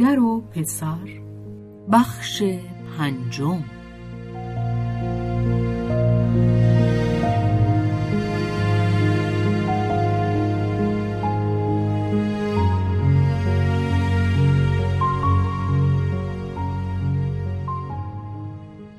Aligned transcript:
مادر 0.00 0.18
و 0.18 0.40
پسر. 0.40 1.20
بخش 1.92 2.42
پنجم. 2.98 3.64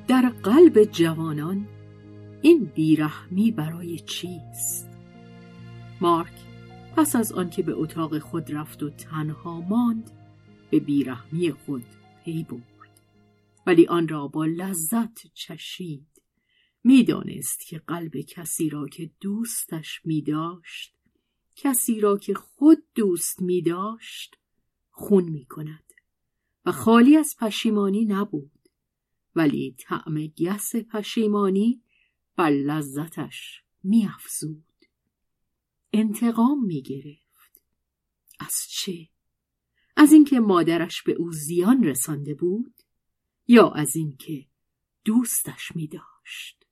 در 0.08 0.32
قلب 0.42 0.84
جوانان 0.84 1.66
این 2.42 2.64
بیرحمی 2.74 3.50
برای 3.50 3.98
چیست؟ 3.98 4.88
مارک 6.00 6.32
پس 6.96 7.16
از 7.16 7.32
آنکه 7.32 7.62
به 7.62 7.72
اتاق 7.72 8.18
خود 8.18 8.54
رفت 8.54 8.82
و 8.82 8.90
تنها 8.90 9.60
ماند 9.60 10.17
به 10.70 10.80
بیرحمی 10.80 11.52
خود 11.52 11.84
پی 12.24 12.44
برد 12.44 13.00
ولی 13.66 13.86
آن 13.86 14.08
را 14.08 14.28
با 14.28 14.44
لذت 14.46 15.26
چشید 15.34 16.22
می‌دانست 16.84 17.66
که 17.66 17.78
قلب 17.78 18.16
کسی 18.16 18.68
را 18.68 18.88
که 18.88 19.10
دوستش 19.20 20.00
می 20.04 20.22
داشت 20.22 20.94
کسی 21.56 22.00
را 22.00 22.18
که 22.18 22.34
خود 22.34 22.78
دوست 22.94 23.42
می 23.42 23.62
داشت 23.62 24.36
خون 24.90 25.24
می 25.24 25.44
کند 25.44 25.92
و 26.64 26.72
خالی 26.72 27.16
از 27.16 27.36
پشیمانی 27.40 28.04
نبود 28.04 28.68
ولی 29.34 29.74
طعم 29.78 30.26
گس 30.26 30.76
پشیمانی 30.76 31.82
بر 32.36 32.50
لذتش 32.50 33.62
می 33.82 34.06
افزود. 34.06 34.64
انتقام 35.92 36.64
می 36.64 36.82
گرفت. 36.82 37.62
از 38.40 38.54
چه؟ 38.68 39.08
از 40.00 40.12
اینکه 40.12 40.40
مادرش 40.40 41.02
به 41.02 41.12
او 41.12 41.32
زیان 41.32 41.84
رسانده 41.84 42.34
بود 42.34 42.74
یا 43.48 43.70
از 43.70 43.96
اینکه 43.96 44.46
دوستش 45.04 45.72
می 45.74 45.86
داشت. 45.86 46.64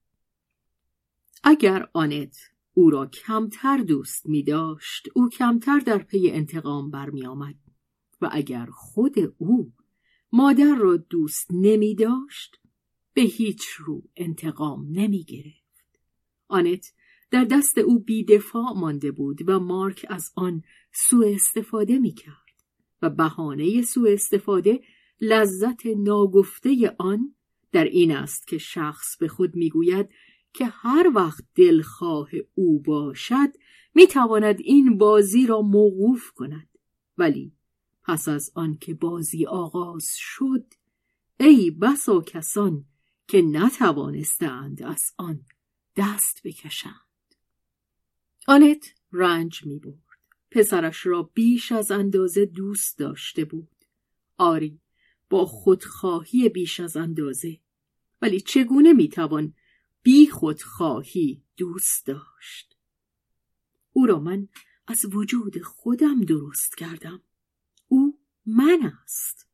اگر 1.45 1.89
آنت 1.93 2.37
او 2.75 2.91
را 2.91 3.07
کمتر 3.07 3.77
دوست 3.77 4.27
می 4.27 4.43
داشت 4.43 5.09
او 5.15 5.29
کمتر 5.29 5.79
در 5.79 5.99
پی 5.99 6.31
انتقام 6.31 6.91
برمی 6.91 7.27
آمد 7.27 7.55
و 8.21 8.29
اگر 8.33 8.67
خود 8.73 9.15
او 9.39 9.73
مادر 10.33 10.75
را 10.75 10.97
دوست 10.97 11.47
نمی 11.51 11.95
داشت 11.95 12.61
به 13.13 13.23
هیچ 13.23 13.65
رو 13.79 14.03
انتقام 14.17 14.87
نمی 14.91 15.25
گرفت. 15.25 16.01
آنت 16.49 16.93
در 17.31 17.45
دست 17.45 17.79
او 17.79 17.99
بیدفاع 17.99 18.73
مانده 18.77 19.11
بود 19.11 19.49
و 19.49 19.61
مارک 19.61 20.07
از 20.09 20.33
آن 20.37 20.63
سوء 20.93 21.35
استفاده 21.35 21.99
می 21.99 22.15
کرد. 22.15 22.46
و 23.03 23.11
بهانه 23.11 23.83
سوء 23.83 24.13
استفاده 24.13 24.81
لذت 25.21 25.87
ناگفته 25.87 26.95
آن 26.99 27.35
در 27.73 27.85
این 27.85 28.17
است 28.17 28.47
که 28.47 28.59
شخص 28.59 29.17
به 29.17 29.29
خود 29.29 29.57
می‌گوید 29.57 30.09
که 30.53 30.65
هر 30.67 31.13
وقت 31.15 31.45
دلخواه 31.55 32.29
او 32.55 32.83
باشد 32.83 33.49
می‌تواند 33.95 34.61
این 34.61 34.99
بازی 34.99 35.47
را 35.47 35.63
موقوف 35.63 36.31
کند 36.31 36.69
ولی 37.19 37.53
پس 38.05 38.29
از 38.29 38.51
آن 38.55 38.77
که 38.79 38.95
بازی 38.95 39.47
آغاز 39.47 40.09
شد 40.17 40.65
ای 41.41 41.71
بسا 41.71 42.21
کسان 42.21 42.85
که 43.29 43.43
نتوانستند 43.43 44.83
از 44.83 45.13
آن 45.17 45.41
دست 45.97 46.41
بکشند 46.45 47.07
آنت 48.47 48.95
رنج 49.13 49.67
می 49.67 49.79
بود. 49.79 50.06
پسرش 50.57 51.07
را 51.07 51.23
بیش 51.23 51.73
از 51.73 51.91
اندازه 51.91 52.47
دوست 52.47 52.99
داشته 52.99 53.45
بود. 53.45 53.85
آری 54.39 54.81
با 55.31 55.47
خودخواهی 55.47 56.49
بیش 56.49 56.81
از 56.81 56.97
اندازه. 56.97 57.61
ولی 58.23 58.41
چگونه 58.41 58.93
می‌توان 58.93 59.55
بی 60.03 60.27
خودخواهی 60.27 61.43
دوست 61.57 62.07
داشت؟ 62.07 62.77
او 63.93 64.07
را 64.07 64.19
من 64.19 64.49
از 64.87 65.05
وجود 65.05 65.63
خودم 65.63 66.21
درست 66.21 66.77
کردم. 66.77 67.23
او 67.89 68.19
من 68.47 68.93
است. 69.03 69.49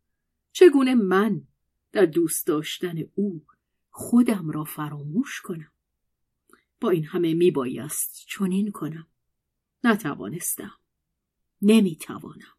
چگونه 0.52 0.94
من 0.94 1.46
در 1.92 2.06
دوست 2.06 2.46
داشتن 2.46 2.98
او 3.14 3.44
خودم 3.90 4.50
را 4.50 4.64
فراموش 4.64 5.40
کنم؟ 5.40 5.72
با 6.80 6.90
این 6.90 7.04
همه 7.04 7.34
میبایست 7.34 8.26
چنین 8.28 8.70
کنم. 8.70 9.06
نتوانستم. 9.84 10.81
نمی‌توانم. 11.62 12.56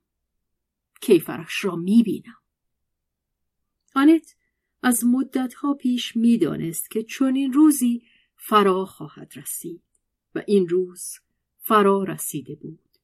کیفرش 1.02 1.66
را 1.66 1.76
می‌بینم. 1.76 2.42
آنت 3.96 4.36
از 4.82 5.06
مدتها 5.06 5.74
پیش 5.74 6.16
می‌دانست 6.16 6.92
که 6.92 7.04
چنین 7.04 7.54
روزی 7.54 8.04
فرا 8.36 8.86
خواهد 8.86 9.34
رسید 9.36 9.84
و 10.36 10.44
این 10.48 10.68
روز 10.68 11.20
فرا 11.58 12.04
رسیده 12.04 12.56
بود. 12.56 12.98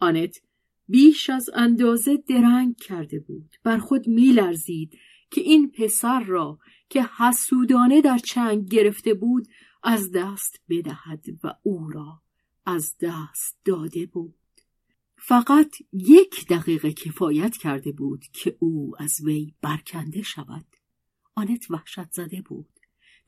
آنت 0.00 0.42
بیش 0.88 1.30
از 1.30 1.50
اندازه 1.54 2.16
درنگ 2.16 2.76
کرده 2.76 3.20
بود. 3.20 3.56
بر 3.62 3.78
خود 3.78 4.08
میلرزید 4.08 4.98
که 5.30 5.40
این 5.40 5.70
پسر 5.70 6.20
را 6.20 6.58
که 6.88 7.02
حسودانه 7.02 8.00
در 8.00 8.18
چنگ 8.18 8.68
گرفته 8.68 9.14
بود 9.14 9.48
از 9.82 10.10
دست 10.14 10.60
بدهد 10.68 11.24
و 11.44 11.54
او 11.62 11.90
را 11.90 12.22
از 12.66 12.96
دست 13.00 13.58
داده 13.64 14.06
بود. 14.06 14.37
فقط 15.20 15.76
یک 15.92 16.46
دقیقه 16.48 16.92
کفایت 16.92 17.56
کرده 17.56 17.92
بود 17.92 18.24
که 18.32 18.56
او 18.58 18.92
از 18.98 19.20
وی 19.24 19.54
برکنده 19.62 20.22
شود. 20.22 20.66
آنت 21.34 21.70
وحشت 21.70 22.12
زده 22.12 22.42
بود. 22.42 22.68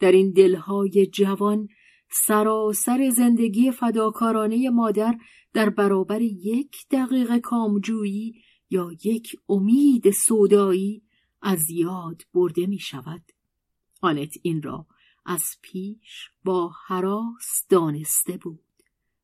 در 0.00 0.12
این 0.12 0.30
دلهای 0.30 1.06
جوان 1.06 1.68
سراسر 2.10 3.10
زندگی 3.10 3.70
فداکارانه 3.70 4.70
مادر 4.70 5.14
در 5.52 5.70
برابر 5.70 6.22
یک 6.22 6.76
دقیقه 6.90 7.40
کامجویی 7.40 8.42
یا 8.70 8.90
یک 9.04 9.36
امید 9.48 10.10
سودایی 10.10 11.02
از 11.42 11.70
یاد 11.70 12.22
برده 12.34 12.66
می 12.66 12.78
شود. 12.78 13.22
آنت 14.00 14.34
این 14.42 14.62
را 14.62 14.86
از 15.26 15.44
پیش 15.62 16.30
با 16.44 16.72
حراس 16.86 17.66
دانسته 17.68 18.36
بود. 18.36 18.64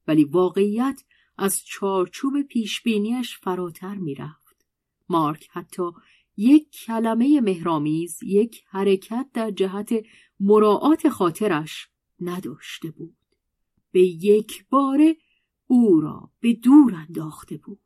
ولی 0.06 0.24
واقعیت 0.24 1.02
از 1.38 1.64
چارچوب 1.64 2.42
پیشبینیش 2.42 3.38
فراتر 3.38 3.94
می‌رفت. 3.94 4.66
مارک 5.08 5.48
حتی 5.52 5.90
یک 6.36 6.70
کلمه 6.70 7.40
مهرامیز 7.40 8.22
یک 8.22 8.64
حرکت 8.66 9.26
در 9.32 9.50
جهت 9.50 9.92
مراعات 10.40 11.08
خاطرش 11.08 11.88
نداشته 12.20 12.90
بود. 12.90 13.16
به 13.92 14.00
یک 14.00 14.66
باره 14.68 15.16
او 15.66 16.00
را 16.00 16.30
به 16.40 16.52
دور 16.52 16.94
انداخته 16.94 17.56
بود. 17.56 17.80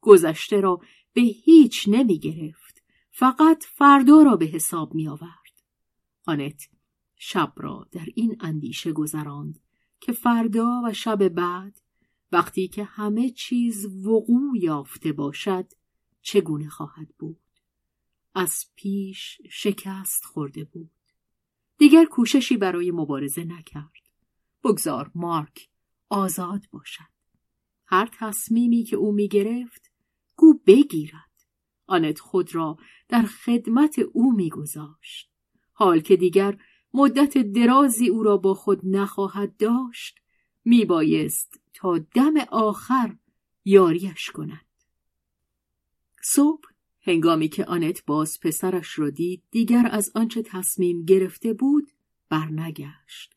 گذشته 0.00 0.60
را 0.60 0.80
به 1.12 1.20
هیچ 1.20 1.88
نمی 1.88 2.18
گرفت 2.18 2.82
فقط 3.10 3.64
فردا 3.64 4.22
را 4.22 4.36
به 4.36 4.46
حساب 4.46 4.94
می 4.94 5.08
آورد 5.08 5.62
آنت 6.26 6.68
شب 7.16 7.52
را 7.56 7.88
در 7.92 8.06
این 8.14 8.36
اندیشه 8.40 8.92
گذراند 8.92 9.60
که 10.00 10.12
فردا 10.12 10.82
و 10.84 10.92
شب 10.92 11.28
بعد 11.28 11.81
وقتی 12.32 12.68
که 12.68 12.84
همه 12.84 13.30
چیز 13.30 13.86
وقوع 13.86 14.58
یافته 14.58 15.12
باشد 15.12 15.66
چگونه 16.22 16.68
خواهد 16.68 17.08
بود؟ 17.18 17.40
از 18.34 18.66
پیش 18.76 19.40
شکست 19.50 20.24
خورده 20.24 20.64
بود. 20.64 20.90
دیگر 21.78 22.04
کوششی 22.04 22.56
برای 22.56 22.90
مبارزه 22.90 23.44
نکرد. 23.44 23.92
بگذار 24.64 25.10
مارک 25.14 25.68
آزاد 26.08 26.66
باشد. 26.70 27.12
هر 27.86 28.10
تصمیمی 28.18 28.84
که 28.84 28.96
او 28.96 29.12
می 29.12 29.28
گرفت 29.28 29.90
گو 30.36 30.54
بگیرد. 30.66 31.46
آنت 31.86 32.20
خود 32.20 32.54
را 32.54 32.76
در 33.08 33.22
خدمت 33.22 33.98
او 33.98 34.32
میگذاشت. 34.32 35.30
حال 35.72 36.00
که 36.00 36.16
دیگر 36.16 36.58
مدت 36.94 37.38
درازی 37.38 38.08
او 38.08 38.22
را 38.22 38.36
با 38.36 38.54
خود 38.54 38.80
نخواهد 38.84 39.56
داشت 39.56 40.18
میبایست 40.64 41.61
دم 42.14 42.34
آخر 42.50 43.16
یاریش 43.64 44.30
کند. 44.30 44.66
صبح 46.22 46.68
هنگامی 47.00 47.48
که 47.48 47.64
آنت 47.64 48.04
باز 48.06 48.40
پسرش 48.40 48.98
را 48.98 49.10
دید 49.10 49.42
دیگر 49.50 49.88
از 49.90 50.12
آنچه 50.14 50.42
تصمیم 50.42 51.04
گرفته 51.04 51.52
بود 51.52 51.90
برنگشت. 52.28 53.34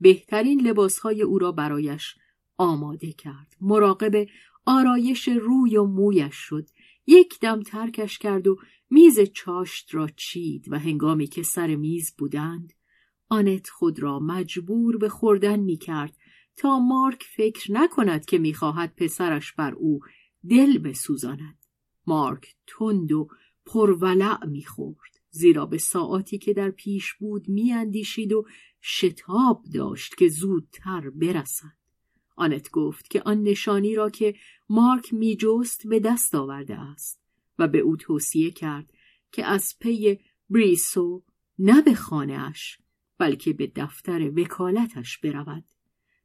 بهترین 0.00 0.60
لباسهای 0.60 1.22
او 1.22 1.38
را 1.38 1.52
برایش 1.52 2.14
آماده 2.56 3.12
کرد. 3.12 3.56
مراقب 3.60 4.26
آرایش 4.66 5.28
روی 5.28 5.76
و 5.76 5.84
مویش 5.84 6.34
شد. 6.34 6.68
یک 7.06 7.40
دم 7.40 7.62
ترکش 7.62 8.18
کرد 8.18 8.46
و 8.46 8.58
میز 8.90 9.20
چاشت 9.20 9.94
را 9.94 10.08
چید 10.16 10.72
و 10.72 10.78
هنگامی 10.78 11.26
که 11.26 11.42
سر 11.42 11.76
میز 11.76 12.14
بودند 12.18 12.72
آنت 13.28 13.68
خود 13.68 13.98
را 13.98 14.18
مجبور 14.18 14.98
به 14.98 15.08
خوردن 15.08 15.60
می 15.60 15.76
کرد 15.76 16.16
تا 16.56 16.78
مارک 16.78 17.22
فکر 17.22 17.72
نکند 17.72 18.24
که 18.24 18.38
می‌خواهد 18.38 18.94
پسرش 18.96 19.52
بر 19.52 19.74
او 19.74 20.00
دل 20.50 20.78
بسوزاند. 20.78 21.58
مارک 22.06 22.54
تند 22.66 23.12
و 23.12 23.28
پرولع 23.66 24.46
می‌خورد 24.46 25.20
زیرا 25.30 25.66
به 25.66 25.78
ساعتی 25.78 26.38
که 26.38 26.52
در 26.52 26.70
پیش 26.70 27.14
بود 27.14 27.48
میاندیشید 27.48 28.32
و 28.32 28.46
شتاب 28.82 29.64
داشت 29.74 30.14
که 30.14 30.28
زودتر 30.28 31.10
برسد. 31.10 31.76
آنت 32.36 32.70
گفت 32.70 33.10
که 33.10 33.22
آن 33.22 33.42
نشانی 33.42 33.94
را 33.94 34.10
که 34.10 34.34
مارک 34.68 35.14
میجست 35.14 35.86
به 35.86 36.00
دست 36.00 36.34
آورده 36.34 36.80
است 36.80 37.20
و 37.58 37.68
به 37.68 37.78
او 37.78 37.96
توصیه 37.96 38.50
کرد 38.50 38.92
که 39.32 39.44
از 39.44 39.74
پی 39.80 40.18
بریسو 40.50 41.22
نه 41.58 41.82
به 41.82 41.94
خانهاش 41.94 42.78
بلکه 43.18 43.52
به 43.52 43.72
دفتر 43.76 44.30
وکالتش 44.30 45.18
برود. 45.18 45.64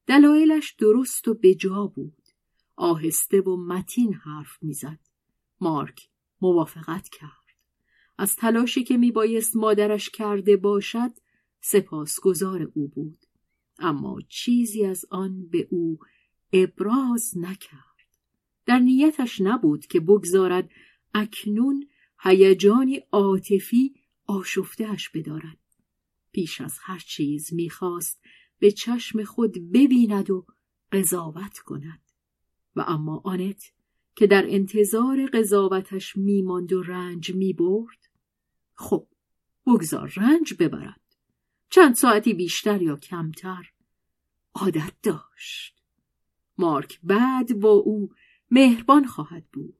دلایلش 0.10 0.72
درست 0.72 1.28
و 1.28 1.34
بجا 1.34 1.86
بود. 1.96 2.24
آهسته 2.76 3.42
و 3.42 3.58
متین 3.58 4.14
حرف 4.14 4.58
می‌زد. 4.62 5.00
مارک 5.62 6.10
موافقت 6.42 7.10
کرد. 7.10 7.56
از 8.18 8.36
تلاشی 8.36 8.84
که 8.84 8.98
میبایست 8.98 9.56
مادرش 9.56 10.10
کرده 10.10 10.58
باشد 10.58 11.12
سپاسگزار 11.62 12.72
او 12.74 12.88
بود. 12.88 13.26
اما 13.80 14.20
چیزی 14.30 14.86
از 14.86 15.06
آن 15.10 15.48
به 15.48 15.68
او 15.72 16.00
ابراز 16.54 17.38
نکرد. 17.38 18.18
در 18.66 18.80
نیتش 18.80 19.42
نبود 19.42 19.86
که 19.86 20.00
بگذارد 20.00 20.70
اکنون 21.14 21.88
هیجانی 22.20 23.02
عاطفی 23.12 23.96
آشفتهش 24.26 25.10
بدارد. 25.10 25.60
پیش 26.32 26.62
از 26.62 26.78
هر 26.82 27.00
چیز 27.00 27.54
می‌خواست 27.54 28.22
به 28.60 28.72
چشم 28.72 29.24
خود 29.24 29.72
ببیند 29.72 30.30
و 30.30 30.46
قضاوت 30.92 31.60
کند. 31.60 32.02
و 32.76 32.84
اما 32.88 33.22
آنت 33.26 33.74
که 34.16 34.28
در 34.28 34.46
انتظار 34.48 35.26
قضاوتش 35.26 36.18
میماند 36.18 36.74
و 36.74 36.82
رنج 36.82 37.36
می‌برد 37.36 38.10
خب 38.74 39.08
بگذار 39.66 40.14
رنج 40.16 40.54
ببرد. 40.60 41.02
چند 41.70 41.96
ساعتی 41.96 42.34
بیشتر 42.34 42.82
یا 42.82 42.96
کمتر 42.96 43.72
عادت 44.54 44.94
داشت. 45.04 45.84
مارک 46.58 47.00
بعد 47.04 47.60
با 47.60 47.72
او 47.72 48.14
مهربان 48.52 49.08
خواهد 49.08 49.46
بود. 49.54 49.80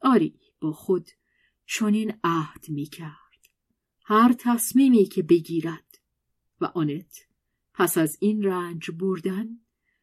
آری 0.00 0.40
با 0.60 0.72
خود 0.72 1.10
چنین 1.66 2.14
عهد 2.24 2.64
می 2.68 2.86
کرد 2.86 3.24
هر 4.04 4.34
تصمیمی 4.38 5.04
که 5.04 5.22
بگیرد 5.22 6.00
و 6.60 6.64
آنت 6.64 7.26
پس 7.74 7.98
از 7.98 8.16
این 8.20 8.42
رنج 8.42 8.90
بردن 8.90 9.48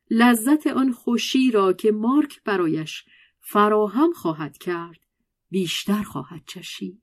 لذت 0.09 0.67
آن 0.67 0.91
خوشی 0.91 1.51
را 1.51 1.73
که 1.73 1.91
مارک 1.91 2.43
برایش 2.43 3.05
فراهم 3.39 4.13
خواهد 4.13 4.57
کرد 4.57 4.99
بیشتر 5.49 6.03
خواهد 6.03 6.43
چشید. 6.45 7.01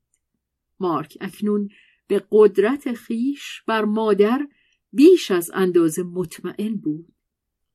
مارک 0.81 1.19
اکنون 1.20 1.69
به 2.06 2.26
قدرت 2.31 2.93
خیش 2.93 3.62
بر 3.67 3.85
مادر 3.85 4.49
بیش 4.93 5.31
از 5.31 5.50
اندازه 5.55 6.03
مطمئن 6.03 6.76
بود. 6.76 7.12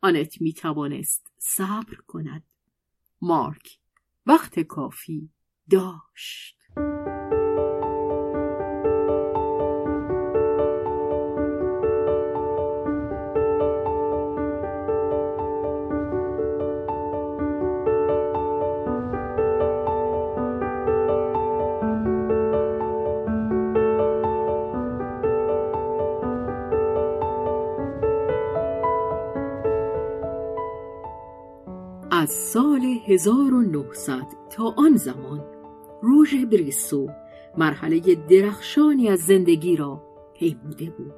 آنت 0.01 0.41
می 0.41 0.53
توانست 0.53 1.31
صبر 1.37 1.95
کند. 2.07 2.43
مارک 3.21 3.79
وقت 4.25 4.59
کافی 4.59 5.29
داشت. 5.69 6.57
سال 32.33 32.99
1900 33.07 34.21
تا 34.51 34.73
آن 34.77 34.97
زمان. 34.97 35.45
روژ 36.01 36.35
بریسو 36.35 37.09
مرحله 37.57 37.99
درخشانی 38.15 39.09
از 39.09 39.19
زندگی 39.19 39.75
را 39.75 40.03
پیموده 40.39 40.89
بود. 40.89 41.13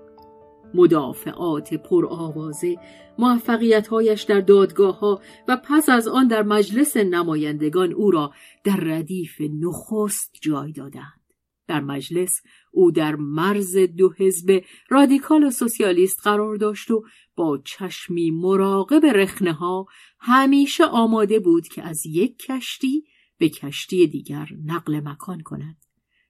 مدافعات 0.73 1.73
پرآوازه 1.73 2.77
موفقیتهایش 3.19 4.21
در 4.21 4.41
دادگاه 4.41 4.99
ها 4.99 5.21
و 5.47 5.57
پس 5.63 5.89
از 5.89 6.07
آن 6.07 6.27
در 6.27 6.43
مجلس 6.43 6.97
نمایندگان 6.97 7.93
او 7.93 8.11
را 8.11 8.31
در 8.63 8.75
ردیف 8.75 9.41
نخست 9.41 10.35
جای 10.41 10.71
دادند. 10.71 11.25
در 11.67 11.81
مجلس 11.81 12.41
او 12.71 12.91
در 12.91 13.15
مرز 13.15 13.77
دو 13.77 14.13
حزب 14.17 14.61
رادیکال 14.89 15.43
و 15.43 15.51
سوسیالیست 15.51 16.19
قرار 16.23 16.55
داشت 16.55 16.91
و 16.91 17.03
با 17.35 17.61
چشمی 17.65 18.31
مراقب 18.31 19.05
رخنه 19.05 19.53
ها 19.53 19.85
همیشه 20.19 20.85
آماده 20.85 21.39
بود 21.39 21.67
که 21.67 21.83
از 21.83 22.05
یک 22.05 22.37
کشتی 22.37 23.03
به 23.37 23.49
کشتی 23.49 24.07
دیگر 24.07 24.49
نقل 24.65 24.99
مکان 24.99 25.41
کند. 25.41 25.85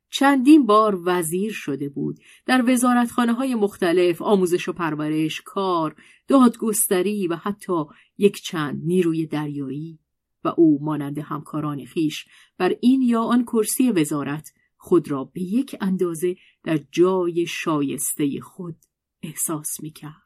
چندین 0.10 0.66
بار 0.66 1.02
وزیر 1.06 1.52
شده 1.52 1.90
بود 1.90 2.20
در 2.46 2.64
وزارتخانه 2.68 3.34
های 3.34 3.56
مختلف 3.56 4.22
آموزش 4.22 4.70
و 4.70 4.74
پرورش 4.74 5.42
کار 5.42 5.96
دادگستری 6.28 7.28
و 7.28 7.36
حتی 7.36 7.84
یک 8.18 8.36
چند 8.36 8.82
نیروی 8.86 9.26
دریایی 9.26 10.00
و 10.44 10.54
او 10.58 10.80
مانند 10.82 11.18
همکاران 11.18 11.86
خیش 11.86 12.26
بر 12.58 12.76
این 12.82 13.02
یا 13.02 13.22
آن 13.22 13.44
کرسی 13.44 13.92
وزارت 13.92 14.54
خود 14.78 15.12
را 15.12 15.24
به 15.24 15.42
یک 15.42 15.76
اندازه 15.82 16.36
در 16.64 16.80
جای 16.92 17.46
شایسته 17.48 18.40
خود 18.42 18.76
احساس 19.24 19.80
می 19.82 19.92
کرد. 19.92 20.25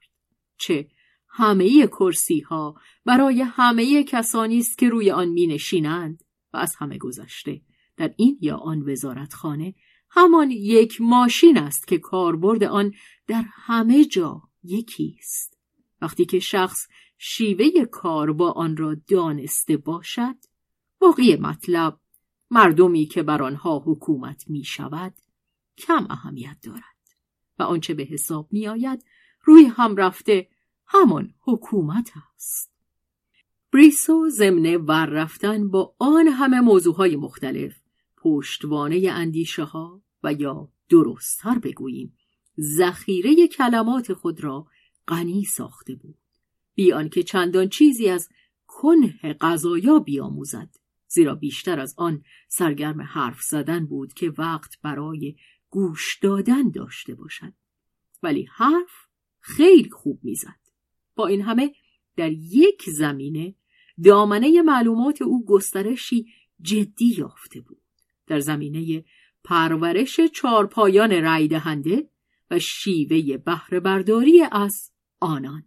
چه؟ 0.60 0.88
همه 1.30 1.88
کرسی 1.88 2.40
ها 2.40 2.76
برای 3.06 3.42
همه 3.42 4.04
کسانی 4.04 4.60
است 4.60 4.78
که 4.78 4.90
روی 4.90 5.12
آن 5.12 5.28
می 5.28 5.48
نشینند 5.48 6.24
و 6.54 6.58
از 6.58 6.76
همه 6.76 6.98
گذشته. 6.98 7.62
در 7.98 8.14
این 8.18 8.38
یا 8.42 8.58
آن 8.58 8.82
وزارتخانه 8.82 9.76
همان 10.10 10.52
یک 10.52 11.02
ماشین 11.02 11.58
است 11.58 11.88
که 11.88 11.98
کاربرد 11.98 12.64
آن 12.64 12.94
در 13.28 13.46
همه 13.50 14.06
جا 14.06 14.42
یکی 14.64 15.16
است. 15.20 15.60
وقتی 16.02 16.26
که 16.26 16.40
شخص 16.40 16.88
شیوه 17.18 17.86
کار 17.86 18.34
با 18.34 18.52
آن 18.52 18.78
را 18.78 18.96
دانسته 19.08 19.78
باشد 19.78 20.36
باقی 21.00 21.36
مطلب 21.36 22.00
مردمی 22.52 23.06
که 23.06 23.24
بر 23.24 23.44
آنها 23.44 23.84
حکومت 23.86 24.50
می 24.50 24.64
شود 24.64 25.14
کم 25.78 26.08
اهمیت 26.10 26.58
دارد 26.64 26.84
و 27.60 27.64
آنچه 27.64 27.94
به 27.94 28.04
حساب 28.04 28.48
می 28.52 28.68
آید 28.68 29.04
روی 29.44 29.66
هم 29.66 29.96
رفته. 29.96 30.50
همان 30.88 31.34
حکومت 31.42 32.12
است. 32.36 32.72
بریسو 33.74 34.30
ضمن 34.30 34.76
ور 34.76 35.06
رفتن 35.06 35.70
با 35.70 35.96
آن 36.00 36.28
همه 36.28 36.62
موضوعهای 36.62 37.16
مختلف 37.16 37.82
پشتوانه 38.18 39.10
اندیشه 39.12 39.64
ها 39.64 40.02
و 40.24 40.34
یا 40.34 40.70
درستتر 40.90 41.60
بگوییم 41.60 42.18
ذخیره 42.60 43.48
کلمات 43.48 44.14
خود 44.14 44.44
را 44.44 44.68
غنی 45.08 45.44
ساخته 45.44 45.96
بود. 45.96 46.18
بی 46.76 46.94
آنکه 46.94 47.24
چندان 47.24 47.70
چیزی 47.70 48.10
از 48.10 48.30
کنه 48.68 49.38
قضایا 49.42 50.00
بیاموزد 50.00 50.76
زیرا 51.08 51.36
بیشتر 51.36 51.80
از 51.80 51.94
آن 51.98 52.24
سرگرم 52.48 53.02
حرف 53.02 53.42
زدن 53.42 53.86
بود 53.86 54.14
که 54.14 54.34
وقت 54.38 54.82
برای 54.82 55.36
گوش 55.70 56.20
دادن 56.22 56.70
داشته 56.70 57.16
باشد. 57.16 57.54
ولی 58.24 58.48
حرف 58.52 59.09
خیلی 59.40 59.90
خوب 59.90 60.20
می‌زد. 60.24 60.60
با 61.16 61.28
این 61.28 61.42
همه 61.42 61.72
در 62.16 62.32
یک 62.32 62.90
زمینه 62.90 63.56
دامنه 64.04 64.62
معلومات 64.62 65.22
او 65.22 65.46
گسترشی 65.46 66.26
جدی 66.62 67.16
یافته 67.18 67.62
بود. 67.62 67.82
در 68.28 68.40
زمینه 68.40 69.06
پرورش 69.44 70.20
چارپایان 70.20 71.22
رای 71.22 71.48
دهنده 71.48 72.10
و 72.52 72.60
شیوه 72.60 73.38
بهره 73.38 73.80
برداری 73.80 74.42
از 74.52 74.92
آنان. 75.20 75.64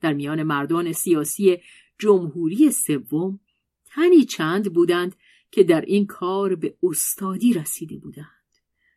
در 0.00 0.12
میان 0.12 0.42
مردان 0.42 0.92
سیاسی 0.92 1.56
جمهوری 1.98 2.70
سوم 2.70 3.40
تنی 3.84 4.24
چند 4.24 4.72
بودند 4.72 5.16
که 5.50 5.62
در 5.62 5.80
این 5.80 6.06
کار 6.06 6.54
به 6.54 6.76
استادی 6.82 7.52
رسیده 7.52 7.98
بودند. 7.98 8.26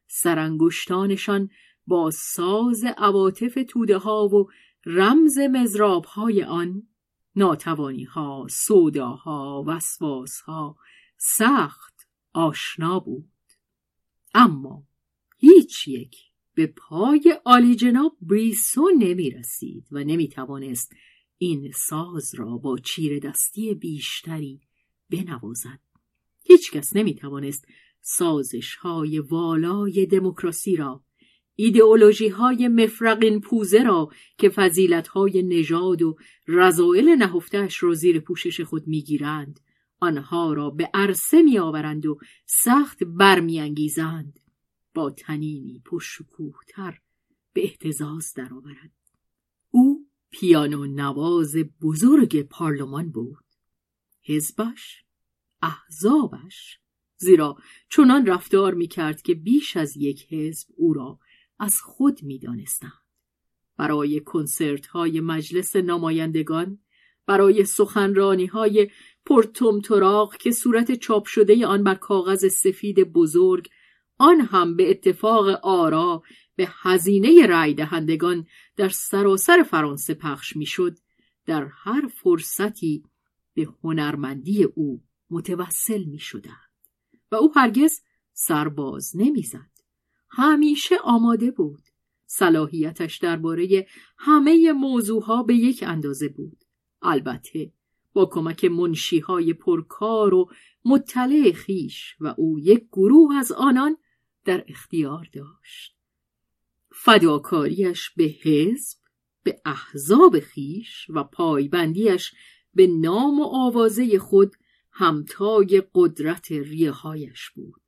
سرانگشتانشان 0.08 1.50
با 1.88 2.12
ساز 2.12 2.84
عواطف 2.98 3.58
توده 3.70 3.98
ها 3.98 4.28
و 4.28 4.50
رمز 4.86 5.38
مزراب 5.38 6.06
های 6.06 6.44
آن 6.44 6.88
ناتوانی 7.36 8.04
ها، 8.04 8.48
سوداها، 8.50 9.64
وسواس 9.68 10.40
ها 10.42 10.78
سخت 11.18 12.08
آشنا 12.34 13.00
بود. 13.00 13.30
اما 14.34 14.84
هیچ 15.38 15.88
یک 15.88 16.16
به 16.54 16.68
پای 16.68 17.40
آلی 17.46 17.76
جناب 17.76 18.18
بریسو 18.22 18.90
نمی 19.00 19.30
رسید 19.30 19.88
و 19.92 20.04
نمی 20.04 20.28
توانست 20.28 20.94
این 21.38 21.72
ساز 21.72 22.36
را 22.36 22.58
با 22.58 22.78
چیر 22.78 23.20
دستی 23.20 23.74
بیشتری 23.74 24.62
بنوازد. 25.10 25.80
هیچ 26.44 26.72
کس 26.72 26.96
نمی 26.96 27.16
توانست 27.16 27.66
سازش 28.02 28.76
های 28.76 29.20
والای 29.20 30.06
دموکراسی 30.06 30.76
را 30.76 31.05
ایدئولوژی 31.56 32.28
های 32.28 32.68
مفرقین 32.68 33.42
پوزه 33.42 33.84
را 33.84 34.10
که 34.38 34.50
فضیلت 34.50 35.08
های 35.08 35.44
نژاد 35.44 36.02
و 36.02 36.18
رضایل 36.48 37.10
نهفتهاش 37.10 37.84
را 37.84 37.94
زیر 37.94 38.20
پوشش 38.20 38.62
خود 38.62 38.88
می‌گیرند 38.88 39.60
آنها 40.00 40.54
را 40.54 40.70
به 40.70 40.90
عرصه 40.94 41.42
میآورند 41.42 42.06
و 42.06 42.20
سخت 42.46 43.04
برمیانگیزند. 43.04 44.40
با 44.94 45.10
تنینی 45.10 45.82
پرشکوهتر 45.86 47.00
به 47.54 47.64
احتزاز 47.64 48.34
درآورد 48.34 48.92
او 49.72 50.06
پیانو 50.32 50.86
نواز 50.86 51.56
بزرگ 51.82 52.42
پارلمان 52.42 53.12
بود. 53.12 53.46
حزبش 54.22 55.04
احزابش 55.62 56.80
زیرا 57.18 57.58
چنان 57.90 58.26
رفتار 58.26 58.74
می‌کرد 58.74 59.22
که 59.22 59.34
بیش 59.34 59.78
از 59.78 59.98
یک 59.98 60.34
حزب 60.34 60.68
او 60.78 60.94
را 60.94 61.20
از 61.60 61.76
خود 61.82 62.24
می‌دانستند 62.24 62.92
برای 63.78 64.20
کنسرت 64.20 64.86
های 64.88 65.20
مجلس 65.20 65.76
نمایندگان 65.76 66.80
برای 67.26 67.66
سخنرانی 67.66 68.46
های 68.46 68.90
پرتمتراغ 69.26 70.38
که 70.38 70.52
صورت 70.52 70.92
چاپ 70.92 71.26
شده 71.26 71.68
آن 71.68 71.84
بر 71.84 71.96
کاغذ 71.96 72.48
سفید 72.48 73.00
بزرگ 73.00 73.70
آن 74.18 74.42
هم 74.42 74.76
به 74.76 74.90
اتفاق 74.90 75.48
آرا 75.64 76.24
به 76.56 76.68
هزینه 76.82 77.46
رای 77.46 77.74
دهندگان 77.74 78.48
در 78.76 78.90
سراسر 78.90 79.64
فرانسه 79.64 80.14
پخش 80.14 80.56
می‌شد 80.56 80.98
در 81.46 81.68
هر 81.72 82.08
فرصتی 82.08 83.04
به 83.54 83.68
هنرمندی 83.84 84.64
او 84.64 85.04
متوسل 85.30 86.04
می 86.04 86.20
و 87.32 87.36
او 87.36 87.52
هرگز 87.56 88.02
سرباز 88.34 89.12
نمی‌زد. 89.16 89.75
همیشه 90.30 90.96
آماده 91.04 91.52
بود. 91.52 91.82
صلاحیتش 92.26 93.18
درباره 93.18 93.88
همه 94.18 94.72
موضوعها 94.72 95.44
به 95.44 95.56
یک 95.56 95.84
اندازه 95.88 96.30
بود. 96.30 96.58
البته 97.02 97.72
با 98.14 98.26
کمک 98.26 98.66
منشیهای 98.66 99.54
پرکار 99.54 100.34
و 100.34 100.52
مطلع 100.86 101.52
خیش 101.52 102.16
و 102.20 102.34
او 102.38 102.60
یک 102.60 102.88
گروه 102.92 103.36
از 103.36 103.52
آنان 103.52 103.98
در 104.46 104.66
اختیار 104.68 105.30
داشت. 105.34 105.96
فداکاریش 106.92 108.10
به 108.10 108.24
حزب، 108.24 108.98
به 109.44 109.62
احزاب 109.66 110.40
خیش 110.40 111.06
و 111.10 111.24
پایبندیش 111.24 112.32
به 112.74 112.88
نام 112.88 113.40
و 113.40 113.44
آوازه 113.44 114.20
خود 114.20 114.56
همتای 114.92 115.84
قدرت 115.94 116.52
ریههایش 116.52 117.50
بود. 117.50 117.82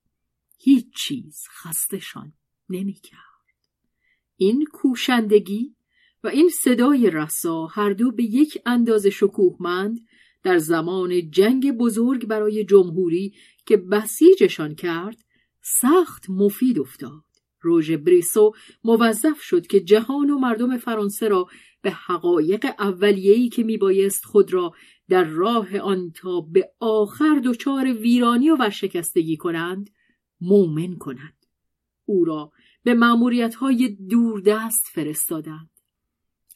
هیچ 0.57 0.85
چیز 0.95 1.43
خستشان 1.49 2.33
نمی‌کرد. 2.69 3.21
این 4.35 4.65
کوشندگی 4.73 5.75
و 6.23 6.27
این 6.27 6.49
صدای 6.49 7.09
رسا 7.09 7.65
هر 7.65 7.93
دو 7.93 8.11
به 8.11 8.23
یک 8.23 8.61
اندازه 8.65 9.09
شکوهمند 9.09 9.99
در 10.43 10.57
زمان 10.57 11.31
جنگ 11.31 11.71
بزرگ 11.71 12.25
برای 12.25 12.65
جمهوری 12.65 13.33
که 13.65 13.77
بسیجشان 13.77 14.75
کرد 14.75 15.17
سخت 15.61 16.29
مفید 16.29 16.79
افتاد. 16.79 17.23
روژ 17.61 17.91
بریسو 17.91 18.53
موظف 18.83 19.41
شد 19.41 19.67
که 19.67 19.79
جهان 19.79 20.29
و 20.29 20.39
مردم 20.39 20.77
فرانسه 20.77 21.27
را 21.27 21.47
به 21.81 21.91
حقایق 21.91 22.65
اولیه‌ای 22.79 23.49
که 23.49 23.63
میبایست 23.63 24.25
خود 24.25 24.53
را 24.53 24.73
در 25.09 25.23
راه 25.23 25.77
آن 25.77 26.11
تا 26.11 26.41
به 26.41 26.71
آخر 26.79 27.41
دچار 27.45 27.93
ویرانی 27.93 28.49
و 28.49 28.55
ورشکستگی 28.55 29.37
کنند 29.37 29.89
مومن 30.41 30.95
کند. 30.95 31.33
او 32.05 32.25
را 32.25 32.51
به 32.83 32.93
معمولیت 32.93 33.55
های 33.55 33.89
دوردست 33.89 34.87
فرستادند. 34.93 35.69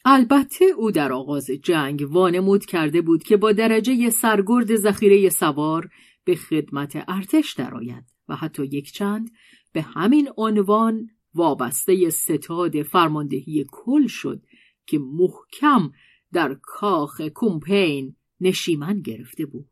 البته 0.04 0.64
او 0.64 0.90
در 0.90 1.12
آغاز 1.12 1.46
جنگ 1.46 2.06
وانمود 2.10 2.64
کرده 2.64 3.02
بود 3.02 3.22
که 3.22 3.36
با 3.36 3.52
درجه 3.52 4.10
سرگرد 4.10 4.76
ذخیره 4.76 5.28
سوار 5.28 5.88
به 6.24 6.36
خدمت 6.36 7.04
ارتش 7.08 7.52
درآید 7.52 8.04
و 8.28 8.36
حتی 8.36 8.64
یک 8.64 8.92
چند 8.92 9.30
به 9.72 9.82
همین 9.82 10.28
عنوان 10.36 11.10
وابسته 11.34 12.10
ستاد 12.10 12.82
فرماندهی 12.82 13.66
کل 13.72 14.06
شد 14.06 14.42
که 14.86 14.98
محکم 14.98 15.90
در 16.32 16.56
کاخ 16.62 17.20
کومپین 17.20 18.16
نشیمن 18.40 19.00
گرفته 19.00 19.46
بود. 19.46 19.68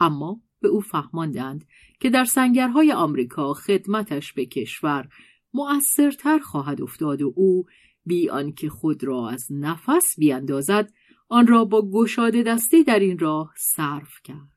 اما 0.00 0.40
به 0.64 0.70
او 0.70 0.80
فهماندند 0.80 1.64
که 2.00 2.10
در 2.10 2.24
سنگرهای 2.24 2.92
آمریکا 2.92 3.54
خدمتش 3.54 4.32
به 4.32 4.46
کشور 4.46 5.08
مؤثرتر 5.54 6.38
خواهد 6.38 6.82
افتاد 6.82 7.22
و 7.22 7.32
او 7.36 7.64
بی 8.06 8.30
آنکه 8.30 8.68
خود 8.68 9.04
را 9.04 9.28
از 9.28 9.46
نفس 9.50 10.14
بیاندازد 10.18 10.92
آن 11.28 11.46
را 11.46 11.64
با 11.64 11.90
گشاده 11.90 12.42
دستی 12.42 12.84
در 12.84 12.98
این 12.98 13.18
راه 13.18 13.52
صرف 13.56 14.12
کرد. 14.24 14.54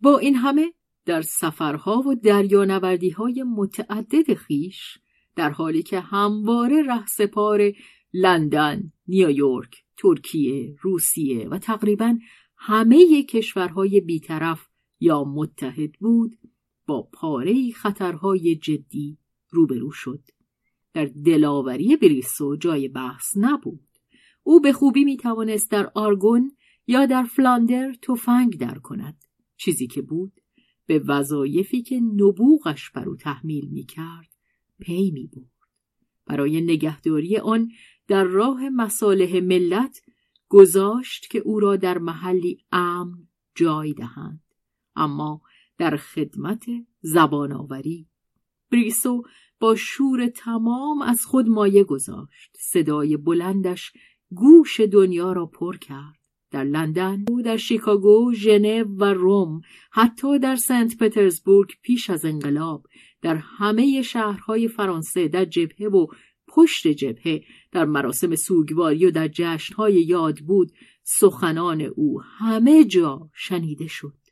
با 0.00 0.18
این 0.18 0.34
همه 0.34 0.72
در 1.06 1.22
سفرها 1.22 2.02
و 2.06 2.14
دریانوردی 2.14 3.10
های 3.10 3.42
متعدد 3.42 4.34
خیش 4.34 4.98
در 5.36 5.50
حالی 5.50 5.82
که 5.82 6.00
همواره 6.00 6.82
رهسپار 6.82 7.72
لندن، 8.12 8.92
نیویورک، 9.08 9.74
ترکیه، 9.96 10.76
روسیه 10.80 11.48
و 11.48 11.58
تقریبا 11.58 12.18
همه 12.56 13.22
کشورهای 13.22 14.00
بیطرف 14.00 14.66
یا 15.04 15.24
متحد 15.24 15.92
بود 15.92 16.38
با 16.86 17.02
پاره 17.02 17.70
خطرهای 17.70 18.56
جدی 18.56 19.18
روبرو 19.50 19.90
شد. 19.90 20.22
در 20.94 21.04
دلاوری 21.04 21.96
بریسو 21.96 22.56
جای 22.56 22.88
بحث 22.88 23.36
نبود. 23.36 23.88
او 24.42 24.60
به 24.60 24.72
خوبی 24.72 25.04
می 25.04 25.16
توانست 25.16 25.70
در 25.70 25.90
آرگون 25.94 26.52
یا 26.86 27.06
در 27.06 27.24
فلاندر 27.24 27.94
تفنگ 28.02 28.58
در 28.58 28.78
کند. 28.78 29.24
چیزی 29.56 29.86
که 29.86 30.02
بود 30.02 30.40
به 30.86 30.98
وظایفی 30.98 31.82
که 31.82 32.00
نبوغش 32.00 32.90
بر 32.90 33.08
او 33.08 33.16
تحمیل 33.16 33.68
می 33.68 33.84
کرد 33.84 34.34
پی 34.78 35.10
می 35.10 35.26
بود. 35.26 35.50
برای 36.26 36.60
نگهداری 36.60 37.36
آن 37.36 37.70
در 38.08 38.24
راه 38.24 38.68
مصالح 38.68 39.40
ملت 39.40 40.00
گذاشت 40.48 41.30
که 41.30 41.38
او 41.38 41.60
را 41.60 41.76
در 41.76 41.98
محلی 41.98 42.64
امن 42.72 43.28
جای 43.54 43.92
دهند 43.92 44.43
اما 44.96 45.40
در 45.78 45.96
خدمت 45.96 46.64
زبان 47.00 47.52
آوری 47.52 48.06
بریسو 48.70 49.22
با 49.60 49.74
شور 49.74 50.26
تمام 50.26 51.02
از 51.02 51.24
خود 51.24 51.48
مایه 51.48 51.84
گذاشت. 51.84 52.56
صدای 52.58 53.16
بلندش 53.16 53.92
گوش 54.30 54.80
دنیا 54.80 55.32
را 55.32 55.46
پر 55.46 55.76
کرد. 55.76 56.18
در 56.50 56.64
لندن 56.64 57.24
او 57.28 57.42
در 57.42 57.56
شیکاگو، 57.56 58.32
ژنو 58.34 58.84
و 58.84 59.04
روم، 59.04 59.60
حتی 59.90 60.38
در 60.38 60.56
سنت 60.56 60.96
پترزبورگ 60.96 61.70
پیش 61.82 62.10
از 62.10 62.24
انقلاب، 62.24 62.86
در 63.22 63.36
همه 63.36 64.02
شهرهای 64.02 64.68
فرانسه، 64.68 65.28
در 65.28 65.44
جبهه 65.44 65.88
و 65.88 66.06
پشت 66.48 66.88
جبهه، 66.88 67.44
در 67.72 67.84
مراسم 67.84 68.36
سوگواری 68.36 69.06
و 69.06 69.10
در 69.10 69.28
جشنهای 69.28 69.94
یاد 69.94 70.38
بود، 70.38 70.72
سخنان 71.02 71.80
او 71.80 72.20
همه 72.22 72.84
جا 72.84 73.30
شنیده 73.34 73.86
شد. 73.86 74.23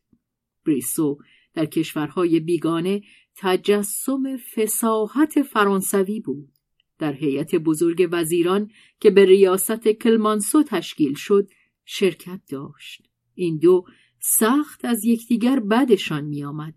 بریسو 0.67 1.19
در 1.55 1.67
کشورهای 1.67 2.41
بیگانه 2.41 3.03
تجسم 3.37 4.37
فساحت 4.55 5.43
فرانسوی 5.43 6.21
بود. 6.21 6.53
در 6.99 7.13
هیئت 7.13 7.55
بزرگ 7.55 8.09
وزیران 8.13 8.71
که 9.01 9.11
به 9.11 9.25
ریاست 9.25 9.89
کلمانسو 9.89 10.63
تشکیل 10.63 11.15
شد 11.15 11.49
شرکت 11.85 12.41
داشت. 12.49 13.03
این 13.35 13.59
دو 13.59 13.85
سخت 14.19 14.85
از 14.85 15.05
یکدیگر 15.05 15.61
بدشان 15.61 16.25
میآمد. 16.25 16.75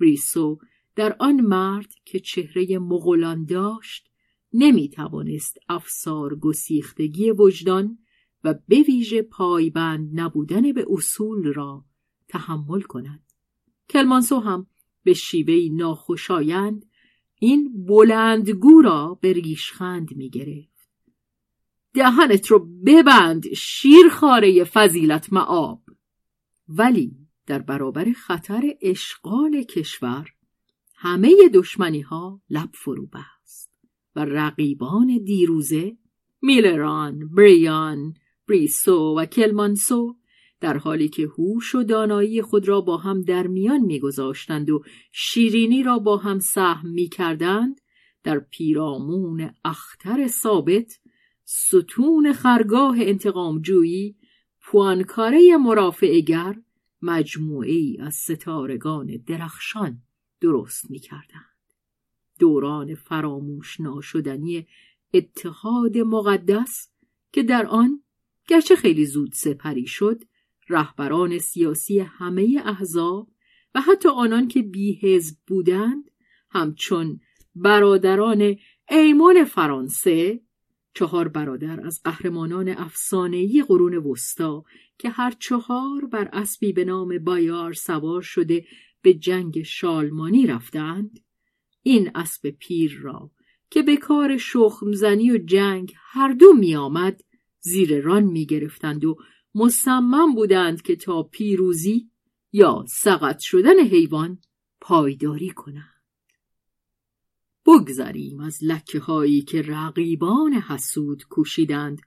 بریسو 0.00 0.58
در 0.96 1.16
آن 1.18 1.40
مرد 1.40 1.94
که 2.04 2.20
چهره 2.20 2.78
مغولان 2.78 3.44
داشت 3.44 4.08
نمی 4.52 4.88
توانست 4.88 5.58
افسار 5.68 6.36
گسیختگی 6.36 7.30
وجدان 7.30 7.98
و 8.44 8.54
به 8.68 8.82
ویژه 8.82 9.22
پایبند 9.22 10.20
نبودن 10.20 10.72
به 10.72 10.86
اصول 10.90 11.52
را 11.52 11.84
تحمل 12.32 12.82
کند. 12.82 13.22
کلمانسو 13.90 14.40
هم 14.40 14.66
به 15.04 15.14
شیوهی 15.14 15.68
ناخوشایند 15.70 16.86
این 17.38 17.86
بلندگو 17.86 18.82
را 18.82 19.18
به 19.20 19.32
ریشخند 19.32 20.16
می 20.16 20.30
گرفت. 20.30 20.72
دهنت 21.94 22.46
رو 22.46 22.68
ببند 22.86 23.54
شیرخاره 23.54 24.64
فضیلت 24.64 25.32
معاب 25.32 25.82
ولی 26.68 27.16
در 27.46 27.58
برابر 27.58 28.12
خطر 28.12 28.74
اشغال 28.82 29.62
کشور 29.62 30.28
همه 30.96 31.36
دشمنی 31.54 32.00
ها 32.00 32.40
لب 32.50 32.70
فرو 32.74 33.06
بست 33.06 33.70
و 34.16 34.24
رقیبان 34.24 35.18
دیروزه 35.24 35.96
میلران، 36.42 37.28
بریان، 37.34 38.14
بریسو 38.48 39.18
و 39.18 39.26
کلمانسو 39.26 40.16
در 40.62 40.76
حالی 40.78 41.08
که 41.08 41.22
هوش 41.22 41.74
و 41.74 41.82
دانایی 41.82 42.42
خود 42.42 42.68
را 42.68 42.80
با 42.80 42.96
هم 42.96 43.22
در 43.22 43.46
میان 43.46 43.80
میگذاشتند 43.80 44.70
و 44.70 44.82
شیرینی 45.12 45.82
را 45.82 45.98
با 45.98 46.16
هم 46.16 46.38
سهم 46.38 46.88
می‌کردند 46.88 47.80
در 48.22 48.38
پیرامون 48.38 49.54
اختر 49.64 50.26
ثابت 50.26 51.00
ستون 51.44 52.32
خرگاه 52.32 52.96
انتقامجویی 53.00 54.16
پوانکاره 54.60 55.56
مرافعگر 55.56 56.56
مجموعه 57.02 57.72
ای 57.72 57.98
از 58.00 58.14
ستارگان 58.14 59.16
درخشان 59.26 60.02
درست 60.40 60.90
می‌کردند. 60.90 61.56
دوران 62.38 62.94
فراموش 62.94 63.80
ناشدنی 63.80 64.66
اتحاد 65.14 65.98
مقدس 65.98 66.88
که 67.32 67.42
در 67.42 67.66
آن 67.66 68.02
گرچه 68.48 68.76
خیلی 68.76 69.06
زود 69.06 69.32
سپری 69.32 69.86
شد 69.86 70.22
رهبران 70.68 71.38
سیاسی 71.38 71.98
همه 71.98 72.62
احزاب 72.64 73.28
و 73.74 73.80
حتی 73.80 74.08
آنان 74.08 74.48
که 74.48 74.62
بیهزب 74.62 75.36
بودند 75.46 76.10
همچون 76.50 77.20
برادران 77.54 78.56
ایمون 78.90 79.44
فرانسه 79.44 80.40
چهار 80.94 81.28
برادر 81.28 81.86
از 81.86 82.00
قهرمانان 82.04 82.68
افسانه‌ای 82.68 83.64
قرون 83.68 83.94
وسطا 83.94 84.64
که 84.98 85.10
هر 85.10 85.34
چهار 85.38 86.06
بر 86.06 86.28
اسبی 86.32 86.72
به 86.72 86.84
نام 86.84 87.18
بایار 87.18 87.72
سوار 87.72 88.22
شده 88.22 88.66
به 89.02 89.14
جنگ 89.14 89.62
شالمانی 89.62 90.46
رفتند 90.46 91.20
این 91.82 92.10
اسب 92.14 92.50
پیر 92.50 92.98
را 93.02 93.30
که 93.70 93.82
به 93.82 93.96
کار 93.96 94.36
شخمزنی 94.36 95.30
و 95.30 95.38
جنگ 95.38 95.94
هر 95.96 96.32
دو 96.32 96.52
می 96.52 96.76
آمد 96.76 97.22
زیر 97.60 98.00
ران 98.00 98.22
می 98.22 98.46
گرفتند 98.46 99.04
و 99.04 99.16
مصمم 99.54 100.34
بودند 100.34 100.82
که 100.82 100.96
تا 100.96 101.22
پیروزی 101.22 102.10
یا 102.52 102.84
سقط 102.88 103.38
شدن 103.38 103.80
حیوان 103.80 104.38
پایداری 104.80 105.50
کنند. 105.50 106.02
بگذریم 107.66 108.40
از 108.40 108.58
لکه 108.62 108.98
هایی 109.00 109.42
که 109.42 109.62
رقیبان 109.62 110.52
حسود 110.52 111.24
کوشیدند 111.24 112.00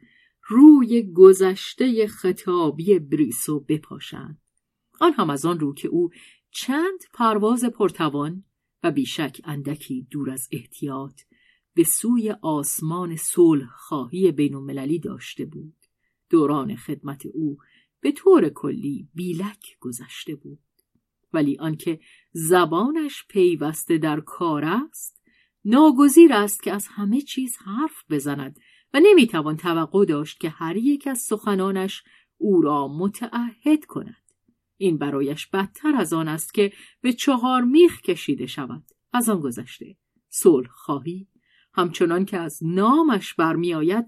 روی 0.47 1.13
گذشته 1.13 2.07
خطابی 2.07 2.99
بریسو 2.99 3.59
بپاشند. 3.59 4.41
آن 4.99 5.13
هم 5.13 5.29
از 5.29 5.45
آن 5.45 5.59
رو 5.59 5.73
که 5.73 5.87
او 5.87 6.09
چند 6.51 6.99
پرواز 7.13 7.65
پرتوان 7.65 8.43
و 8.83 8.91
بیشک 8.91 9.41
اندکی 9.43 10.07
دور 10.11 10.29
از 10.29 10.47
احتیاط 10.51 11.21
به 11.73 11.83
سوی 11.83 12.31
آسمان 12.41 13.15
صلح 13.15 13.67
خواهی 13.77 14.31
بین 14.31 14.97
داشته 14.97 15.45
بود. 15.45 15.84
دوران 16.29 16.75
خدمت 16.75 17.25
او 17.25 17.57
به 18.01 18.11
طور 18.11 18.49
کلی 18.49 19.09
بیلک 19.13 19.77
گذشته 19.79 20.35
بود. 20.35 20.59
ولی 21.33 21.57
آنکه 21.59 21.99
زبانش 22.31 23.23
پیوسته 23.29 23.97
در 23.97 24.19
کار 24.19 24.65
است 24.65 25.21
ناگزیر 25.65 26.33
است 26.33 26.63
که 26.63 26.73
از 26.73 26.87
همه 26.87 27.21
چیز 27.21 27.57
حرف 27.57 28.03
بزند 28.09 28.59
و 28.93 28.99
نمی‌توان 29.03 29.57
توقع 29.57 30.05
داشت 30.05 30.39
که 30.39 30.49
هر 30.49 30.77
یک 30.77 31.07
از 31.07 31.19
سخنانش 31.19 32.03
او 32.37 32.61
را 32.61 32.87
متعهد 32.87 33.85
کند. 33.85 34.23
این 34.77 34.97
برایش 34.97 35.47
بدتر 35.47 35.95
از 35.95 36.13
آن 36.13 36.27
است 36.27 36.53
که 36.53 36.73
به 37.01 37.13
چهار 37.13 37.61
میخ 37.61 38.01
کشیده 38.01 38.45
شود. 38.45 38.83
از 39.13 39.29
آن 39.29 39.39
گذشته 39.39 39.95
صلح 40.29 40.67
خواهی. 40.69 41.27
همچنان 41.73 42.25
که 42.25 42.37
از 42.37 42.59
نامش 42.61 43.33
برمیآید 43.33 44.05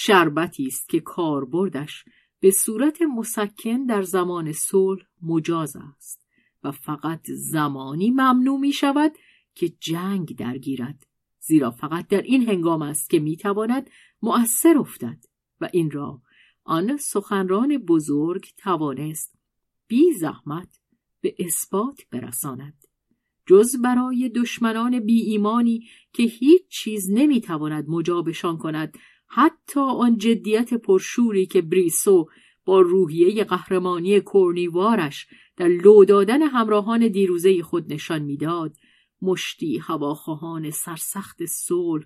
شربتی 0.00 0.66
است 0.66 0.88
که 0.88 1.00
کاربردش 1.00 2.04
به 2.40 2.50
صورت 2.50 3.02
مسکن 3.02 3.84
در 3.84 4.02
زمان 4.02 4.52
صلح 4.52 5.02
مجاز 5.22 5.76
است 5.76 6.26
و 6.62 6.72
فقط 6.72 7.30
زمانی 7.30 8.10
ممنوع 8.10 8.58
می 8.58 8.72
شود 8.72 9.12
که 9.54 9.68
جنگ 9.68 10.36
درگیرد 10.36 11.06
زیرا 11.40 11.70
فقط 11.70 12.08
در 12.08 12.22
این 12.22 12.48
هنگام 12.48 12.82
است 12.82 13.10
که 13.10 13.20
می 13.20 13.36
تواند 13.36 13.90
مؤثر 14.22 14.78
افتد 14.78 15.24
و 15.60 15.68
این 15.72 15.90
را 15.90 16.22
آن 16.64 16.96
سخنران 16.96 17.78
بزرگ 17.78 18.46
توانست 18.56 19.38
بی 19.88 20.12
زحمت 20.12 20.80
به 21.20 21.34
اثبات 21.38 22.00
برساند. 22.10 22.84
جز 23.46 23.76
برای 23.82 24.28
دشمنان 24.28 25.00
بی 25.00 25.20
ایمانی 25.20 25.88
که 26.12 26.22
هیچ 26.22 26.62
چیز 26.68 27.10
نمی 27.10 27.40
تواند 27.40 27.88
مجابشان 27.88 28.58
کند 28.58 28.98
حتی 29.28 29.80
آن 29.80 30.18
جدیت 30.18 30.74
پرشوری 30.74 31.46
که 31.46 31.62
بریسو 31.62 32.28
با 32.64 32.80
روحیه 32.80 33.44
قهرمانی 33.44 34.20
کورنیوارش 34.20 35.26
در 35.56 35.68
لو 35.68 36.04
دادن 36.04 36.42
همراهان 36.42 37.08
دیروزه 37.08 37.62
خود 37.62 37.92
نشان 37.92 38.22
می‌داد 38.22 38.76
مشتی 39.22 39.78
هواخواهان 39.78 40.70
سرسخت 40.70 41.44
صلح 41.44 42.04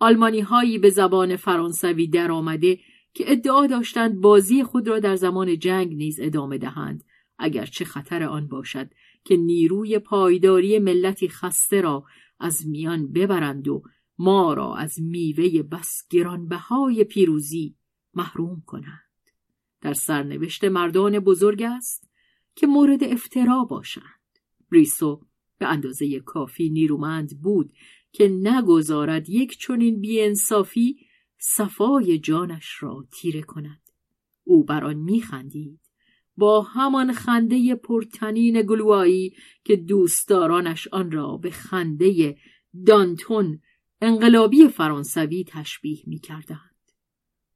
آلمانی 0.00 0.40
هایی 0.40 0.78
به 0.78 0.90
زبان 0.90 1.36
فرانسوی 1.36 2.06
درآمده 2.06 2.78
که 3.14 3.32
ادعا 3.32 3.66
داشتند 3.66 4.20
بازی 4.20 4.62
خود 4.62 4.88
را 4.88 4.98
در 4.98 5.16
زمان 5.16 5.58
جنگ 5.58 5.94
نیز 5.94 6.20
ادامه 6.20 6.58
دهند 6.58 7.04
اگرچه 7.38 7.84
خطر 7.84 8.22
آن 8.22 8.48
باشد 8.48 8.90
که 9.24 9.36
نیروی 9.36 9.98
پایداری 9.98 10.78
ملتی 10.78 11.28
خسته 11.28 11.80
را 11.80 12.04
از 12.40 12.66
میان 12.66 13.12
ببرند 13.12 13.68
و 13.68 13.82
ما 14.18 14.54
را 14.54 14.76
از 14.76 15.00
میوه 15.00 15.62
بس 15.62 16.02
گرانبهای 16.10 17.04
پیروزی 17.04 17.76
محروم 18.14 18.62
کنند. 18.66 19.00
در 19.80 19.92
سرنوشت 19.92 20.64
مردان 20.64 21.18
بزرگ 21.18 21.62
است 21.62 22.08
که 22.54 22.66
مورد 22.66 23.04
افترا 23.04 23.64
باشند. 23.64 24.04
ریسو 24.72 25.20
به 25.58 25.66
اندازه 25.66 26.20
کافی 26.20 26.70
نیرومند 26.70 27.40
بود 27.42 27.72
که 28.12 28.28
نگذارد 28.28 29.28
یک 29.28 29.58
چنین 29.58 30.00
بیانصافی 30.00 30.96
صفای 31.38 32.18
جانش 32.18 32.82
را 32.82 33.06
تیره 33.12 33.42
کند. 33.42 33.80
او 34.44 34.64
بر 34.64 34.84
آن 34.84 34.96
میخندید. 34.96 35.80
با 36.36 36.62
همان 36.62 37.12
خنده 37.12 37.74
پرتنین 37.74 38.62
گلوایی 38.62 39.34
که 39.64 39.76
دوستدارانش 39.76 40.88
آن 40.88 41.10
را 41.10 41.36
به 41.36 41.50
خنده 41.50 42.36
دانتون 42.86 43.60
انقلابی 44.00 44.68
فرانسوی 44.68 45.44
تشبیه 45.48 46.02
می 46.06 46.18
کردند. 46.18 46.74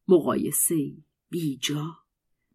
مقایسه 0.09 0.97
بیجا. 1.31 1.97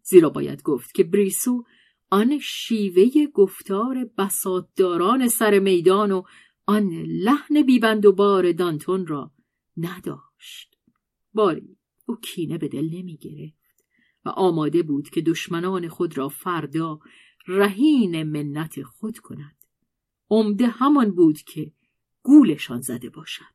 زیرا 0.02 0.30
باید 0.30 0.62
گفت 0.62 0.94
که 0.94 1.04
بریسو 1.04 1.64
آن 2.10 2.38
شیوه 2.38 3.26
گفتار 3.26 4.04
بساتداران 4.18 5.28
سر 5.28 5.58
میدان 5.58 6.12
و 6.12 6.22
آن 6.66 6.90
لحن 7.06 7.62
بیبند 7.62 8.06
و 8.06 8.12
بار 8.12 8.52
دانتون 8.52 9.06
را 9.06 9.30
نداشت. 9.76 10.76
باری 11.34 11.76
او 12.06 12.16
کینه 12.16 12.58
به 12.58 12.68
دل 12.68 12.84
نمی 12.84 13.16
گرفت 13.16 13.64
و 14.24 14.28
آماده 14.28 14.82
بود 14.82 15.10
که 15.10 15.20
دشمنان 15.20 15.88
خود 15.88 16.18
را 16.18 16.28
فردا 16.28 17.00
رهین 17.46 18.22
منت 18.22 18.82
خود 18.82 19.18
کند. 19.18 19.56
عمده 20.30 20.66
همان 20.66 21.10
بود 21.10 21.42
که 21.42 21.72
گولشان 22.22 22.80
زده 22.80 23.10
باشد. 23.10 23.53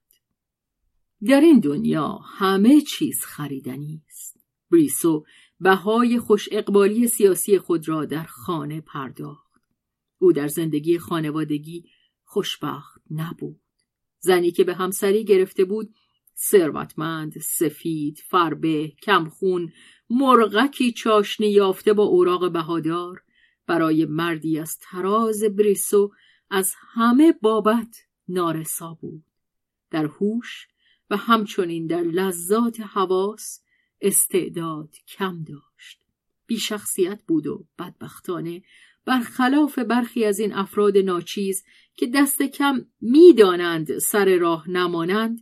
در 1.28 1.42
این 1.42 1.60
دنیا 1.60 2.08
همه 2.08 2.82
چیز 2.82 3.26
خریدنی 3.26 4.02
است. 4.08 4.40
بریسو 4.72 5.26
بهای 5.60 6.20
خوش 6.20 6.50
اقبالی 6.52 7.08
سیاسی 7.08 7.60
خود 7.60 7.88
را 7.88 8.06
در 8.06 8.24
خانه 8.24 8.82
پرداخت. 8.82 9.62
او 10.20 10.34
در 10.34 10.48
زندگی 10.48 11.00
خانوادگی 11.00 11.86
خوشبخت 12.24 13.02
نبود. 13.12 13.62
زنی 14.20 14.52
که 14.52 14.64
به 14.64 14.74
همسری 14.74 15.24
گرفته 15.24 15.66
بود 15.66 15.96
ثروتمند 16.38 17.40
سفید 17.40 18.24
فربه 18.30 18.88
کمخون 18.88 19.74
مرغکی 20.10 20.92
چاشنی 20.92 21.48
یافته 21.48 21.94
با 21.94 22.04
اوراق 22.04 22.52
بهادار. 22.52 23.24
برای 23.68 24.06
مردی 24.06 24.60
از 24.60 24.78
تراز 24.82 25.44
بریسو 25.44 26.12
از 26.50 26.74
همه 26.94 27.32
بابت 27.42 27.98
نارسا 28.28 28.98
بود. 29.02 29.24
در 29.92 30.06
هوش 30.06 30.68
و 31.10 31.18
همچنین 31.18 31.88
در 31.88 32.02
لذات 32.02 32.80
حواس 32.80 33.62
استعداد 34.02 34.96
کم 35.08 35.44
داشت 35.44 36.02
بیشخصیت 36.46 37.24
بود 37.28 37.48
و 37.48 37.68
بدبختانه 37.80 38.62
برخلاف 39.06 39.80
برخی 39.80 40.26
از 40.26 40.40
این 40.40 40.54
افراد 40.54 40.98
ناچیز 40.98 41.64
که 41.96 42.08
دست 42.08 42.42
کم 42.42 42.86
می‌دانند 43.02 43.98
سر 43.98 44.38
راه 44.38 44.70
نمانند 44.70 45.40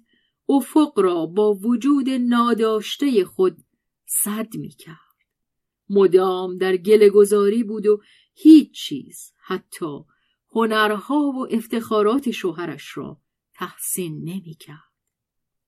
افق 0.49 0.99
را 0.99 1.25
با 1.25 1.53
وجود 1.53 2.09
ناداشته 2.09 3.25
خود 3.25 3.57
صد 4.05 4.55
می 4.55 4.69
کرد. 4.69 4.97
مدام 5.89 6.57
در 6.57 6.77
گل 6.77 7.09
گذاری 7.09 7.63
بود 7.63 7.85
و 7.85 8.01
هیچ 8.33 8.71
چیز 8.71 9.33
حتی 9.37 9.99
هنرها 10.51 11.15
و 11.15 11.47
افتخارات 11.51 12.31
شوهرش 12.31 12.97
را 12.97 13.21
تحسین 13.53 14.17
نمی 14.23 14.55
کرد. 14.59 14.86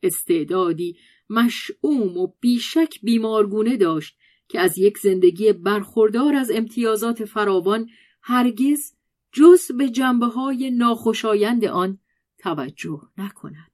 استعدادی 0.03 0.97
مشعوم 1.29 2.17
و 2.17 2.27
بیشک 2.39 3.01
بیمارگونه 3.03 3.77
داشت 3.77 4.17
که 4.47 4.59
از 4.59 4.77
یک 4.77 4.97
زندگی 4.97 5.53
برخوردار 5.53 6.35
از 6.35 6.51
امتیازات 6.51 7.25
فراوان 7.25 7.89
هرگز 8.21 8.93
جز 9.31 9.71
به 9.71 9.89
جنبه 9.89 10.25
های 10.25 10.71
ناخوشایند 10.71 11.65
آن 11.65 11.99
توجه 12.37 13.01
نکند. 13.17 13.71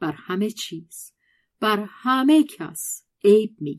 بر 0.00 0.12
همه 0.12 0.50
چیز 0.50 1.12
بر 1.60 1.86
همه 1.88 2.42
کس 2.42 3.04
عیب 3.24 3.56
می 3.60 3.76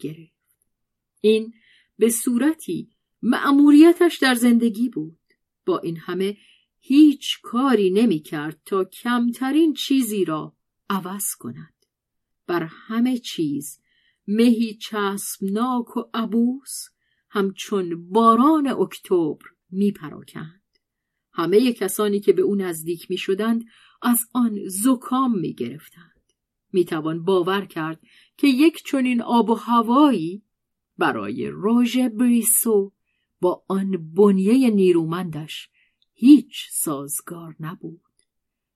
این 1.22 1.54
به 1.98 2.10
صورتی 2.10 2.90
مأموریتش 3.22 4.18
در 4.18 4.36
زندگی 4.36 4.90
بود. 4.90 5.20
با 5.66 5.80
این 5.80 5.98
همه 5.98 6.38
هیچ 6.80 7.42
کاری 7.42 7.90
نمی 7.90 8.20
کرد 8.20 8.62
تا 8.66 8.84
کمترین 8.84 9.74
چیزی 9.74 10.26
را 10.26 10.56
عوض 10.90 11.36
کند 11.40 11.74
بر 12.48 12.64
همه 12.64 13.18
چیز 13.18 13.80
مهی 14.28 14.74
چسبناک 14.74 15.98
و 15.98 16.04
عبوس 16.14 16.86
همچون 17.30 18.10
باران 18.10 18.68
اکتبر 18.68 19.46
می 19.70 19.92
پراکند. 19.92 20.62
همه 21.34 21.74
کسانی 21.74 22.20
که 22.20 22.34
به 22.34 22.42
او 22.42 22.56
نزدیک 22.56 23.12
می 23.12 23.18
شدند 23.18 23.66
از 24.02 24.20
آن 24.34 24.60
زکام 24.68 25.40
می 25.40 25.54
گرفتند. 25.54 26.34
می 26.74 26.86
توان 26.86 27.24
باور 27.24 27.66
کرد 27.66 28.00
که 28.38 28.48
یک 28.48 28.84
چنین 28.86 29.22
آب 29.22 29.50
و 29.50 29.56
هوایی 29.56 30.44
برای 30.98 31.48
روژ 31.48 31.98
بریسو 31.98 32.94
با 33.42 33.64
آن 33.68 34.14
بنیه 34.14 34.70
نیرومندش 34.70 35.70
هیچ 36.14 36.68
سازگار 36.72 37.56
نبود. 37.60 38.09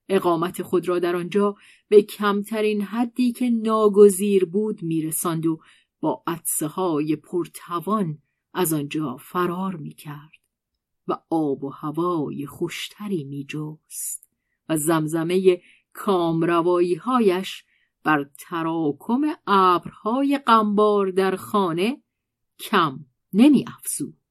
اقامت 0.08 0.62
خود 0.62 0.88
را 0.88 0.98
در 0.98 1.16
آنجا 1.16 1.56
به 1.88 2.02
کمترین 2.02 2.82
حدی 2.82 3.32
که 3.32 3.50
ناگزیر 3.50 4.44
بود 4.44 4.82
میرساند 4.82 5.46
و 5.46 5.60
با 6.00 6.22
عدسه 6.26 6.66
های 6.66 7.16
پرتوان 7.16 8.18
از 8.54 8.72
آنجا 8.72 9.16
فرار 9.16 9.76
می‌کرد 9.76 10.30
و 11.08 11.18
آب 11.30 11.64
و 11.64 11.68
هوای 11.68 12.46
خوشتری 12.46 13.24
میجست 13.24 14.28
و 14.68 14.76
زمزمه 14.76 15.60
کامروایی 15.92 16.94
هایش 16.94 17.64
بر 18.04 18.30
تراکم 18.38 19.20
ابرهای 19.46 20.38
قنبار 20.46 21.10
در 21.10 21.36
خانه 21.36 22.02
کم 22.58 23.04
نمی 23.32 23.64
افزود. 23.78 24.23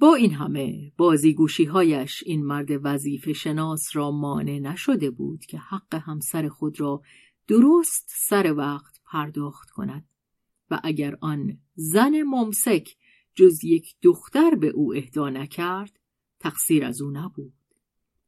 با 0.00 0.14
این 0.14 0.34
همه 0.34 0.92
بازیگوشی 0.96 1.64
هایش 1.64 2.22
این 2.26 2.44
مرد 2.44 2.68
وظیفه 2.82 3.32
شناس 3.32 3.96
را 3.96 4.10
مانع 4.10 4.58
نشده 4.58 5.10
بود 5.10 5.46
که 5.46 5.58
حق 5.58 5.94
همسر 5.94 6.48
خود 6.48 6.80
را 6.80 7.02
درست 7.48 8.06
سر 8.08 8.54
وقت 8.56 9.00
پرداخت 9.04 9.70
کند 9.70 10.04
و 10.70 10.80
اگر 10.84 11.16
آن 11.20 11.58
زن 11.74 12.22
ممسک 12.22 12.96
جز 13.34 13.64
یک 13.64 13.94
دختر 14.02 14.54
به 14.54 14.68
او 14.68 14.94
اهدا 14.94 15.30
نکرد 15.30 15.98
تقصیر 16.38 16.84
از 16.84 17.02
او 17.02 17.10
نبود. 17.10 17.52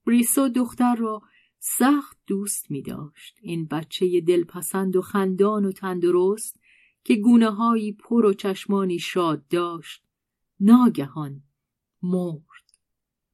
بریسو 0.06 0.48
دختر 0.48 0.94
را 0.94 1.22
سخت 1.58 2.18
دوست 2.26 2.70
می 2.70 2.82
داشت 2.82 3.38
این 3.42 3.66
بچه 3.66 4.20
دلپسند 4.20 4.96
و 4.96 5.02
خندان 5.02 5.64
و 5.64 5.72
تندرست 5.72 6.60
که 7.04 7.16
گونه 7.16 7.50
هایی 7.50 7.92
پر 7.92 8.26
و 8.26 8.34
چشمانی 8.34 8.98
شاد 8.98 9.48
داشت 9.48 10.02
ناگهان 10.60 11.42
مرد. 12.02 12.62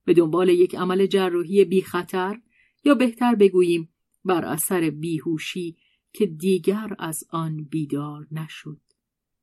به 0.05 0.15
دنبال 0.15 0.49
یک 0.49 0.75
عمل 0.75 1.07
جراحی 1.07 1.65
بی 1.65 1.83
خطر 1.83 2.41
یا 2.85 2.95
بهتر 2.95 3.35
بگوییم 3.35 3.89
بر 4.25 4.45
اثر 4.45 4.91
بیهوشی 4.91 5.77
که 6.13 6.27
دیگر 6.27 6.97
از 6.99 7.25
آن 7.31 7.65
بیدار 7.65 8.27
نشد. 8.31 8.81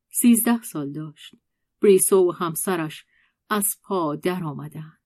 سیزده 0.10 0.62
سال 0.62 0.92
داشت. 0.92 1.36
بریسو 1.82 2.30
و 2.30 2.32
همسرش 2.32 3.06
از 3.50 3.68
پا 3.84 4.16
در 4.16 4.44
آمدند. 4.44 5.00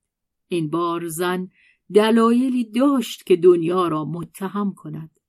این 0.47 0.69
بار 0.69 1.07
زن 1.07 1.49
دلایلی 1.93 2.71
داشت 2.71 3.25
که 3.25 3.35
دنیا 3.35 3.87
را 3.87 4.05
متهم 4.05 4.73
کند. 4.73 5.19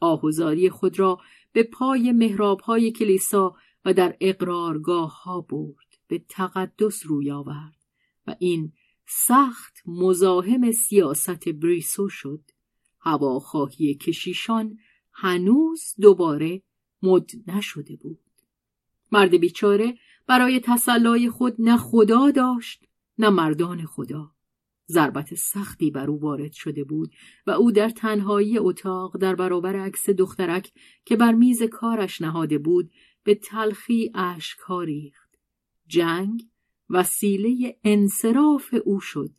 آهوزاری 0.00 0.70
خود 0.70 0.98
را 0.98 1.20
به 1.52 1.62
پای 1.62 2.12
محرابهای 2.12 2.92
کلیسا 2.92 3.54
و 3.84 3.94
در 3.94 4.16
اقرارگاه 4.20 5.22
ها 5.22 5.40
برد. 5.40 5.84
به 6.08 6.18
تقدس 6.28 7.06
روی 7.06 7.30
آورد. 7.30 7.83
و 8.26 8.36
این 8.38 8.72
سخت 9.06 9.82
مزاحم 9.86 10.72
سیاست 10.72 11.48
بریسو 11.48 12.08
شد. 12.08 12.40
هواخواهی 13.00 13.94
کشیشان 13.94 14.78
هنوز 15.12 15.94
دوباره 16.00 16.62
مد 17.02 17.30
نشده 17.46 17.96
بود. 17.96 18.18
مرد 19.12 19.34
بیچاره 19.34 19.94
برای 20.26 20.60
تسلای 20.60 21.30
خود 21.30 21.54
نه 21.58 21.76
خدا 21.76 22.30
داشت 22.30 22.84
نه 23.18 23.30
مردان 23.30 23.86
خدا. 23.86 24.30
ضربت 24.88 25.34
سختی 25.34 25.90
بر 25.90 26.10
او 26.10 26.20
وارد 26.20 26.52
شده 26.52 26.84
بود 26.84 27.12
و 27.46 27.50
او 27.50 27.72
در 27.72 27.88
تنهایی 27.88 28.58
اتاق 28.58 29.16
در 29.16 29.34
برابر 29.34 29.76
عکس 29.76 30.10
دخترک 30.10 30.72
که 31.04 31.16
بر 31.16 31.32
میز 31.32 31.62
کارش 31.62 32.20
نهاده 32.20 32.58
بود 32.58 32.90
به 33.24 33.34
تلخی 33.34 34.10
اشکها 34.14 34.82
ریخت. 34.82 35.38
جنگ 35.86 36.48
وسیله 36.90 37.78
انصراف 37.84 38.74
او 38.84 39.00
شد. 39.00 39.30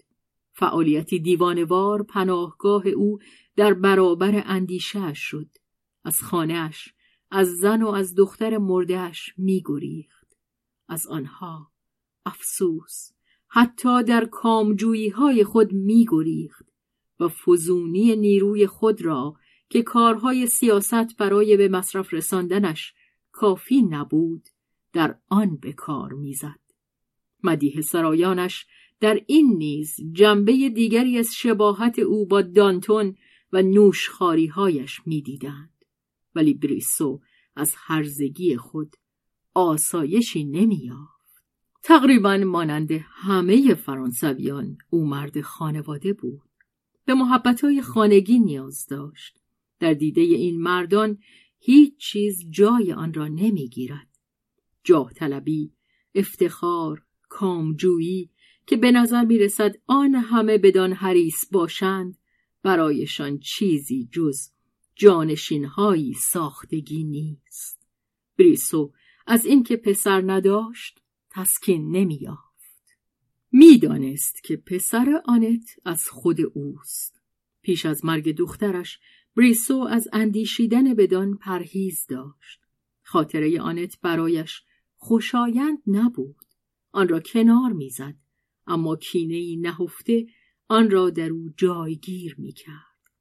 فعالیتی 0.51 1.19
دیوانوار 1.19 2.03
پناهگاه 2.03 2.87
او 2.87 3.19
در 3.55 3.73
برابر 3.73 4.43
اندیشهش 4.45 5.19
شد. 5.19 5.49
از 6.03 6.21
خانهاش 6.21 6.93
از 7.31 7.47
زن 7.57 7.81
و 7.81 7.87
از 7.87 8.15
دختر 8.15 8.57
مردهش 8.57 9.33
میگریخت. 9.37 10.37
از 10.87 11.07
آنها 11.07 11.71
افسوس 12.25 13.11
حتی 13.47 14.03
در 14.03 14.25
کامجویی 14.25 15.09
های 15.09 15.43
خود 15.43 15.73
میگریخت 15.73 16.65
و 17.19 17.27
فزونی 17.27 18.15
نیروی 18.15 18.67
خود 18.67 19.01
را 19.01 19.35
که 19.69 19.81
کارهای 19.81 20.47
سیاست 20.47 21.17
برای 21.17 21.57
به 21.57 21.67
مصرف 21.67 22.13
رساندنش 22.13 22.93
کافی 23.31 23.81
نبود 23.81 24.49
در 24.93 25.19
آن 25.29 25.55
به 25.55 25.73
کار 25.73 26.13
می‌زد. 26.13 26.64
مدیه 27.45 27.81
سرایانش 27.81 28.65
در 28.99 29.19
این 29.27 29.57
نیز 29.57 29.95
جنبه 30.11 30.69
دیگری 30.69 31.17
از 31.17 31.29
شباهت 31.35 31.99
او 31.99 32.25
با 32.25 32.41
دانتون 32.41 33.15
و 33.53 33.61
نوشخاریهایش 33.61 35.01
می‌دیدند 35.05 35.85
ولی 36.35 36.53
بریسو 36.53 37.21
از 37.55 37.73
هرزگی 37.77 38.57
خود 38.57 38.95
آسایشی 39.53 40.43
نمییافت 40.43 41.15
تقریبا 41.83 42.37
مانند 42.37 42.91
همه 42.91 43.73
فرانسویان 43.73 44.77
او 44.89 45.05
مرد 45.05 45.41
خانواده 45.41 46.13
بود. 46.13 46.41
به 47.05 47.13
محبتهای 47.13 47.81
خانگی 47.81 48.39
نیاز 48.39 48.85
داشت. 48.89 49.39
در 49.79 49.93
دیده 49.93 50.21
این 50.21 50.61
مردان 50.61 51.17
هیچ 51.59 51.97
چیز 51.97 52.45
جای 52.49 52.93
آن 52.93 53.13
را 53.13 53.27
نمی‌گیرد. 53.27 54.07
جاه 54.83 55.13
طلبی، 55.13 55.73
افتخار، 56.15 57.04
کامجویی 57.35 58.29
که 58.67 58.77
به 58.77 58.91
نظر 58.91 59.25
می 59.25 59.37
رسد 59.37 59.75
آن 59.87 60.15
همه 60.15 60.57
بدان 60.57 60.93
حریص 60.93 61.45
باشند 61.51 62.17
برایشان 62.63 63.39
چیزی 63.39 64.09
جز 64.11 64.49
جانشینهایی 64.95 66.13
ساختگی 66.13 67.03
نیست. 67.03 67.87
بریسو 68.37 68.93
از 69.27 69.45
اینکه 69.45 69.77
پسر 69.77 70.31
نداشت 70.31 71.01
تسکین 71.29 71.91
نمییافت. 71.91 72.97
می‌دانست 73.51 74.43
که 74.43 74.57
پسر 74.57 75.21
آنت 75.25 75.65
از 75.85 76.09
خود 76.09 76.37
اوست. 76.53 77.21
پیش 77.61 77.85
از 77.85 78.05
مرگ 78.05 78.35
دخترش 78.35 78.99
بریسو 79.35 79.79
از 79.79 80.07
اندیشیدن 80.13 80.93
بدان 80.93 81.37
پرهیز 81.37 82.05
داشت. 82.09 82.61
خاطره 83.03 83.61
آنت 83.61 84.01
برایش 84.01 84.63
خوشایند 84.95 85.77
نبود. 85.87 86.45
آن 86.95 87.07
را 87.07 87.19
کنار 87.19 87.71
می‌زد 87.71 88.15
اما 88.67 88.95
کینه 88.95 89.55
نهفته 89.55 90.27
آن 90.67 90.91
را 90.91 91.09
در 91.09 91.29
او 91.29 91.49
جایگیر 91.57 92.35
می‌کرد. 92.37 93.11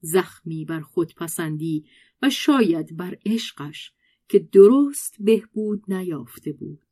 زخمی 0.00 0.64
بر 0.64 0.80
خودپسندی 0.80 1.84
و 2.22 2.30
شاید 2.30 2.96
بر 2.96 3.18
عشقش 3.26 3.92
که 4.28 4.38
درست 4.38 5.16
بهبود 5.20 5.84
نیافته 5.88 6.52
بود. 6.52 6.82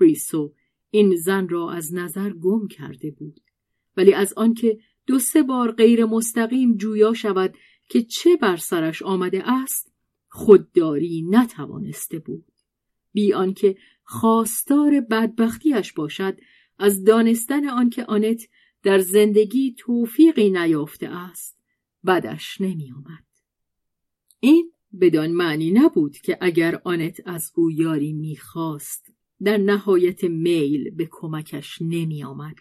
بریسو 0.00 0.54
این 0.90 1.16
زن 1.16 1.48
را 1.48 1.70
از 1.70 1.94
نظر 1.94 2.30
گم 2.32 2.68
کرده 2.68 3.10
بود 3.10 3.40
ولی 3.96 4.14
از 4.14 4.34
آنکه 4.36 4.78
دو 5.06 5.18
سه 5.18 5.42
بار 5.42 5.72
غیر 5.72 6.04
مستقیم 6.04 6.76
جویا 6.76 7.12
شود 7.12 7.54
که 7.88 8.02
چه 8.02 8.36
بر 8.36 8.56
سرش 8.56 9.02
آمده 9.02 9.50
است 9.50 9.92
خودداری 10.28 11.22
نتوانسته 11.30 12.18
بود 12.18 12.51
بی 13.12 13.32
آنکه 13.32 13.76
خواستار 14.04 15.00
بدبختیش 15.00 15.92
باشد 15.92 16.38
از 16.78 17.04
دانستن 17.04 17.68
آنکه 17.68 18.04
آنت 18.04 18.48
در 18.82 18.98
زندگی 18.98 19.74
توفیقی 19.78 20.50
نیافته 20.50 21.08
است 21.08 21.58
بدش 22.06 22.60
نمی 22.60 22.92
آمد. 22.92 23.24
این 24.40 24.72
بدان 25.00 25.32
معنی 25.32 25.70
نبود 25.70 26.16
که 26.16 26.38
اگر 26.40 26.80
آنت 26.84 27.20
از 27.26 27.52
او 27.54 27.70
یاری 27.70 28.12
می‌خواست 28.12 29.12
در 29.42 29.56
نهایت 29.56 30.24
میل 30.24 30.90
به 30.90 31.08
کمکش 31.10 31.78
نمی 31.80 32.24
آمد. 32.24 32.54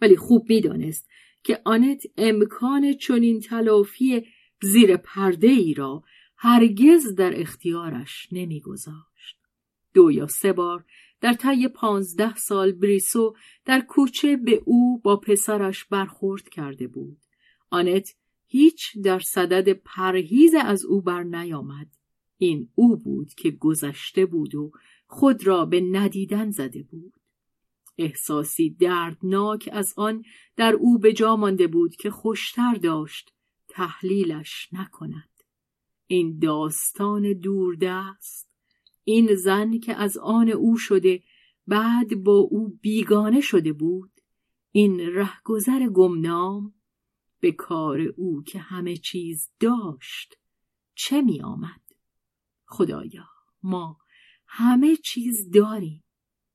ولی 0.00 0.16
خوب 0.16 0.46
می‌دانست 0.48 1.08
که 1.44 1.60
آنت 1.64 2.02
امکان 2.16 2.92
چنین 2.92 3.40
تلافی 3.40 4.26
زیر 4.62 4.96
پرده 4.96 5.46
ای 5.46 5.74
را 5.74 6.02
هرگز 6.36 7.14
در 7.14 7.40
اختیارش 7.40 8.28
نمیگذاشت. 8.32 9.43
دو 9.94 10.10
یا 10.10 10.26
سه 10.26 10.52
بار 10.52 10.84
در 11.20 11.32
طی 11.32 11.68
پانزده 11.68 12.36
سال 12.36 12.72
بریسو 12.72 13.34
در 13.64 13.80
کوچه 13.80 14.36
به 14.36 14.62
او 14.64 14.98
با 14.98 15.16
پسرش 15.16 15.84
برخورد 15.84 16.48
کرده 16.48 16.86
بود. 16.86 17.18
آنت 17.70 18.14
هیچ 18.46 18.98
در 19.04 19.18
صدد 19.18 19.72
پرهیز 19.72 20.54
از 20.54 20.84
او 20.84 21.00
بر 21.00 21.22
نیامد. 21.22 21.86
این 22.38 22.68
او 22.74 22.96
بود 22.96 23.34
که 23.34 23.50
گذشته 23.50 24.26
بود 24.26 24.54
و 24.54 24.72
خود 25.06 25.46
را 25.46 25.64
به 25.64 25.80
ندیدن 25.80 26.50
زده 26.50 26.82
بود. 26.82 27.12
احساسی 27.98 28.70
دردناک 28.70 29.68
از 29.72 29.94
آن 29.96 30.24
در 30.56 30.72
او 30.72 30.98
به 30.98 31.12
جا 31.12 31.36
مانده 31.36 31.66
بود 31.66 31.96
که 31.96 32.10
خوشتر 32.10 32.74
داشت 32.74 33.32
تحلیلش 33.68 34.68
نکند. 34.72 35.30
این 36.06 36.38
داستان 36.38 37.32
دوردست 37.32 38.53
این 39.04 39.34
زن 39.34 39.78
که 39.78 39.94
از 39.94 40.18
آن 40.18 40.48
او 40.48 40.76
شده 40.76 41.22
بعد 41.66 42.22
با 42.22 42.32
او 42.32 42.78
بیگانه 42.80 43.40
شده 43.40 43.72
بود 43.72 44.10
این 44.70 45.00
رهگذر 45.00 45.88
گمنام 45.88 46.74
به 47.40 47.52
کار 47.52 48.00
او 48.00 48.42
که 48.42 48.58
همه 48.58 48.96
چیز 48.96 49.50
داشت 49.60 50.38
چه 50.94 51.22
می 51.22 51.42
آمد؟ 51.42 51.80
خدایا 52.66 53.24
ما 53.62 53.98
همه 54.46 54.96
چیز 54.96 55.50
داریم 55.50 56.04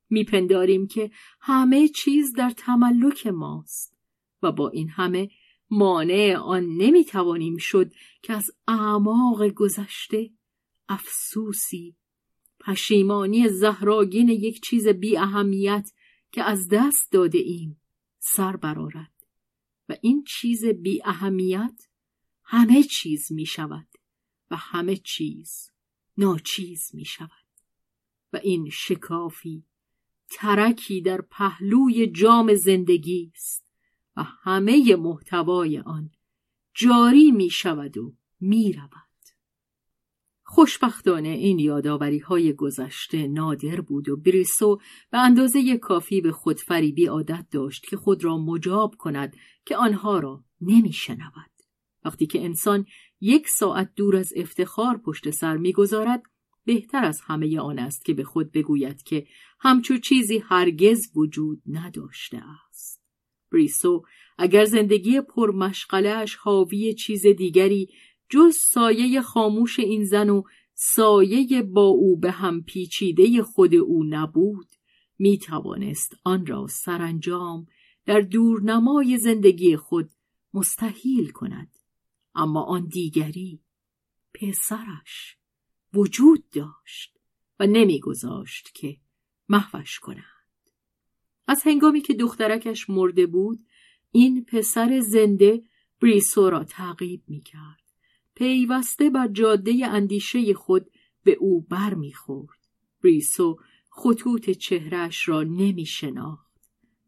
میپنداریم 0.10 0.88
که 0.88 1.12
همه 1.42 1.88
چیز 1.88 2.34
در 2.34 2.50
تملک 2.50 3.28
ماست 3.28 3.98
و 4.42 4.52
با 4.52 4.70
این 4.70 4.90
همه 4.90 5.30
مانع 5.70 6.36
آن 6.36 6.64
نمی‌توانیم 6.64 7.58
شد 7.58 7.92
که 8.22 8.34
از 8.34 8.52
اعماق 8.68 9.48
گذشته 9.48 10.32
افسوسی 10.90 11.96
پشیمانی 12.70 13.50
زهراگین 13.50 14.30
یک 14.30 14.62
چیز 14.62 14.88
بی 14.88 15.18
اهمیت 15.18 15.92
که 16.32 16.44
از 16.44 16.68
دست 16.68 17.12
داده 17.12 17.38
ایم 17.38 17.82
سر 18.20 18.56
برارد 18.56 19.14
و 19.90 19.96
این 20.02 20.24
چیز 20.24 20.66
بی 20.66 21.02
اهمیت 21.06 21.88
همه 22.44 22.84
چیز 22.84 23.32
می 23.32 23.46
شود 23.46 23.88
و 24.52 24.56
همه 24.56 24.96
چیز 24.96 25.72
ناچیز 26.18 26.92
می 26.94 27.06
شود 27.06 27.30
و 28.34 28.40
این 28.44 28.70
شکافی 28.70 29.64
ترکی 30.30 31.02
در 31.02 31.22
پهلوی 31.22 32.08
جام 32.08 32.54
زندگی 32.54 33.32
است 33.36 33.72
و 34.16 34.24
همه 34.24 34.96
محتوای 34.96 35.80
آن 35.80 36.12
جاری 36.74 37.32
می 37.32 37.50
شود 37.50 37.98
و 37.98 38.14
می 38.40 38.74
رود. 38.74 39.09
خوشبختانه 40.52 41.30
این 41.30 41.60
یادآوری 41.60 42.20
های 42.20 42.54
گذشته 42.54 43.28
نادر 43.28 43.82
بود 43.82 44.10
و 44.10 44.18
بریسو 44.18 44.80
به 45.12 45.18
اندازه 45.18 45.78
کافی 45.78 46.22
به 46.22 46.32
خودفریبی 46.32 47.06
عادت 47.06 47.46
داشت 47.52 47.86
که 47.90 47.98
خود 47.98 48.24
را 48.24 48.38
مجاب 48.38 48.96
کند 48.96 49.36
که 49.66 49.78
آنها 49.78 50.20
را 50.20 50.44
نمی 50.62 50.94
شنود. 50.94 51.52
وقتی 52.06 52.26
که 52.26 52.42
انسان 52.46 52.86
یک 53.22 53.48
ساعت 53.48 53.92
دور 53.96 54.16
از 54.16 54.34
افتخار 54.36 54.98
پشت 54.98 55.30
سر 55.30 55.58
می‌گذارد 55.58 56.24
بهتر 56.66 57.06
از 57.06 57.22
همه 57.22 57.60
آن 57.60 57.80
است 57.80 58.06
که 58.06 58.14
به 58.14 58.24
خود 58.24 58.52
بگوید 58.52 59.04
که 59.04 59.28
همچو 59.60 59.98
چیزی 59.98 60.38
هرگز 60.38 61.00
وجود 61.16 61.62
نداشته 61.68 62.42
است. 62.70 63.02
بریسو 63.52 64.04
اگر 64.38 64.66
زندگی 64.66 65.22
پرمشغلهاش 65.22 66.36
حاوی 66.36 66.94
چیز 66.94 67.28
دیگری 67.28 67.90
جز 68.30 68.56
سایه 68.56 69.22
خاموش 69.22 69.80
این 69.80 70.06
زن 70.06 70.30
و 70.30 70.44
سایه 70.74 71.62
با 71.64 71.86
او 71.86 72.18
به 72.18 72.32
هم 72.32 72.64
پیچیده 72.64 73.44
خود 73.44 73.76
او 73.76 74.04
نبود 74.04 74.68
می 75.20 75.38
توانست 75.38 76.16
آن 76.24 76.46
را 76.46 76.68
سرانجام 76.68 77.66
در 78.06 78.22
دورنمای 78.22 79.18
زندگی 79.18 79.78
خود 79.78 80.10
مستحیل 80.54 81.32
کند 81.32 81.76
اما 82.36 82.64
آن 82.64 82.88
دیگری 82.88 83.62
پسرش 84.34 85.38
وجود 85.94 86.50
داشت 86.50 87.18
و 87.60 87.68
نمیگذاشت 87.68 88.72
که 88.74 88.98
محوش 89.50 90.00
کنند 90.00 90.24
از 91.48 91.64
هنگامی 91.66 92.02
که 92.02 92.14
دخترکش 92.14 92.90
مرده 92.90 93.26
بود 93.26 93.66
این 94.12 94.46
پسر 94.46 95.00
زنده 95.00 95.64
بریسو 96.02 96.50
را 96.50 96.64
تعقیب 96.64 97.24
می 97.28 97.42
کرد. 97.42 97.89
پیوسته 98.40 99.10
بر 99.10 99.28
جاده 99.28 99.88
اندیشه 99.88 100.54
خود 100.54 100.86
به 101.24 101.38
او 101.40 101.62
بر 101.62 101.94
می 101.94 102.14
خورد. 102.14 102.60
بریسو 103.04 103.58
خطوط 103.90 104.50
چهرش 104.50 105.30
را 105.30 105.44
نمی 105.44 105.86
شناخت. 105.86 106.52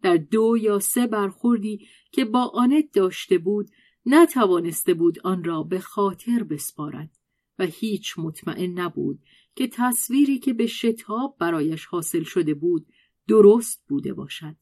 در 0.01 0.17
دو 0.17 0.57
یا 0.61 0.79
سه 0.79 1.07
برخوردی 1.07 1.87
که 2.11 2.25
با 2.25 2.51
آنت 2.53 2.91
داشته 2.93 3.37
بود 3.37 3.69
نتوانسته 4.05 4.93
بود 4.93 5.19
آن 5.23 5.43
را 5.43 5.63
به 5.63 5.79
خاطر 5.79 6.43
بسپارد 6.43 7.17
و 7.59 7.65
هیچ 7.65 8.13
مطمئن 8.17 8.79
نبود 8.79 9.19
که 9.55 9.67
تصویری 9.67 10.39
که 10.39 10.53
به 10.53 10.67
شتاب 10.67 11.35
برایش 11.39 11.85
حاصل 11.85 12.23
شده 12.23 12.53
بود 12.53 12.87
درست 13.27 13.83
بوده 13.87 14.13
باشد. 14.13 14.55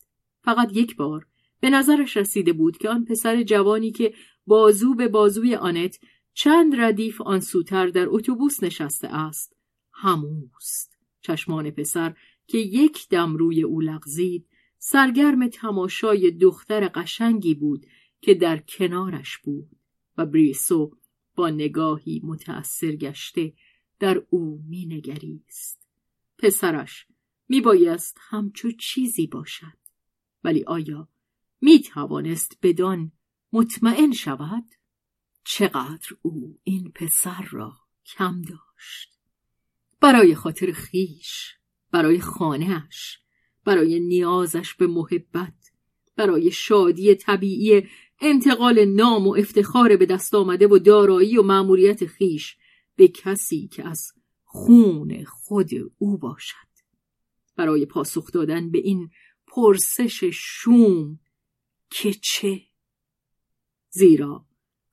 فقط 0.43 0.69
یک 0.73 0.95
بار 0.95 1.27
به 1.60 1.69
نظرش 1.69 2.17
رسیده 2.17 2.53
بود 2.53 2.77
که 2.77 2.89
آن 2.89 3.05
پسر 3.05 3.43
جوانی 3.43 3.91
که 3.91 4.13
بازو 4.47 4.95
به 4.95 5.08
بازوی 5.08 5.55
آنت 5.55 5.99
چند 6.34 6.76
ردیف 6.76 7.22
آن 7.22 7.39
سوتر 7.39 7.88
در 7.88 8.06
اتوبوس 8.10 8.63
نشسته 8.63 9.08
است. 9.08 9.56
هموست. 9.94 10.98
چشمان 11.22 11.72
پسر 11.72 12.15
که 12.48 12.58
یک 12.58 13.10
دم 13.10 13.36
روی 13.36 13.63
او 13.63 13.82
لغزید 13.82 14.48
سرگرم 14.78 15.48
تماشای 15.48 16.32
دختر 16.32 16.88
قشنگی 16.88 17.54
بود 17.54 17.86
که 18.22 18.34
در 18.34 18.58
کنارش 18.58 19.38
بود 19.38 19.70
و 20.18 20.26
بریسو 20.26 20.98
با 21.36 21.50
نگاهی 21.50 22.22
متأثر 22.24 22.96
گشته 22.96 23.54
در 24.00 24.24
او 24.30 24.63
مینگریست. 24.68 25.88
پسرش 26.38 27.06
میبایست 27.50 28.18
همچو 28.30 28.72
چیزی 28.72 29.28
باشد. 29.28 29.78
ولی 30.44 30.63
آیا 30.63 31.08
می 31.62 31.80
توانست 31.80 32.58
بدان 32.62 33.12
مطمئن 33.54 34.12
شود؟ 34.12 34.63
چقدر 35.51 36.09
او 36.21 36.59
این 36.63 36.91
پسر 36.95 37.47
را 37.51 37.73
کم 38.05 38.41
داشت. 38.41 39.19
برای 40.01 40.35
خاطر 40.35 40.71
خیش 40.71 41.55
برای 41.91 42.19
خانهش 42.19 43.19
برای 43.65 43.99
نیازش 43.99 44.73
به 44.73 44.88
محبت 44.88 45.71
برای 46.15 46.51
شادی 46.51 47.15
طبیعی 47.15 47.88
انتقال 48.21 48.85
نام 48.85 49.27
و 49.27 49.35
افتخار 49.35 49.95
به 49.95 50.05
دست 50.05 50.35
آمده 50.35 50.67
و 50.67 50.77
دارایی 50.77 51.38
و 51.38 51.43
مأموریت 51.43 52.05
خیش 52.05 52.57
به 52.95 53.07
کسی 53.07 53.67
که 53.67 53.88
از 53.88 54.12
خون 54.43 55.23
خود 55.23 55.69
او 55.97 56.17
باشد. 56.17 56.69
برای 57.55 57.85
پاسخ 57.85 58.31
دادن 58.31 58.71
به 58.71 58.77
این 58.77 59.09
پرسش 59.47 60.23
شوم 60.33 61.19
که 61.89 62.13
چه؟ 62.13 62.62
زیرا 63.89 64.48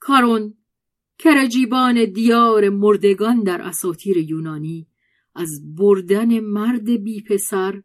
کارون 0.07 0.55
کرجیبان 1.19 2.05
دیار 2.05 2.69
مردگان 2.69 3.43
در 3.43 3.63
اساطیر 3.63 4.17
یونانی 4.17 4.87
از 5.35 5.75
بردن 5.75 6.41
مرد 6.41 6.91
بی 6.91 7.23
پسر 7.23 7.83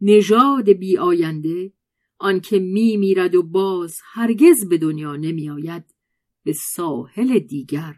نژاد 0.00 0.70
بی 0.70 0.98
آینده 0.98 1.72
آنکه 2.18 2.58
می 2.58 2.96
میرد 2.96 3.34
و 3.34 3.42
باز 3.42 4.00
هرگز 4.12 4.68
به 4.68 4.78
دنیا 4.78 5.16
نمی 5.16 5.50
آید 5.50 5.84
به 6.44 6.52
ساحل 6.52 7.38
دیگر 7.38 7.94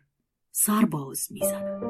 سرباز 0.51 1.29
می‌زند. 1.31 1.83
ولی 1.83 1.90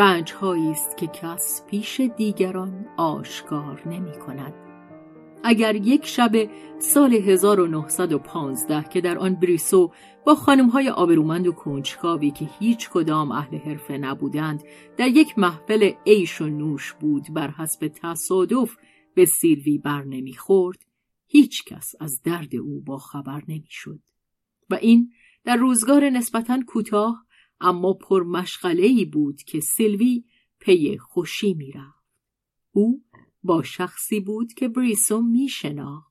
رنج 0.00 0.34
است 0.42 0.96
که 0.96 1.06
کس 1.06 1.62
پیش 1.66 2.00
دیگران 2.00 2.86
آشکار 2.96 3.88
نمی 3.88 4.12
کند. 4.12 4.54
اگر 5.44 5.74
یک 5.74 6.06
شب 6.06 6.32
سال 6.78 7.14
1915 7.14 8.88
که 8.88 9.00
در 9.00 9.18
آن 9.18 9.34
بریسو 9.34 9.92
با 10.26 10.34
های 10.72 10.88
آبرومند 10.88 11.46
و 11.46 11.52
کنجکاوی 11.52 12.30
که 12.30 12.48
هیچ 12.58 12.90
کدام 12.90 13.32
اهل 13.32 13.56
حرفه 13.56 13.98
نبودند 13.98 14.62
در 14.96 15.08
یک 15.08 15.38
محفل 15.38 15.92
عیش 16.06 16.40
و 16.40 16.46
نوش 16.46 16.92
بود 16.92 17.26
بر 17.34 17.50
حسب 17.50 17.88
تصادف 18.02 18.76
به 19.14 19.24
سیلوی 19.24 19.78
بر 19.78 20.04
نمی‌خورد 20.04 20.78
هیچ 21.26 21.64
کس 21.64 21.94
از 22.00 22.22
درد 22.22 22.56
او 22.56 22.80
با 22.80 22.98
خبر 22.98 23.42
نمی‌شد 23.48 24.00
و 24.70 24.74
این 24.74 25.12
در 25.44 25.56
روزگار 25.56 26.10
نسبتا 26.10 26.60
کوتاه 26.66 27.24
اما 27.60 27.92
پر 27.92 28.44
ای 28.64 29.04
بود 29.04 29.42
که 29.42 29.60
سیلوی 29.60 30.24
پی 30.58 30.98
خوشی 30.98 31.54
می‌رفت. 31.54 32.04
او 32.72 33.04
با 33.42 33.62
شخصی 33.62 34.20
بود 34.20 34.52
که 34.52 34.68
بریسو 34.68 35.22
میشناخت. 35.22 36.10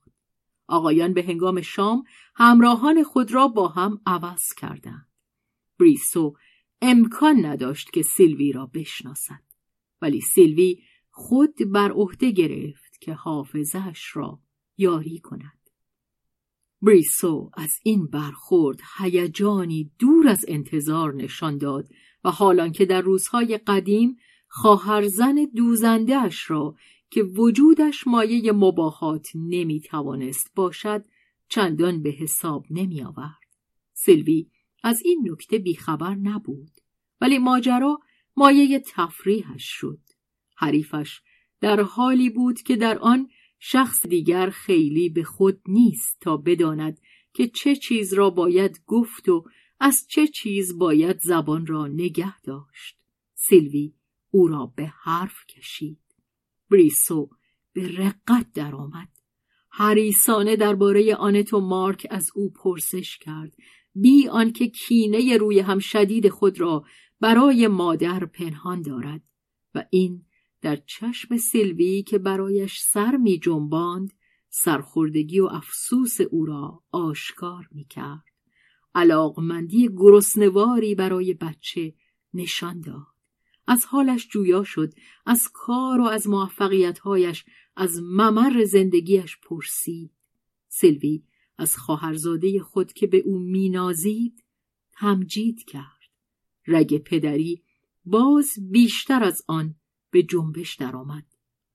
آقایان 0.67 1.13
به 1.13 1.23
هنگام 1.23 1.61
شام 1.61 2.03
همراهان 2.35 3.03
خود 3.03 3.31
را 3.31 3.47
با 3.47 3.67
هم 3.67 4.01
عوض 4.05 4.53
کردند. 4.57 5.07
بریسو 5.79 6.35
امکان 6.81 7.45
نداشت 7.45 7.91
که 7.91 8.01
سیلوی 8.01 8.51
را 8.51 8.65
بشناسد. 8.65 9.43
ولی 10.01 10.21
سیلوی 10.21 10.83
خود 11.09 11.71
بر 11.71 11.91
عهده 11.91 12.31
گرفت 12.31 13.01
که 13.01 13.13
حافظش 13.13 14.11
را 14.13 14.39
یاری 14.77 15.19
کند. 15.19 15.58
بریسو 16.81 17.51
از 17.53 17.79
این 17.83 18.07
برخورد 18.07 18.79
هیجانی 18.97 19.91
دور 19.99 20.27
از 20.27 20.45
انتظار 20.47 21.13
نشان 21.13 21.57
داد 21.57 21.89
و 22.23 22.31
حالان 22.31 22.71
که 22.71 22.85
در 22.85 23.01
روزهای 23.01 23.57
قدیم 23.57 24.17
خواهرزن 24.47 25.35
دوزندهاش 25.55 26.49
را 26.49 26.75
که 27.09 27.23
وجودش 27.23 28.07
مایه 28.07 28.51
مباهات 28.51 29.27
نمی 29.35 29.79
توانست 29.79 30.51
باشد 30.55 31.05
چندان 31.49 32.03
به 32.03 32.09
حساب 32.09 32.65
نمی 32.69 33.01
آورد. 33.01 33.39
سلوی 33.93 34.47
از 34.83 35.01
این 35.05 35.29
نکته 35.31 35.57
بیخبر 35.57 36.15
نبود 36.15 36.71
ولی 37.21 37.37
ماجرا 37.37 37.99
مایه 38.37 38.79
تفریحش 38.79 39.63
شد. 39.63 39.99
حریفش 40.55 41.21
در 41.61 41.81
حالی 41.81 42.29
بود 42.29 42.61
که 42.61 42.75
در 42.75 42.99
آن 42.99 43.29
شخص 43.59 44.05
دیگر 44.05 44.49
خیلی 44.49 45.09
به 45.09 45.23
خود 45.23 45.61
نیست 45.67 46.17
تا 46.21 46.37
بداند 46.37 46.99
که 47.33 47.47
چه 47.47 47.75
چیز 47.75 48.13
را 48.13 48.29
باید 48.29 48.81
گفت 48.85 49.29
و 49.29 49.45
از 49.79 50.05
چه 50.07 50.27
چیز 50.27 50.77
باید 50.77 51.19
زبان 51.19 51.65
را 51.65 51.87
نگه 51.87 52.41
داشت. 52.41 52.97
سیلوی 53.33 53.93
او 54.31 54.47
را 54.47 54.73
به 54.75 54.85
حرف 54.85 55.45
کشید. 55.45 55.99
بریسو 56.71 57.29
به 57.73 57.87
رقت 57.97 58.53
درآمد. 58.53 59.09
حریسانه 59.69 60.55
درباره 60.55 61.15
آنت 61.15 61.53
و 61.53 61.59
مارک 61.59 62.07
از 62.09 62.31
او 62.35 62.49
پرسش 62.49 63.17
کرد 63.17 63.53
بی 63.95 64.27
آنکه 64.27 64.67
کینه 64.67 65.37
روی 65.37 65.59
هم 65.59 65.79
شدید 65.79 66.29
خود 66.29 66.59
را 66.59 66.83
برای 67.19 67.67
مادر 67.67 68.25
پنهان 68.25 68.81
دارد 68.81 69.21
و 69.75 69.85
این 69.89 70.25
در 70.61 70.75
چشم 70.75 71.37
سیلوی 71.37 72.03
که 72.03 72.17
برایش 72.17 72.79
سر 72.79 73.17
می 73.17 73.39
جنباند 73.39 74.13
سرخوردگی 74.49 75.39
و 75.39 75.45
افسوس 75.45 76.21
او 76.21 76.45
را 76.45 76.83
آشکار 76.91 77.69
می 77.71 77.85
کرد. 77.85 78.23
علاقمندی 78.95 79.89
گرسنواری 79.97 80.95
برای 80.95 81.33
بچه 81.33 81.93
نشان 82.33 82.81
داد. 82.81 83.07
از 83.67 83.85
حالش 83.85 84.27
جویا 84.27 84.63
شد، 84.63 84.93
از 85.25 85.47
کار 85.53 85.99
و 85.99 86.03
از 86.03 86.27
موفقیتهایش، 86.27 87.45
از 87.75 88.01
ممر 88.01 88.63
زندگیش 88.63 89.37
پرسید. 89.43 90.11
سیلوی 90.67 91.23
از 91.57 91.77
خواهرزاده 91.77 92.59
خود 92.59 92.93
که 92.93 93.07
به 93.07 93.17
او 93.17 93.39
مینازید 93.39 94.43
تمجید 94.91 95.63
کرد. 95.63 95.99
رگ 96.67 96.97
پدری 96.97 97.63
باز 98.05 98.49
بیشتر 98.71 99.23
از 99.23 99.41
آن 99.47 99.75
به 100.11 100.23
جنبش 100.23 100.75
درآمد. 100.75 101.25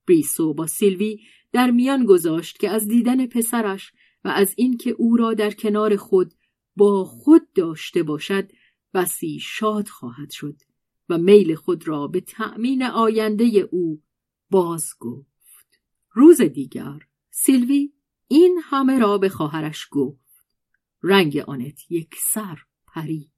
بریسو 0.09 0.55
با 0.55 0.67
سیلوی 0.67 1.21
در 1.53 1.71
میان 1.71 2.05
گذاشت 2.05 2.59
که 2.59 2.71
از 2.71 2.89
دیدن 2.89 3.27
پسرش 3.27 3.93
و 4.25 4.29
از 4.29 4.55
اینکه 4.57 4.91
او 4.91 5.17
را 5.17 5.35
در 5.35 5.51
کنار 5.51 5.97
خود 5.97 6.35
با 6.77 7.05
خود 7.05 7.53
داشته 7.53 8.03
باشد 8.03 8.51
بسی 8.95 9.39
شاد 9.41 9.89
خواهد 9.89 10.31
شد 10.31 10.57
و 11.09 11.19
میل 11.19 11.55
خود 11.55 11.89
را 11.89 12.07
به 12.07 12.21
تأمین 12.21 12.83
آینده 12.83 13.45
او 13.45 14.03
باز 14.51 14.91
گفت. 15.01 15.81
روز 16.13 16.41
دیگر 16.41 16.99
سیلوی 17.31 17.93
این 18.29 18.61
همه 18.65 18.99
را 18.99 19.19
به 19.19 19.29
خواهرش 19.29 19.89
گفت. 19.91 20.25
رنگ 21.03 21.37
آنت 21.37 21.91
یک 21.91 22.15
سر 22.19 22.59
پرید. 22.87 23.31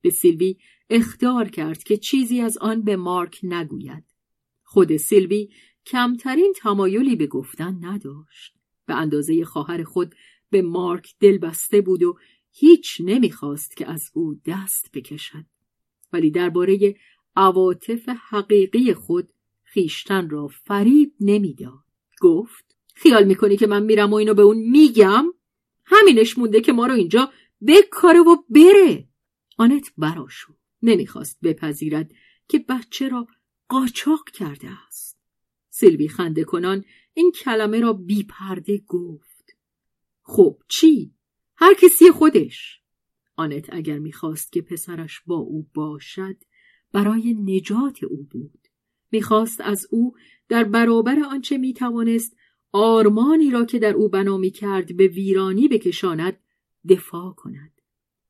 به 0.00 0.10
سیلوی 0.10 0.56
اختار 0.90 1.48
کرد 1.48 1.82
که 1.82 1.96
چیزی 1.96 2.40
از 2.40 2.58
آن 2.58 2.82
به 2.82 2.96
مارک 2.96 3.40
نگوید. 3.42 4.04
خود 4.70 4.96
سیلوی 4.96 5.48
کمترین 5.86 6.52
تمایلی 6.56 7.16
به 7.16 7.26
گفتن 7.26 7.78
نداشت. 7.80 8.54
به 8.86 8.94
اندازه 8.94 9.44
خواهر 9.44 9.84
خود 9.84 10.14
به 10.50 10.62
مارک 10.62 11.14
دل 11.20 11.38
بسته 11.38 11.80
بود 11.80 12.02
و 12.02 12.18
هیچ 12.52 13.00
نمی‌خواست 13.04 13.76
که 13.76 13.90
از 13.90 14.10
او 14.14 14.40
دست 14.46 14.90
بکشد. 14.92 15.44
ولی 16.12 16.30
درباره 16.30 16.96
عواطف 17.36 18.08
حقیقی 18.08 18.94
خود 18.94 19.28
خیشتن 19.64 20.30
را 20.30 20.46
فریب 20.46 21.12
نمی‌داد. 21.20 21.84
گفت 22.20 22.76
خیال 22.94 23.24
می‌کنی 23.24 23.56
که 23.56 23.66
من 23.66 23.82
میرم 23.82 24.10
و 24.10 24.14
اینو 24.14 24.34
به 24.34 24.42
اون 24.42 24.58
میگم؟ 24.58 25.24
همینش 25.84 26.38
مونده 26.38 26.60
که 26.60 26.72
ما 26.72 26.86
رو 26.86 26.94
اینجا 26.94 27.32
بکاره 27.66 28.20
و 28.20 28.36
بره. 28.50 29.08
آنت 29.58 29.92
براشو 29.98 30.52
نمی‌خواست 30.82 31.38
بپذیرد 31.42 32.12
که 32.48 32.58
بچه 32.58 33.08
را 33.08 33.26
قاچاق 33.68 34.30
کرده 34.30 34.68
است. 34.86 35.18
سیلوی 35.68 36.08
خنده 36.08 36.44
کنان 36.44 36.84
این 37.14 37.32
کلمه 37.32 37.80
را 37.80 37.92
بی 37.92 38.22
پرده 38.22 38.78
گفت. 38.86 39.56
خب 40.22 40.62
چی؟ 40.68 41.14
هر 41.56 41.74
کسی 41.74 42.10
خودش. 42.10 42.80
آنت 43.36 43.74
اگر 43.74 43.98
می‌خواست 43.98 44.52
که 44.52 44.62
پسرش 44.62 45.20
با 45.26 45.36
او 45.36 45.68
باشد 45.74 46.36
برای 46.92 47.34
نجات 47.34 48.04
او 48.04 48.22
بود. 48.22 48.68
می‌خواست 49.10 49.60
از 49.60 49.86
او 49.90 50.14
در 50.48 50.64
برابر 50.64 51.22
آنچه 51.30 51.58
می‌توانست 51.58 52.36
آرمانی 52.72 53.50
را 53.50 53.64
که 53.64 53.78
در 53.78 53.94
او 53.94 54.08
بنا 54.08 54.40
کرد 54.48 54.96
به 54.96 55.06
ویرانی 55.06 55.68
بکشاند 55.68 56.38
دفاع 56.88 57.34
کند. 57.34 57.72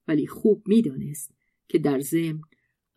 ولی 0.09 0.27
خوب 0.27 0.63
می‌دانست 0.69 1.35
که 1.69 1.79
در 1.79 2.01
ضمن 2.01 2.41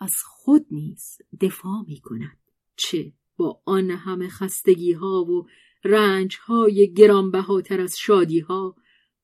از 0.01 0.15
خود 0.25 0.65
نیز 0.71 1.17
دفاع 1.41 1.83
می 1.87 1.99
کند 1.99 2.37
چه 2.75 3.13
با 3.37 3.61
آن 3.65 3.91
همه 3.91 4.29
خستگی 4.29 4.93
ها 4.93 5.25
و 5.25 5.47
رنج 5.83 6.37
های 6.37 6.93
گرانبهاتر 6.93 7.81
از 7.81 7.97
شادی 7.97 8.39
ها 8.39 8.75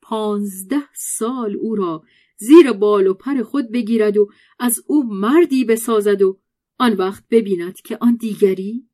پانزده 0.02 0.84
سال 0.94 1.56
او 1.56 1.76
را 1.76 2.04
زیر 2.38 2.72
بال 2.72 3.08
و 3.08 3.14
پر 3.14 3.44
خود 3.44 3.72
بگیرد 3.72 4.18
و 4.18 4.30
از 4.60 4.84
او 4.88 5.04
مردی 5.04 5.66
بسازد 5.66 6.22
و 6.22 6.40
آن 6.78 6.94
وقت 6.94 7.24
ببیند 7.30 7.82
که 7.82 7.98
آن 8.02 8.16
دیگری 8.16 8.90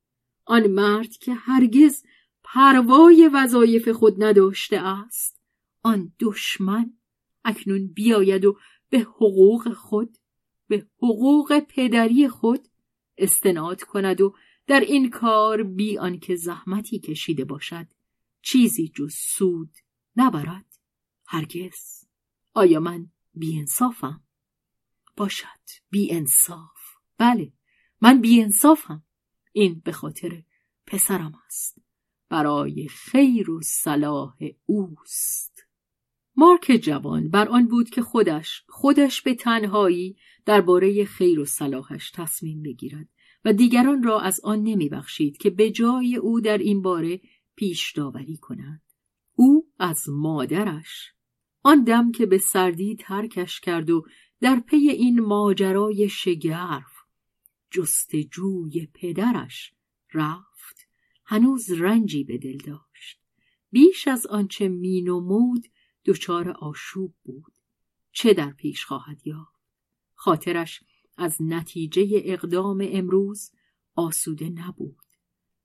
آن 0.45 0.67
مرد 0.67 1.11
که 1.11 1.33
هرگز 1.33 2.03
پروای 2.43 3.29
وظایف 3.33 3.89
خود 3.89 4.23
نداشته 4.23 4.77
است 4.77 5.41
آن 5.81 6.13
دشمن 6.19 6.93
اکنون 7.45 7.87
بیاید 7.87 8.45
و 8.45 8.57
به 8.89 8.99
حقوق 8.99 9.73
خود 9.73 10.17
به 10.73 10.87
حقوق 10.97 11.59
پدری 11.59 12.27
خود 12.27 12.67
استناد 13.17 13.83
کند 13.83 14.21
و 14.21 14.35
در 14.67 14.79
این 14.79 15.09
کار 15.09 15.63
بی 15.63 15.97
آنکه 15.97 16.35
زحمتی 16.35 16.99
کشیده 16.99 17.45
باشد 17.45 17.87
چیزی 18.41 18.87
جز 18.95 19.13
سود 19.13 19.77
نبرد 20.15 20.79
هرگز. 21.25 22.05
آیا 22.53 22.79
من 22.79 23.07
بی 23.33 23.59
انصافم؟ 23.59 24.23
باشد 25.17 25.47
بی 25.89 26.11
انصاف 26.11 26.81
بله 27.17 27.53
من 28.01 28.21
بی 28.21 28.41
انصافم 28.41 29.03
این 29.51 29.81
به 29.85 29.91
خاطر 29.91 30.43
پسرم 30.87 31.33
است. 31.45 31.77
برای 32.29 32.87
خیر 32.87 33.51
و 33.51 33.61
صلاح 33.61 34.37
اوست. 34.65 35.65
مارک 36.35 36.79
جوان 36.83 37.29
بر 37.29 37.47
آن 37.47 37.67
بود 37.67 37.89
که 37.89 38.01
خودش 38.01 38.63
خودش 38.67 39.21
به 39.21 39.35
تنهایی 39.35 40.17
درباره 40.45 41.05
خیر 41.05 41.39
و 41.39 41.45
صلاحش 41.45 42.11
تصمیم 42.11 42.63
بگیرد 42.63 43.07
و 43.45 43.53
دیگران 43.53 44.03
را 44.03 44.19
از 44.19 44.39
آن 44.43 44.63
نمی 44.63 44.89
بخشید 44.89 45.37
که 45.37 45.49
به 45.49 45.71
جای 45.71 46.15
او 46.15 46.41
در 46.41 46.57
این 46.57 46.81
باره 46.81 47.21
پیش 47.55 47.91
داوری 47.91 48.37
کنند. 48.37 48.81
او 49.35 49.67
از 49.79 50.09
مادرش. 50.09 51.13
آن 51.63 51.83
دم 51.83 52.11
که 52.11 52.25
به 52.25 52.37
سردی 52.37 52.95
ترکش 52.95 53.59
کرد 53.59 53.89
و 53.89 54.05
در 54.41 54.59
پی 54.59 54.89
این 54.89 55.19
ماجرای 55.19 56.09
شگرف 56.09 56.93
جستجوی 57.71 58.87
پدرش 58.93 59.73
رفت 60.13 60.87
هنوز 61.25 61.71
رنجی 61.71 62.23
به 62.23 62.37
دل 62.37 62.57
داشت. 62.57 63.19
بیش 63.71 64.07
از 64.07 64.27
آنچه 64.27 64.67
مینمود 64.67 65.67
دچار 66.05 66.49
آشوب 66.49 67.13
بود. 67.23 67.53
چه 68.11 68.33
در 68.33 68.51
پیش 68.51 68.85
خواهد 68.85 69.27
یافت؟ 69.27 69.52
خاطرش 70.23 70.83
از 71.17 71.37
نتیجه 71.39 72.21
اقدام 72.25 72.87
امروز 72.91 73.51
آسوده 73.95 74.49
نبود. 74.49 75.05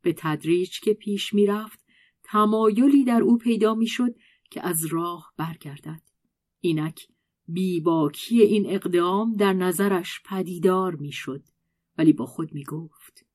به 0.03 0.13
تدریج 0.13 0.81
که 0.81 0.95
پیش 0.95 1.35
می‌رفت 1.35 1.79
تمایلی 2.23 3.05
در 3.05 3.21
او 3.21 3.39
پیدا 3.39 3.75
می‌شد 3.75 4.15
که 4.51 4.67
از 4.67 4.85
راه 4.85 5.33
برگردد. 5.37 6.03
اینک 6.61 7.09
بیباکی 7.49 8.43
این 8.43 8.67
اقدام 8.67 9.37
در 9.37 9.53
نظرش 9.53 10.21
پدیدار 10.25 10.95
می‌شد 10.95 11.45
ولی 11.99 12.13
با 12.13 12.27
خود 12.27 12.55
می‌گفت 12.55 13.27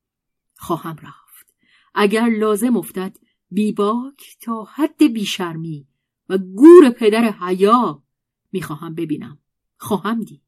خواهم 0.56 0.96
رفت. 0.96 1.56
اگر 1.96 2.30
لازم 2.30 2.78
افتد 2.78 3.18
بیباک 3.52 4.38
تا 4.42 4.64
حد 4.64 5.14
بیشرمی 5.14 5.88
و 6.30 6.38
گور 6.38 6.90
پدر 6.90 7.32
حیا 7.32 8.04
می‌خواهم 8.52 8.96
ببینم. 8.96 9.40
خواهم 9.78 10.22
دید. 10.22 10.43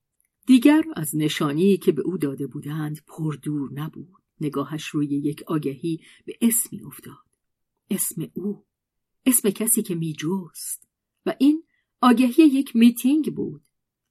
دیگر 0.46 0.84
از 0.96 1.16
نشانی 1.16 1.78
که 1.78 1.92
به 1.92 2.02
او 2.02 2.18
داده 2.18 2.48
بودند 2.48 3.02
پر 3.08 3.36
دور 3.42 3.70
نبود. 3.74 4.24
نگاهش 4.42 4.86
روی 4.86 5.08
یک 5.08 5.44
آگهی 5.48 6.00
به 6.26 6.38
اسمی 6.42 6.82
افتاد. 6.82 7.26
اسم 7.90 8.28
او 8.34 8.66
اسم 9.26 9.50
کسی 9.50 9.82
که 9.82 9.96
میجوست 9.96 10.88
و 11.26 11.36
این 11.40 11.64
آگهی 12.02 12.44
یک 12.44 12.76
میتینگ 12.76 13.36
بود. 13.36 13.62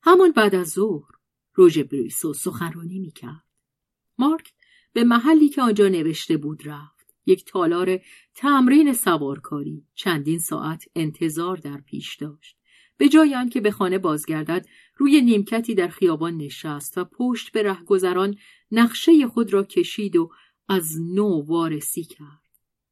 همان 0.03 0.33
بعد 0.33 0.55
از 0.55 0.69
ظهر 0.69 1.11
روژ 1.55 1.79
بریسو 1.79 2.33
سخنرانی 2.33 2.99
می‌کرد. 2.99 3.45
مارک 4.19 4.53
به 4.93 5.05
محلی 5.05 5.49
که 5.49 5.63
آنجا 5.63 5.89
نوشته 5.89 6.37
بود 6.37 6.69
رفت. 6.69 7.15
یک 7.27 7.45
تالار 7.45 8.01
تمرین 8.35 8.93
سوارکاری 8.93 9.87
چندین 9.95 10.39
ساعت 10.39 10.85
انتظار 10.95 11.57
در 11.57 11.81
پیش 11.81 12.17
داشت. 12.17 12.57
به 12.97 13.09
جای 13.09 13.35
آنکه 13.35 13.61
به 13.61 13.71
خانه 13.71 13.99
بازگردد 13.99 14.67
روی 14.97 15.21
نیمکتی 15.21 15.75
در 15.75 15.89
خیابان 15.89 16.37
نشست 16.37 16.99
و 16.99 17.05
پشت 17.05 17.53
به 17.53 17.63
رهگذران 17.63 18.37
نقشه 18.71 19.27
خود 19.27 19.53
را 19.53 19.65
کشید 19.65 20.17
و 20.17 20.31
از 20.69 21.01
نو 21.01 21.43
وارسی 21.47 22.05
کرد. 22.05 22.45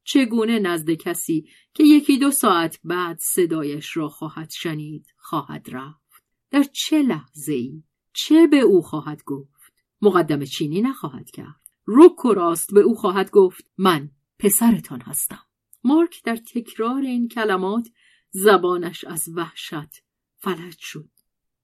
چگونه 0.03 0.59
نزد 0.59 0.91
کسی 0.91 1.49
که 1.73 1.83
یکی 1.83 2.17
دو 2.17 2.31
ساعت 2.31 2.79
بعد 2.83 3.17
صدایش 3.21 3.97
را 3.97 4.09
خواهد 4.09 4.49
شنید 4.49 5.13
خواهد 5.17 5.67
رفت؟ 5.71 6.23
در 6.51 6.63
چه 6.63 7.01
لحظه 7.01 7.53
ای 7.53 7.83
چه 8.13 8.47
به 8.47 8.59
او 8.59 8.81
خواهد 8.81 9.23
گفت؟ 9.23 9.73
مقدم 10.01 10.45
چینی 10.45 10.81
نخواهد 10.81 11.31
کرد. 11.31 11.61
رک 11.87 12.25
و 12.25 12.33
راست 12.33 12.73
به 12.73 12.81
او 12.81 12.95
خواهد 12.95 13.31
گفت 13.31 13.71
من 13.77 14.11
پسرتان 14.39 15.01
هستم. 15.01 15.45
مارک 15.83 16.23
در 16.23 16.35
تکرار 16.35 17.01
این 17.01 17.27
کلمات 17.27 17.89
زبانش 18.31 19.03
از 19.03 19.29
وحشت 19.35 20.03
فلج 20.37 20.77
شد. 20.79 21.09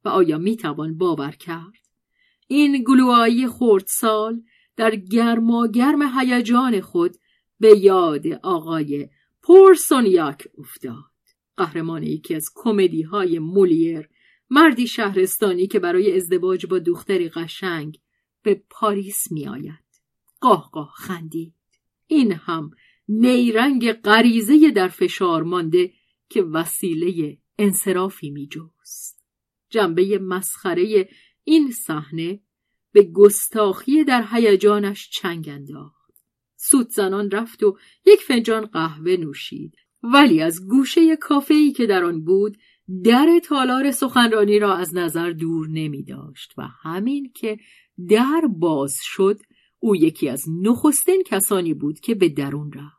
و 0.05 0.09
آیا 0.09 0.37
می‌توان 0.37 0.97
باور 0.97 1.31
کرد 1.31 1.89
این 2.47 2.83
گلوایی 2.87 3.47
خردسال 3.47 4.41
در 4.75 4.95
گرماگرم 4.95 6.19
هیجان 6.19 6.81
خود 6.81 7.15
به 7.59 7.77
یاد 7.77 8.27
آقای 8.27 9.09
پورسونیاک 9.41 10.47
افتاد 10.57 11.11
قهرمان 11.57 12.03
یکی 12.03 12.35
از 12.35 12.49
کمدی 12.55 13.01
های 13.01 13.39
مولیر 13.39 14.09
مردی 14.49 14.87
شهرستانی 14.87 15.67
که 15.67 15.79
برای 15.79 16.15
ازدواج 16.15 16.65
با 16.65 16.79
دختری 16.79 17.29
قشنگ 17.29 17.99
به 18.43 18.63
پاریس 18.69 19.31
می 19.31 19.47
آید. 19.47 19.85
قاه 20.41 20.69
قاه 20.71 20.93
خندید. 20.95 21.53
این 22.07 22.31
هم 22.31 22.71
نیرنگ 23.07 23.91
غریزه 23.91 24.71
در 24.71 24.87
فشار 24.87 25.43
مانده 25.43 25.93
که 26.29 26.41
وسیله 26.41 27.37
انصرافی 27.57 28.29
می 28.29 28.47
جوست. 28.47 29.18
جنبه 29.70 30.20
مسخره 30.20 31.09
این 31.43 31.72
صحنه 31.72 32.39
به 32.91 33.03
گستاخی 33.03 34.03
در 34.03 34.26
هیجانش 34.32 35.09
چنگ 35.09 35.49
انداخت. 35.49 35.99
سود 36.55 36.89
زنان 36.89 37.32
رفت 37.32 37.63
و 37.63 37.78
یک 38.05 38.20
فنجان 38.20 38.65
قهوه 38.65 39.11
نوشید 39.11 39.76
ولی 40.03 40.41
از 40.41 40.67
گوشه 40.67 41.15
کافه‌ای 41.15 41.72
که 41.72 41.86
در 41.86 42.03
آن 42.03 42.24
بود 42.24 42.57
در 43.03 43.39
تالار 43.43 43.91
سخنرانی 43.91 44.59
را 44.59 44.76
از 44.76 44.95
نظر 44.95 45.32
دور 45.32 45.67
نمی 45.67 46.03
داشت 46.03 46.53
و 46.57 46.67
همین 46.82 47.32
که 47.36 47.57
در 48.09 48.41
باز 48.59 48.97
شد 49.01 49.39
او 49.80 49.95
یکی 49.95 50.30
از 50.30 50.45
نخستین 50.61 51.24
کسانی 51.26 51.74
بود 51.74 51.99
که 51.99 52.15
به 52.15 52.30
درون 52.30 52.72
رفت. 52.74 52.98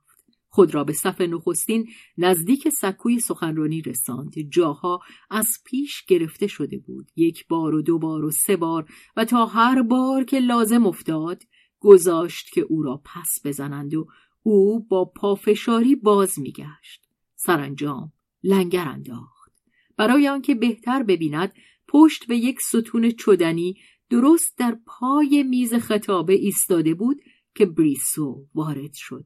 خود 0.52 0.74
را 0.74 0.84
به 0.84 0.92
صف 0.92 1.20
نخستین 1.20 1.88
نزدیک 2.18 2.68
سکوی 2.68 3.20
سخنرانی 3.20 3.82
رساند. 3.82 4.34
جاها 4.50 5.00
از 5.30 5.48
پیش 5.64 6.04
گرفته 6.04 6.46
شده 6.46 6.78
بود. 6.78 7.10
یک 7.16 7.46
بار 7.48 7.74
و 7.74 7.82
دو 7.82 7.98
بار 7.98 8.24
و 8.24 8.30
سه 8.30 8.56
بار 8.56 8.86
و 9.16 9.24
تا 9.24 9.46
هر 9.46 9.82
بار 9.82 10.24
که 10.24 10.38
لازم 10.38 10.86
افتاد 10.86 11.42
گذاشت 11.80 12.50
که 12.52 12.60
او 12.60 12.82
را 12.82 13.02
پس 13.04 13.38
بزنند 13.44 13.94
و 13.94 14.06
او 14.42 14.86
با 14.86 15.04
پافشاری 15.04 15.96
باز 15.96 16.38
میگشت. 16.38 17.06
سرانجام 17.34 18.12
لنگر 18.42 18.88
انداخت. 18.88 19.52
برای 19.96 20.28
آنکه 20.28 20.54
بهتر 20.54 21.02
ببیند 21.02 21.52
پشت 21.88 22.26
به 22.26 22.36
یک 22.36 22.60
ستون 22.60 23.10
چدنی 23.10 23.74
درست 24.10 24.58
در 24.58 24.78
پای 24.86 25.42
میز 25.42 25.74
خطابه 25.74 26.32
ایستاده 26.32 26.94
بود 26.94 27.20
که 27.54 27.66
بریسو 27.66 28.46
وارد 28.54 28.94
شد. 28.94 29.24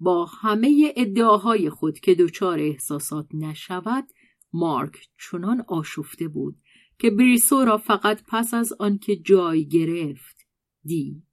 با 0.00 0.24
همه 0.24 0.92
ادعاهای 0.96 1.70
خود 1.70 2.00
که 2.00 2.14
دچار 2.14 2.58
احساسات 2.58 3.26
نشود 3.34 4.04
مارک 4.52 5.08
چنان 5.18 5.64
آشفته 5.68 6.28
بود 6.28 6.56
که 6.98 7.10
بریسو 7.10 7.64
را 7.64 7.78
فقط 7.78 8.22
پس 8.28 8.54
از 8.54 8.72
آنکه 8.78 9.16
جای 9.16 9.68
گرفت 9.68 10.46
دید. 10.84 11.26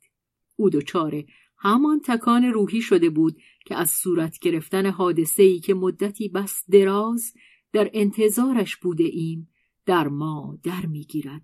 او 0.55 0.70
دچار 0.70 1.24
همان 1.57 1.99
تکان 2.05 2.43
روحی 2.43 2.82
شده 2.82 3.09
بود 3.09 3.38
که 3.65 3.76
از 3.76 3.91
صورت 3.91 4.39
گرفتن 4.39 4.86
حادثه 4.86 5.43
ای 5.43 5.59
که 5.59 5.74
مدتی 5.74 6.30
بس 6.30 6.63
دراز 6.72 7.34
در 7.72 7.89
انتظارش 7.93 8.76
بوده 8.76 9.03
ایم 9.03 9.49
در 9.86 10.07
ما 10.07 10.57
در 10.63 10.86
می‌گیرد. 10.86 11.41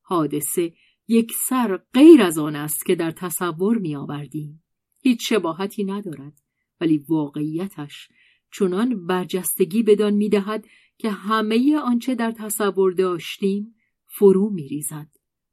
حادثه 0.00 0.72
یک 1.08 1.32
سر 1.48 1.76
غیر 1.94 2.22
از 2.22 2.38
آن 2.38 2.56
است 2.56 2.86
که 2.86 2.94
در 2.94 3.10
تصور 3.10 3.78
می 3.78 3.96
آوردیم 3.96 4.62
هیچ 5.02 5.28
شباهتی 5.28 5.84
ندارد. 5.84 6.40
ولی 6.80 7.04
واقعیتش 7.08 8.08
چنان 8.52 9.06
برجستگی 9.06 9.82
بدان 9.82 10.14
می‌دهد 10.14 10.66
که 10.98 11.10
همه 11.10 11.78
آنچه 11.78 12.14
در 12.14 12.32
تصور 12.32 12.92
داشتیم 12.92 13.74
فرو 14.06 14.50
میریزد. 14.50 15.08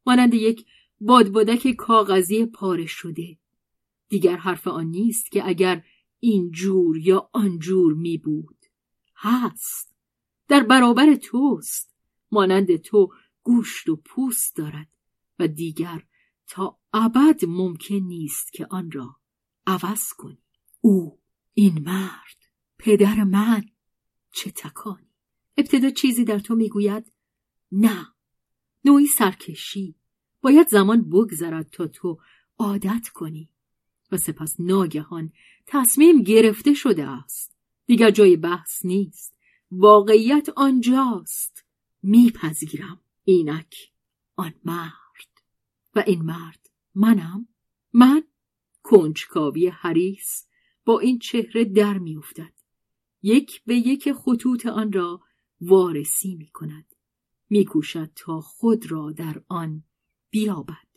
مانند 0.05 0.33
یک 0.33 0.65
بادبادک 1.01 1.67
کاغذی 1.71 2.45
پاره 2.45 2.85
شده. 2.85 3.37
دیگر 4.09 4.37
حرف 4.37 4.67
آن 4.67 4.85
نیست 4.85 5.31
که 5.31 5.47
اگر 5.47 5.83
این 6.19 6.51
جور 6.51 6.97
یا 6.97 7.29
آن 7.33 7.59
جور 7.59 7.93
می 7.93 8.17
بود 8.17 8.57
هست. 9.15 9.95
در 10.47 10.63
برابر 10.63 11.15
توست. 11.15 11.93
مانند 12.31 12.75
تو 12.75 13.09
گوشت 13.43 13.89
و 13.89 13.95
پوست 13.95 14.55
دارد 14.55 14.89
و 15.39 15.47
دیگر 15.47 16.03
تا 16.47 16.79
ابد 16.93 17.45
ممکن 17.45 17.95
نیست 17.95 18.53
که 18.53 18.67
آن 18.69 18.91
را 18.91 19.15
عوض 19.67 20.13
کنی. 20.17 20.46
او 20.81 21.19
این 21.53 21.79
مرد 21.83 22.37
پدر 22.77 23.23
من. 23.23 23.65
چه 24.31 24.51
تکانی. 24.51 25.09
ابتدا 25.57 25.89
چیزی 25.89 26.25
در 26.25 26.39
تو 26.39 26.55
می‌گوید؟ 26.55 27.11
نه. 27.71 28.07
نوعی 28.85 29.07
سرکشی. 29.07 29.95
باید 30.41 30.67
زمان 30.67 31.09
بگذرد 31.09 31.69
تا 31.69 31.87
تو 31.87 32.19
عادت 32.57 33.09
کنی. 33.13 33.49
و 34.11 34.17
سپس 34.17 34.55
ناگهان 34.59 35.31
تصمیم 35.67 36.21
گرفته 36.21 36.73
شده 36.73 37.07
است. 37.07 37.57
دیگر 37.85 38.11
جای 38.11 38.37
بحث 38.37 38.85
نیست. 38.85 39.37
واقعیت 39.71 40.49
آنجاست. 40.49 41.65
میپذیرم 42.03 43.01
اینک 43.23 43.75
آن 44.35 44.53
مرد. 44.65 45.41
و 45.95 46.03
این 46.07 46.21
مرد 46.21 46.69
منم. 46.95 47.47
من 47.93 48.23
کنجکاوی 48.83 49.67
حریس 49.67 50.46
با 50.87 50.99
این 50.99 51.19
چهره 51.19 51.65
در 51.65 51.97
میافتد. 51.97 52.53
یک 53.23 53.61
به 53.65 53.75
یک 53.75 54.11
خطوط 54.11 54.65
آن 54.65 54.91
را 54.91 55.21
وارسی 55.61 56.35
می 56.35 56.47
کند 56.47 56.85
می 57.49 57.65
کوشد 57.65 58.09
تا 58.15 58.41
خود 58.41 58.91
را 58.91 59.11
در 59.11 59.41
آن 59.47 59.83
بیابد. 60.29 60.87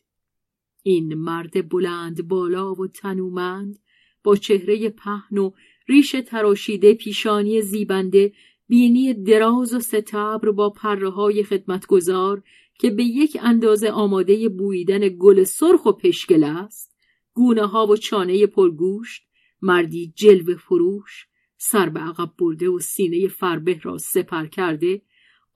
این 0.83 1.15
مرد 1.15 1.69
بلند 1.69 2.29
بالا 2.29 2.75
و 2.75 2.87
تنومند 2.87 3.79
با 4.25 4.37
چهره 4.37 4.89
پهن 4.89 5.39
و 5.39 5.51
ریش 5.89 6.17
تراشیده 6.27 6.95
پیشانی 6.95 7.63
زیبنده 7.63 8.33
بینی 8.69 9.15
دراز 9.15 9.75
و 9.75 9.81
ستبر 9.81 10.51
با 10.51 10.71
پره 10.71 11.11
های 11.11 11.45
خدمتگزار 11.45 12.43
که 12.79 12.91
به 12.91 13.05
یک 13.05 13.39
اندازه 13.43 13.91
آماده 13.91 14.49
بویدن 14.49 15.09
گل 15.09 15.45
سرخ 15.45 15.87
و 15.87 15.93
پشگل 15.93 16.45
است 16.45 16.97
گونه 17.35 17.67
ها 17.67 17.87
و 17.87 17.97
چانه 17.97 18.47
پرگوشت 18.47 19.30
مردی 19.63 20.13
جلو 20.17 20.57
فروش 20.57 21.27
سر 21.57 21.89
به 21.89 22.01
عقب 22.01 22.33
برده 22.39 22.69
و 22.69 22.79
سینه 22.79 23.29
فربه 23.29 23.81
را 23.83 23.99
سپر 23.99 24.47
کرده 24.47 25.03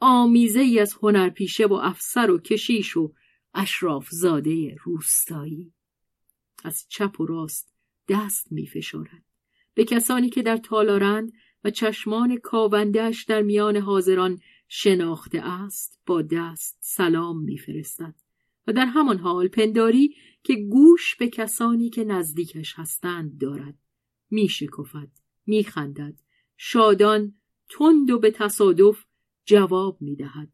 آمیزه 0.00 0.60
ای 0.60 0.78
از 0.78 0.94
هنرپیشه 1.02 1.66
و 1.66 1.72
افسر 1.72 2.30
و 2.30 2.38
کشیش 2.38 2.96
و 2.96 3.12
اشراف 3.54 4.08
زاده 4.10 4.76
روستایی. 4.84 5.72
از 6.64 6.86
چپ 6.88 7.20
و 7.20 7.26
راست 7.26 7.74
دست 8.08 8.52
می 8.52 8.66
فشارد. 8.66 9.24
به 9.74 9.84
کسانی 9.84 10.30
که 10.30 10.42
در 10.42 10.56
تالارند 10.56 11.32
و 11.64 11.70
چشمان 11.70 12.36
کاوندهش 12.36 13.24
در 13.24 13.42
میان 13.42 13.76
حاضران 13.76 14.40
شناخته 14.68 15.40
است 15.40 16.00
با 16.06 16.22
دست 16.22 16.78
سلام 16.80 17.40
میفرستد 17.40 18.14
و 18.66 18.72
در 18.72 18.86
همان 18.86 19.18
حال 19.18 19.48
پنداری 19.48 20.14
که 20.42 20.54
گوش 20.54 21.16
به 21.16 21.28
کسانی 21.28 21.90
که 21.90 22.04
نزدیکش 22.04 22.74
هستند 22.76 23.40
دارد. 23.40 23.83
میشکفد 24.34 25.08
میخندد. 25.46 26.14
شادان 26.56 27.34
تند 27.68 28.10
و 28.10 28.18
به 28.18 28.30
تصادف 28.30 29.04
جواب 29.44 29.98
می‌دهد. 30.00 30.48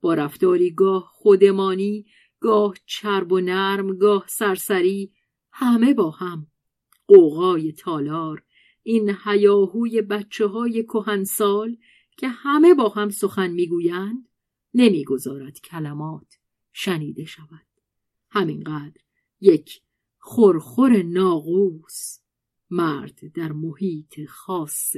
با 0.00 0.14
رفتاری 0.14 0.70
گاه 0.70 1.10
خودمانی 1.14 2.06
گاه 2.40 2.74
چرب 2.86 3.32
و 3.32 3.40
نرم 3.40 3.98
گاه 3.98 4.24
سرسری 4.28 5.12
همه 5.52 5.94
با 5.94 6.10
هم. 6.10 6.46
قوقای 7.06 7.72
تالار 7.72 8.42
این 8.82 9.16
هیاهوی 9.24 10.02
بچه 10.02 10.46
های 10.46 10.82
کهنسال 10.82 11.76
که 12.16 12.28
همه 12.28 12.74
با 12.74 12.88
هم 12.88 13.10
سخن 13.10 13.50
می‌گویند 13.50 14.28
نمی‌گذارد 14.74 15.60
کلمات 15.60 16.38
شنیده 16.72 17.24
شود. 17.24 17.66
همینقدر 18.30 19.00
یک 19.40 19.82
خورخور 20.18 21.02
ناقوس. 21.02 22.18
مرد 22.70 23.32
در 23.32 23.52
محیط 23.52 24.20
خاص 24.28 24.96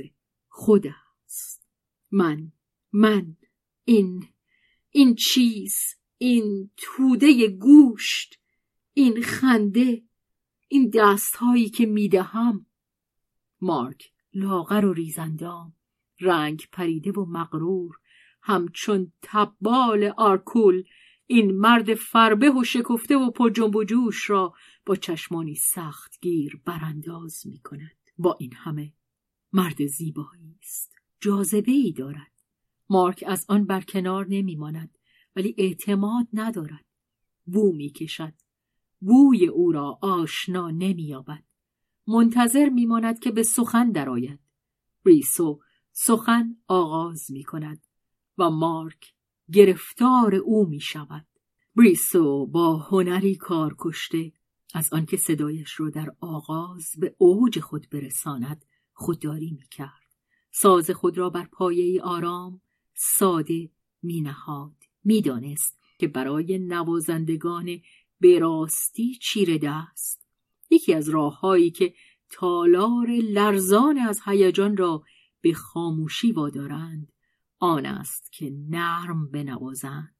خود 0.49 0.87
است. 1.25 1.69
من 2.11 2.53
من 2.93 3.37
این 3.85 4.29
این 4.91 5.15
چیز 5.15 5.75
این 6.19 6.71
توده 6.77 7.49
گوشت 7.49 8.41
این 8.95 9.23
خنده 9.23 10.03
این 10.69 10.91
دستهایی 10.95 11.71
که 11.71 11.87
می‌دهم. 11.87 12.67
مارک 13.61 14.13
لاغر 14.35 14.85
و 14.85 14.93
ریزندام 14.93 15.73
رنگ 16.21 16.69
پریده 16.73 17.13
و 17.13 17.25
مغرور 17.25 17.97
همچون 18.43 19.13
تبال 19.23 20.13
آرکول 20.17 20.85
این 21.27 21.59
مرد 21.59 21.95
فربه 21.95 22.51
و 22.51 22.65
شکفته 22.65 23.17
و 23.17 23.31
پر 23.31 23.51
جنب 23.51 23.77
و 23.77 23.85
جوش 23.85 24.31
را 24.31 24.55
با 24.89 24.97
چشمانی 24.97 25.55
سخت 25.55 26.21
گیر 26.21 26.61
برانداز 26.65 27.47
می 27.47 27.59
کند. 27.59 27.97
با 28.19 28.37
این 28.41 28.53
همه 28.55 28.93
مرد 29.53 29.87
زیبایی 29.87 30.59
است. 30.63 30.97
جاذبه 31.21 31.73
ای 31.73 31.93
دارد. 31.93 32.33
مارک 32.91 33.25
از 33.27 33.45
آن 33.49 33.65
برکنار 33.65 34.27
نمی 34.29 34.57
ماند 34.57 34.99
ولی 35.37 35.55
اعتماد 35.59 36.29
ندارد. 36.33 36.85
بو 37.47 37.73
می 37.73 37.91
کشد 37.91 38.33
بوی 39.01 39.47
او 39.47 39.73
را 39.73 39.99
آشنا 40.03 40.71
نمییابد. 40.71 41.45
منتظر 42.07 42.69
میماند 42.69 43.19
که 43.19 43.31
به 43.31 43.43
سخن 43.43 43.91
درآید. 43.91 44.41
ریسو 45.07 45.61
سخن 45.93 46.57
آغاز 46.69 47.31
می 47.31 47.45
کند 47.45 47.87
و 48.39 48.51
مارک 48.51 49.15
گرفتار 49.53 50.35
او 50.35 50.67
می 50.69 50.81
شود. 50.81 51.27
بریسو 51.77 52.47
با 52.47 52.77
هنری 52.77 53.37
کار 53.37 53.77
کشته 53.79 54.33
از 54.75 54.93
آنکه 54.93 55.17
صدایش 55.17 55.81
را 55.81 55.91
در 55.91 56.13
آغاز 56.21 56.91
به 56.99 57.15
اوج 57.19 57.61
خود 57.61 57.87
برساند 57.91 58.65
خودداری 58.93 59.51
می 59.51 59.69
کرد. 59.71 60.09
ساز 60.51 60.91
خود 60.91 61.19
را 61.19 61.31
بر 61.31 61.45
پایه 61.45 62.03
آرام 62.03 62.61
ساده 62.95 63.71
می 64.03 64.21
نهاد. 64.21 64.77
می 65.05 65.23
دانست 65.23 65.79
که 65.99 66.09
برای 66.09 66.59
نوازندگان 66.59 67.81
به 68.21 68.39
راستی 68.39 69.15
چیره 69.15 69.59
دست 69.59 70.27
یکی 70.71 70.95
از 70.95 71.09
راههایی 71.09 71.71
که 71.71 71.95
تالار 72.31 73.11
لرزان 73.11 73.99
از 73.99 74.21
هیجان 74.25 74.77
را 74.77 75.03
به 75.41 75.53
خاموشی 75.53 76.33
وادارند 76.33 77.13
آن 77.59 77.87
است 77.87 78.33
که 78.33 78.51
نرم 78.69 79.31
بنوازند 79.31 80.15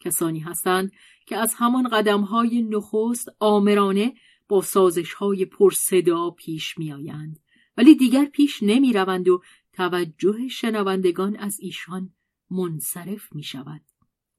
کسانی 0.00 0.40
هستند 0.40 0.92
که 1.26 1.36
از 1.36 1.54
همان 1.56 1.88
قدمهای 1.88 2.62
نخست 2.62 3.28
آمرانه 3.38 4.14
با 4.48 4.62
سازشهای 4.62 5.44
پرصدا 5.44 6.30
پیش 6.30 6.78
میآیند 6.78 7.40
ولی 7.76 7.94
دیگر 7.94 8.24
پیش 8.24 8.62
نمی 8.62 8.92
روند 8.92 9.28
و 9.28 9.42
توجه 9.72 10.48
شنوندگان 10.48 11.36
از 11.36 11.60
ایشان 11.60 12.10
منصرف 12.50 13.32
می 13.32 13.42
شود. 13.42 13.80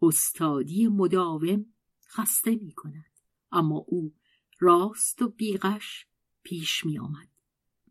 استادی 0.01 0.87
مداوم 0.87 1.65
خسته 2.07 2.55
می 2.55 2.71
کند. 2.71 3.11
اما 3.51 3.85
او 3.87 4.13
راست 4.59 5.21
و 5.21 5.29
بیغش 5.29 6.05
پیش 6.43 6.85
می 6.85 6.99
آمد. 6.99 7.27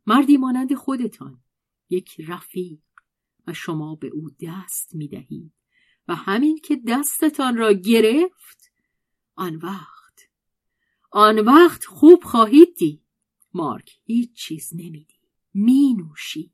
مردی 0.06 0.36
مانند 0.36 0.74
خودتان 0.74 1.40
یک 1.90 2.20
رفیق 2.28 2.80
و 3.46 3.52
شما 3.52 3.94
به 3.94 4.08
او 4.08 4.30
دست 4.40 4.94
می 4.94 5.08
دهید 5.08 5.59
و 6.10 6.14
همین 6.14 6.58
که 6.64 6.80
دستتان 6.88 7.56
را 7.56 7.72
گرفت 7.72 8.72
آن 9.34 9.56
وقت 9.56 10.28
آن 11.10 11.38
وقت 11.38 11.84
خوب 11.84 12.24
خواهید 12.24 12.74
دید. 12.78 13.02
مارک 13.54 13.90
هیچ 14.04 14.32
چیز 14.32 14.70
نمیدی 14.74 15.20
می 15.54 15.94
نوشید 15.94 16.52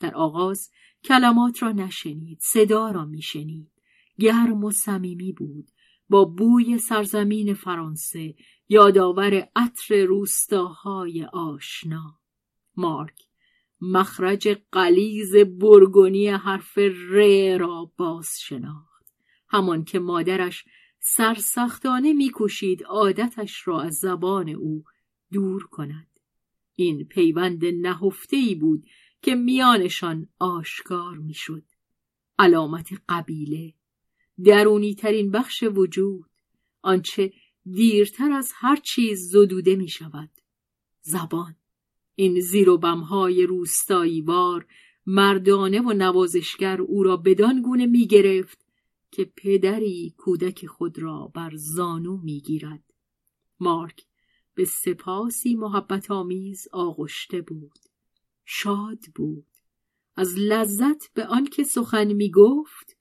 در 0.00 0.14
آغاز 0.14 0.70
کلمات 1.04 1.62
را 1.62 1.72
نشنید 1.72 2.38
صدا 2.40 2.90
را 2.90 3.04
میشنید. 3.04 3.70
گرم 4.18 4.64
و 4.64 4.70
صمیمی 4.70 5.32
بود. 5.32 5.70
با 6.08 6.24
بوی 6.24 6.78
سرزمین 6.78 7.54
فرانسه 7.54 8.34
یادآور 8.68 9.48
عطر 9.56 10.04
روستاهای 10.04 11.24
آشنا. 11.24 12.20
مارک 12.76 13.22
مخرج 13.80 14.48
قلیز 14.72 15.36
برگونی 15.36 16.28
حرف 16.28 16.78
ر 16.78 17.56
را 17.58 17.92
باز 17.96 18.40
شناخت 18.40 19.06
همان 19.48 19.84
که 19.84 19.98
مادرش 19.98 20.64
سرسختانه 21.00 22.12
میکوشید 22.12 22.84
عادتش 22.84 23.68
را 23.68 23.80
از 23.80 23.94
زبان 23.94 24.48
او 24.48 24.84
دور 25.32 25.66
کند. 25.66 26.20
این 26.74 27.04
پیوند 27.04 27.64
نهفته 27.64 28.36
ای 28.36 28.54
بود 28.54 28.86
که 29.22 29.34
میانشان 29.34 30.28
آشکار 30.38 31.16
می‌شد. 31.16 31.64
علامت 32.38 32.88
قبیله 33.08 33.74
درونی 34.44 34.94
ترین 34.94 35.30
بخش 35.30 35.62
وجود 35.62 36.30
آنچه 36.82 37.32
دیرتر 37.70 38.32
از 38.32 38.52
هر 38.54 38.76
چیز 38.76 39.30
زدوده 39.30 39.76
می 39.76 39.88
شود 39.88 40.30
زبان. 41.02 41.56
این 42.14 42.40
زیر 42.40 42.68
و 42.68 42.78
بمهای 42.78 43.46
روستایی 43.46 44.20
وار 44.20 44.66
مردانه 45.06 45.80
و 45.80 45.92
نوازشگر 45.92 46.80
او 46.80 47.02
را 47.02 47.16
بدان 47.16 47.62
گونه 47.62 47.86
می 47.86 48.06
گرفت 48.06 48.64
که 49.10 49.24
پدری 49.36 50.14
کودک 50.16 50.66
خود 50.66 50.98
را 50.98 51.32
بر 51.34 51.50
زانو 51.56 52.16
می 52.16 52.40
گیرد. 52.40 52.84
مارک 53.60 54.06
به 54.54 54.64
سپاسی 54.64 55.54
محبت 55.54 56.10
آمیز 56.10 56.68
آغشته 56.72 57.40
بود. 57.40 57.78
شاد 58.44 59.00
بود. 59.14 59.46
از 60.16 60.38
لذت 60.38 61.12
به 61.14 61.26
آنکه 61.26 61.64
سخن 61.64 62.12
می 62.12 62.30
گفت 62.30 62.96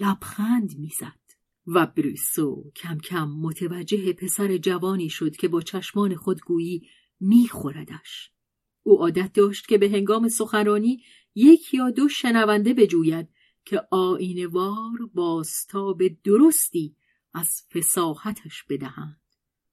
لبخند 0.00 0.78
می‌زد. 0.78 1.20
و 1.66 1.86
بریسو 1.86 2.70
کم 2.76 2.98
کم 2.98 3.28
متوجه 3.28 4.12
پسر 4.12 4.56
جوانی 4.56 5.08
شد 5.08 5.36
که 5.36 5.48
با 5.48 5.60
چشمان 5.60 6.14
خود 6.14 6.40
گویی 6.40 6.88
میخوردش. 7.20 8.30
او 8.82 8.98
عادت 8.98 9.32
داشت 9.32 9.68
که 9.68 9.78
به 9.78 9.90
هنگام 9.90 10.28
سخنرانی 10.28 11.02
یک 11.34 11.74
یا 11.74 11.90
دو 11.90 12.08
شنونده 12.08 12.74
بجوید 12.74 13.28
که 13.64 13.82
آینوار 13.90 14.98
باستاب 15.14 16.02
درستی 16.24 16.96
از 17.34 17.62
فساحتش 17.74 18.64
بدهند. 18.68 19.20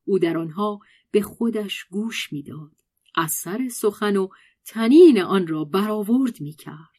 او 0.05 0.19
در 0.19 0.37
آنها 0.37 0.79
به 1.11 1.21
خودش 1.21 1.83
گوش 1.83 2.33
می‌داد. 2.33 2.71
اثر 3.15 3.69
سخن 3.69 4.17
و 4.17 4.27
تنین 4.65 5.21
آن 5.21 5.47
را 5.47 5.63
برآورد 5.63 6.41
می‌کرد 6.41 6.97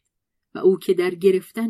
و 0.55 0.59
او 0.59 0.79
که 0.79 0.93
در 0.93 1.15
گرفتن 1.15 1.69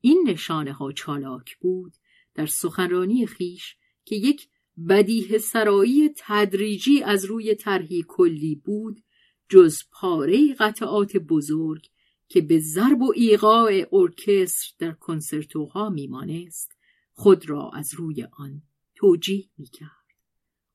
این 0.00 0.24
نشانه 0.28 0.72
ها 0.72 0.92
چالاک 0.92 1.56
بود 1.56 1.92
در 2.34 2.46
سخنرانی 2.46 3.26
خیش 3.26 3.76
که 4.04 4.16
یک 4.16 4.48
بدیه 4.88 5.38
سرایی 5.38 6.10
تدریجی 6.16 7.02
از 7.02 7.24
روی 7.24 7.54
طرحی 7.54 8.04
کلی 8.08 8.54
بود 8.54 9.00
جز 9.48 9.82
پاره 9.92 10.54
قطعات 10.54 11.16
بزرگ 11.16 11.86
که 12.28 12.40
به 12.40 12.58
ضرب 12.58 13.02
و 13.02 13.12
ایقاع 13.16 13.86
ارکستر 13.92 14.74
در 14.78 14.92
کنسرتوها 14.92 15.90
میمانست 15.90 16.72
خود 17.12 17.50
را 17.50 17.70
از 17.74 17.94
روی 17.94 18.26
آن 18.32 18.62
توجیه 18.94 19.48
می‌کرد. 19.58 19.88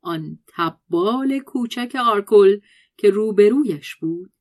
آن 0.02 0.40
تبال 0.48 1.40
کوچک 1.40 1.96
آرکل 2.06 2.60
که 2.98 3.10
روبرویش 3.10 3.96
بود 3.96 4.32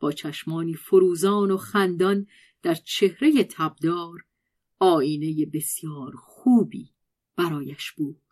با 0.00 0.12
چشمانی 0.12 0.74
فروزان 0.74 1.50
و 1.50 1.56
خندان 1.56 2.26
در 2.62 2.74
چهره 2.74 3.44
تبدار 3.44 4.24
آینه 4.78 5.46
بسیار 5.46 6.12
خوبی 6.16 6.90
برایش 7.36 7.92
بود. 7.92 8.22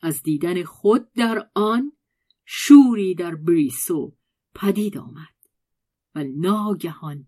از 0.00 0.22
دیدن 0.22 0.62
خود 0.64 1.12
در 1.12 1.50
آن 1.54 1.92
شوری 2.44 3.14
در 3.14 3.34
بریسو 3.34 4.16
پدید 4.54 4.98
آمد 4.98 5.36
و 6.14 6.24
ناگهان 6.24 7.26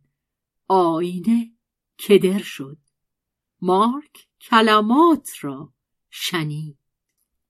آینه 0.69 1.53
کدر 2.09 2.43
شد. 2.43 2.79
مارک 3.61 4.29
کلمات 4.41 5.29
را 5.41 5.73
شنید. 6.11 6.79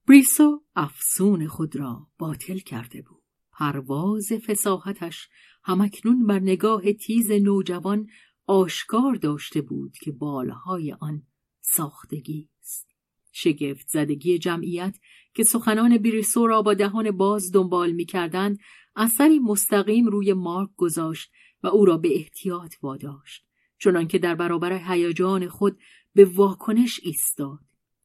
بریسو 0.08 0.64
افسون 0.76 1.48
خود 1.48 1.76
را 1.76 2.08
باطل 2.18 2.58
کرده 2.58 3.02
بود. 3.02 3.24
پرواز 3.52 4.32
فساحتش 4.46 5.28
همکنون 5.64 6.26
بر 6.26 6.38
نگاه 6.38 6.92
تیز 6.92 7.30
نوجوان 7.30 8.06
آشکار 8.46 9.14
داشته 9.14 9.60
بود 9.60 9.96
که 10.02 10.12
بالهای 10.12 10.92
آن 11.00 11.26
ساختگی 11.60 12.50
است. 12.60 12.93
شگفت 13.36 13.88
زدگی 13.88 14.38
جمعیت 14.38 14.96
که 15.34 15.44
سخنان 15.44 15.98
بریسو 15.98 16.46
را 16.46 16.62
با 16.62 16.74
دهان 16.74 17.10
باز 17.10 17.50
دنبال 17.52 17.92
می‌کردند 17.92 18.58
اثری 18.96 19.38
مستقیم 19.38 20.06
روی 20.06 20.32
مارک 20.32 20.70
گذاشت 20.76 21.30
و 21.62 21.66
او 21.66 21.84
را 21.84 21.98
به 21.98 22.16
احتیاط 22.16 22.74
واداشت. 22.82 23.44
چنانکه 23.78 24.18
در 24.18 24.34
برابر 24.34 24.80
هیجان 24.86 25.48
خود 25.48 25.78
به 26.14 26.24
واکنش 26.24 27.00
ایستاد. 27.02 27.58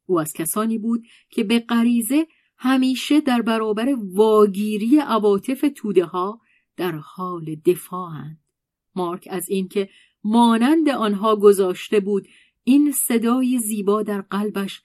او 0.06 0.20
از 0.20 0.34
کسانی 0.34 0.78
بود 0.78 1.04
که 1.30 1.44
به 1.44 1.60
غریزه 1.60 2.28
همیشه 2.58 3.22
در 3.22 3.42
برابر 3.42 3.96
واگیری 4.14 5.00
عواطف 5.00 5.66
توده 5.76 6.06
ها 6.06 6.42
در 6.78 6.92
حال 6.92 7.56
دفاعند. 7.66 8.40
مارک 8.96 9.28
از 9.32 9.50
اینکه 9.50 9.90
مانند 10.24 10.90
آنها 10.90 11.36
گذاشته 11.36 12.00
بود 12.00 12.28
این 12.64 12.92
صدای 12.92 13.60
زیبا 13.60 14.04
در 14.04 14.22
قلبش 14.22 14.82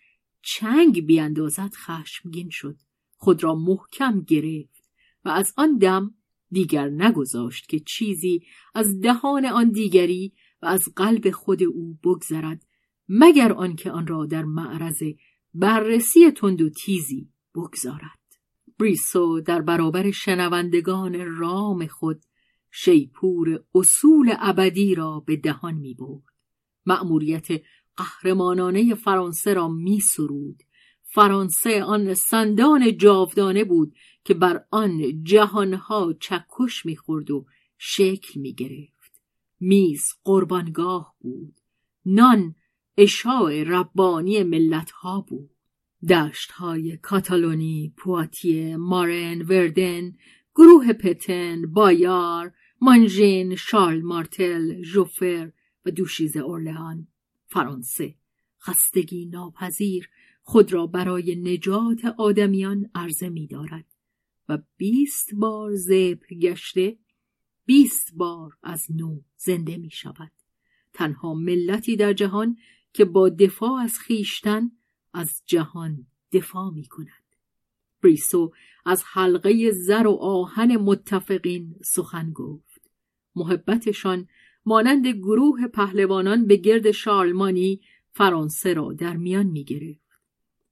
چنگ 0.46 1.06
بیاندازد 1.06 1.74
خشمگین 1.74 2.50
شد 2.50 2.76
خود 3.16 3.44
را 3.44 3.54
محکم 3.54 4.20
گرفت 4.20 4.84
و 5.24 5.28
از 5.28 5.52
آن 5.56 5.78
دم 5.78 6.14
دیگر 6.50 6.88
نگذاشت 6.88 7.68
که 7.68 7.80
چیزی 7.80 8.42
از 8.74 9.00
دهان 9.00 9.46
آن 9.46 9.70
دیگری 9.70 10.32
و 10.62 10.66
از 10.66 10.88
قلب 10.96 11.30
خود 11.30 11.62
او 11.62 11.98
بگذرد 12.04 12.66
مگر 13.08 13.52
آنکه 13.52 13.90
آن 13.90 14.06
را 14.06 14.26
در 14.26 14.44
معرض 14.44 15.02
بررسی 15.54 16.30
تند 16.30 16.62
و 16.62 16.70
تیزی 16.70 17.28
بگذارد 17.54 18.24
بریسو 18.78 19.40
در 19.40 19.62
برابر 19.62 20.10
شنوندگان 20.10 21.36
رام 21.36 21.86
خود 21.86 22.24
شیپور 22.70 23.64
اصول 23.74 24.34
ابدی 24.38 24.94
را 24.94 25.20
به 25.20 25.36
دهان 25.36 25.74
می 25.74 25.94
برد. 25.94 26.22
مأموریت 26.86 27.48
قهرمانانه 27.96 28.94
فرانسه 28.94 29.54
را 29.54 29.68
می 29.68 30.00
سرود. 30.00 30.62
فرانسه 31.02 31.84
آن 31.84 32.14
سندان 32.14 32.96
جاودانه 32.96 33.64
بود 33.64 33.94
که 34.24 34.34
بر 34.34 34.64
آن 34.70 35.22
جهانها 35.24 36.12
چکش 36.20 36.86
می‌خورد 36.86 37.30
و 37.30 37.46
شکل 37.78 38.40
می 38.40 38.54
گرفت. 38.54 39.22
میز 39.60 40.02
قربانگاه 40.24 41.14
بود. 41.20 41.60
نان 42.06 42.54
اشاع 42.96 43.62
ربانی 43.62 44.42
ملتها 44.42 45.20
بود. 45.28 45.50
دشت 46.08 46.50
های 46.50 46.96
کاتالونی، 46.96 47.94
پواتیه، 47.96 48.76
مارن، 48.76 49.42
وردن، 49.42 50.12
گروه 50.54 50.92
پتن، 50.92 51.66
بایار، 51.72 52.52
مانژین، 52.80 53.56
شارل 53.56 54.02
مارتل، 54.02 54.82
ژوفر 54.82 55.52
و 55.86 55.90
دوشیزه 55.90 56.40
اورلهان 56.40 57.08
فرانسه 57.54 58.14
خستگی 58.60 59.26
ناپذیر 59.26 60.08
خود 60.42 60.72
را 60.72 60.86
برای 60.86 61.36
نجات 61.36 62.04
آدمیان 62.18 62.90
عرضه 62.94 63.28
می 63.28 63.46
دارد 63.46 63.84
و 64.48 64.58
بیست 64.76 65.34
بار 65.34 65.74
زبر 65.74 66.26
گشته 66.40 66.98
بیست 67.66 68.14
بار 68.14 68.56
از 68.62 68.86
نو 68.90 69.20
زنده 69.36 69.76
می 69.76 69.90
شود. 69.90 70.32
تنها 70.92 71.34
ملتی 71.34 71.96
در 71.96 72.12
جهان 72.12 72.56
که 72.92 73.04
با 73.04 73.28
دفاع 73.28 73.80
از 73.80 73.98
خیشتن 73.98 74.70
از 75.12 75.42
جهان 75.46 76.06
دفاع 76.32 76.70
می 76.70 76.84
کند. 76.84 77.36
بریسو 78.02 78.52
از 78.86 79.02
حلقه 79.06 79.70
زر 79.70 80.06
و 80.06 80.12
آهن 80.12 80.76
متفقین 80.76 81.76
سخن 81.82 82.32
گفت. 82.32 82.80
محبتشان 83.36 84.28
مانند 84.66 85.06
گروه 85.06 85.66
پهلوانان 85.66 86.46
به 86.46 86.56
گرد 86.56 86.90
شارلمانی 86.90 87.80
فرانسه 88.12 88.74
را 88.74 88.92
در 88.92 89.16
میان 89.16 89.46
می 89.46 89.64
گرفت. 89.64 90.00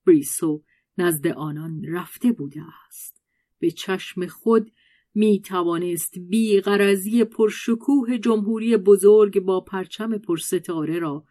بریسو 0.07 0.63
نزد 0.99 1.27
آنان 1.27 1.85
رفته 1.85 2.33
بوده 2.33 2.63
است. 2.89 3.23
به 3.59 3.71
چشم 3.71 4.27
خود 4.27 4.73
می 5.15 5.41
توانست 5.41 6.19
بی 6.19 6.61
غرزی 6.61 7.25
پرشکوه 7.25 8.19
جمهوری 8.19 8.77
بزرگ 8.77 9.41
با 9.41 9.61
پرچم 9.61 10.19
پرستاره 10.19 10.99
را 10.99 11.25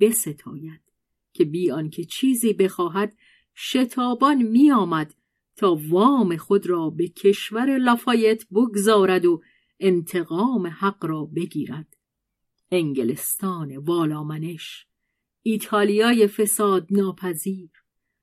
بستاید 0.00 0.80
که 1.32 1.44
بی 1.44 1.70
آنکه 1.70 2.04
چیزی 2.04 2.52
بخواهد 2.52 3.16
شتابان 3.56 4.42
می 4.42 4.70
آمد 4.70 5.14
تا 5.56 5.78
وام 5.88 6.36
خود 6.36 6.66
را 6.66 6.90
به 6.90 7.08
کشور 7.08 7.78
لافایت 7.78 8.44
بگذارد 8.48 9.26
و 9.26 9.42
انتقام 9.80 10.66
حق 10.66 11.04
را 11.04 11.24
بگیرد 11.24 11.93
انگلستان 12.74 13.76
والامنش. 13.76 14.86
ایتالیای 15.42 16.26
فساد 16.26 16.86
ناپذیر 16.90 17.70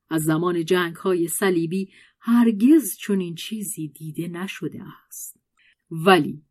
از 0.09 0.23
زمان 0.23 0.65
جنگ 0.65 0.95
های 0.95 1.27
صلیبی 1.27 1.91
هرگز 2.19 2.97
چنین 2.97 3.35
چیزی 3.35 3.87
دیده 3.87 4.27
نشده 4.27 4.83
است. 5.07 5.37
ولی 5.91 6.45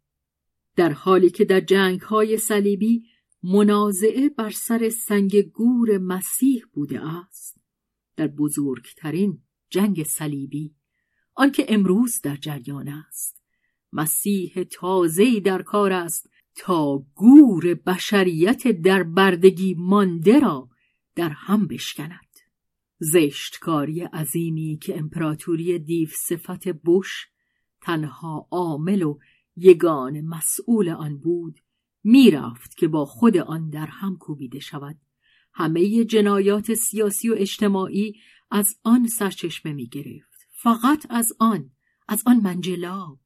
در 0.76 0.92
حالی 0.92 1.30
که 1.30 1.44
در 1.44 1.60
جنگ 1.60 2.00
های 2.00 2.36
صلیبی 2.36 3.06
منازعه 3.42 4.28
بر 4.28 4.50
سر 4.50 4.88
سنگ 4.88 5.40
گور 5.40 5.98
مسیح 5.98 6.64
بوده 6.72 7.06
است 7.06 7.60
در 8.16 8.26
بزرگترین 8.26 9.42
جنگ 9.70 10.02
صلیبی 10.02 10.74
آنکه 11.34 11.66
امروز 11.68 12.20
در 12.20 12.36
جریان 12.36 12.88
است. 12.88 13.42
مسیح 13.92 14.62
تازه‌ای 14.70 15.40
در 15.40 15.62
کار 15.62 15.92
است 15.92 16.30
تا 16.56 17.04
گور 17.14 17.74
بشریت 17.74 18.68
در 18.68 19.02
بردگی 19.02 19.74
مانده 19.78 20.40
را 20.40 20.68
در 21.14 21.28
هم 21.28 21.66
بشکند. 21.66 22.30
زشتکاری 22.98 24.00
عظیمی 24.00 24.78
که 24.82 24.98
امپراتوری 24.98 25.78
دیو 25.78 26.08
صفت 26.08 26.68
بوش 26.68 27.26
تنها 27.80 28.48
عامل 28.50 29.02
و 29.02 29.18
یگان 29.56 30.20
مسئول 30.20 30.88
آن 30.88 31.18
بود 31.18 31.58
می‌رفت 32.04 32.76
که 32.76 32.88
با 32.88 33.04
خود 33.04 33.36
آن 33.36 33.70
در 33.70 33.86
هم 33.86 34.16
کوبیده 34.16 34.58
شود. 34.58 34.98
همه 35.52 36.04
جنایات 36.04 36.74
سیاسی 36.74 37.28
و 37.28 37.34
اجتماعی 37.38 38.14
از 38.50 38.76
آن 38.84 39.06
سرچشمه 39.06 39.72
می 39.72 39.86
گرفت 39.86 40.46
فقط 40.50 41.06
از 41.10 41.32
آن 41.38 41.70
از 42.08 42.22
آن 42.26 42.36
منجلاب. 42.36 43.18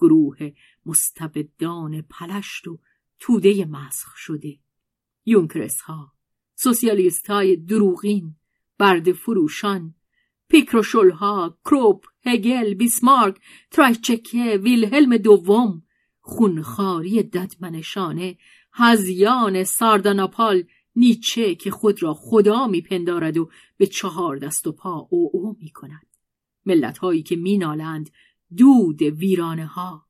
گروه 0.00 0.52
مستبدان 0.86 2.02
پلشت 2.02 2.68
و 2.68 2.78
توده 3.18 3.64
مسخ 3.64 4.16
شده 4.16 4.58
یونکرس 5.24 5.80
ها 5.80 6.12
سوسیالیست 6.54 7.30
های 7.30 7.56
دروغین 7.56 8.36
برد 8.78 9.12
فروشان 9.12 9.94
پیکروشول 10.48 11.10
ها 11.10 11.58
کروپ 11.64 12.04
هگل 12.24 12.74
بیسمارک 12.74 13.40
ترایچکه 13.70 14.60
ویلهلم 14.62 15.16
دوم 15.16 15.82
خونخاری 16.20 17.22
ددمنشانه 17.22 18.38
هزیان 18.72 19.64
سارداناپال 19.64 20.64
نیچه 20.96 21.54
که 21.54 21.70
خود 21.70 22.02
را 22.02 22.14
خدا 22.14 22.66
میپندارد 22.66 23.38
و 23.38 23.50
به 23.76 23.86
چهار 23.86 24.36
دست 24.36 24.66
و 24.66 24.72
پا 24.72 25.08
او 25.10 25.30
او 25.32 25.56
می 25.60 25.70
کند. 25.70 26.06
ملت 26.66 26.98
هایی 26.98 27.22
که 27.22 27.36
مینالند 27.36 28.10
دود 28.56 29.02
ویرانه 29.02 29.66
ها 29.66 30.06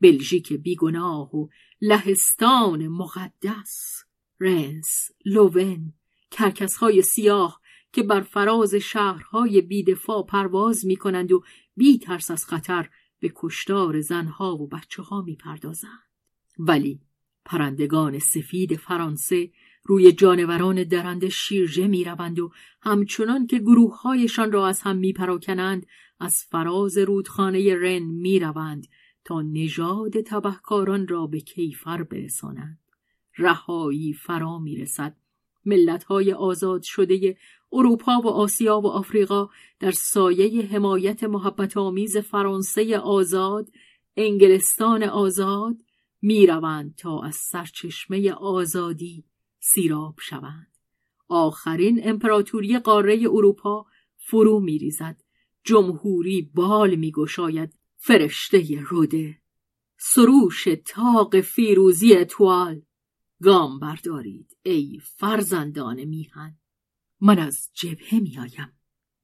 بلژیک 0.00 0.52
بیگناه 0.52 1.36
و 1.36 1.48
لهستان 1.80 2.88
مقدس 2.88 4.02
رنس 4.40 5.10
لوون 5.24 5.92
کرکس 6.30 6.76
های 6.76 7.02
سیاه 7.02 7.60
که 7.92 8.02
بر 8.02 8.20
فراز 8.20 8.74
شهرهای 8.74 9.60
بیدفاع 9.60 10.26
پرواز 10.26 10.86
می 10.86 10.96
کنند 10.96 11.32
و 11.32 11.42
بی 11.76 11.98
ترس 11.98 12.30
از 12.30 12.44
خطر 12.44 12.90
به 13.20 13.32
کشتار 13.36 14.00
زنها 14.00 14.56
و 14.56 14.68
بچه 14.68 15.02
ها 15.02 15.22
می 15.22 15.36
پردازند. 15.36 16.10
ولی 16.58 17.00
پرندگان 17.44 18.18
سفید 18.18 18.76
فرانسه 18.76 19.50
روی 19.84 20.12
جانوران 20.12 20.84
درنده 20.84 21.28
شیرجه 21.28 21.86
می 21.86 22.04
روند 22.04 22.38
و 22.38 22.50
همچنان 22.82 23.46
که 23.46 23.58
گروههایشان 23.58 24.52
را 24.52 24.68
از 24.68 24.80
هم 24.80 24.96
می 24.96 25.12
پراکنند 25.12 25.86
از 26.20 26.44
فراز 26.50 26.98
رودخانه 26.98 27.74
رن 27.74 28.02
می 28.02 28.38
روند 28.38 28.86
تا 29.24 29.42
نژاد 29.42 30.20
تبهکاران 30.20 31.08
را 31.08 31.26
به 31.26 31.40
کیفر 31.40 32.02
برسانند. 32.02 32.78
رهایی 33.38 34.12
فرا 34.12 34.58
می 34.58 34.76
رسد. 34.76 35.16
ملت 35.64 36.04
های 36.04 36.32
آزاد 36.32 36.82
شده 36.82 37.36
اروپا 37.72 38.20
و 38.24 38.28
آسیا 38.28 38.80
و 38.80 38.86
آفریقا 38.86 39.48
در 39.80 39.90
سایه 39.90 40.66
حمایت 40.66 41.24
محبت 41.24 41.76
آمیز 41.76 42.16
فرانسه 42.16 42.98
آزاد 42.98 43.68
انگلستان 44.16 45.02
آزاد 45.02 45.76
می‌روند 46.22 46.94
تا 46.94 47.22
از 47.22 47.34
سرچشمه 47.34 48.32
آزادی 48.32 49.24
سیراب 49.60 50.14
شوند. 50.20 50.78
آخرین 51.28 52.00
امپراتوری 52.08 52.78
قاره 52.78 53.20
اروپا 53.30 53.86
فرو 54.16 54.60
میریزد. 54.60 55.22
جمهوری 55.64 56.50
بال 56.54 56.94
میگشاید 56.94 57.74
فرشته 57.96 58.80
روده 58.90 59.40
سروش 59.98 60.68
تاق 60.84 61.40
فیروزی 61.40 62.24
توال 62.24 62.82
گام 63.42 63.78
بردارید 63.78 64.56
ای 64.62 65.00
فرزندان 65.16 66.04
میهن. 66.04 66.58
من 67.20 67.38
از 67.38 67.70
جبهه 67.72 68.14
میآیم. 68.20 68.72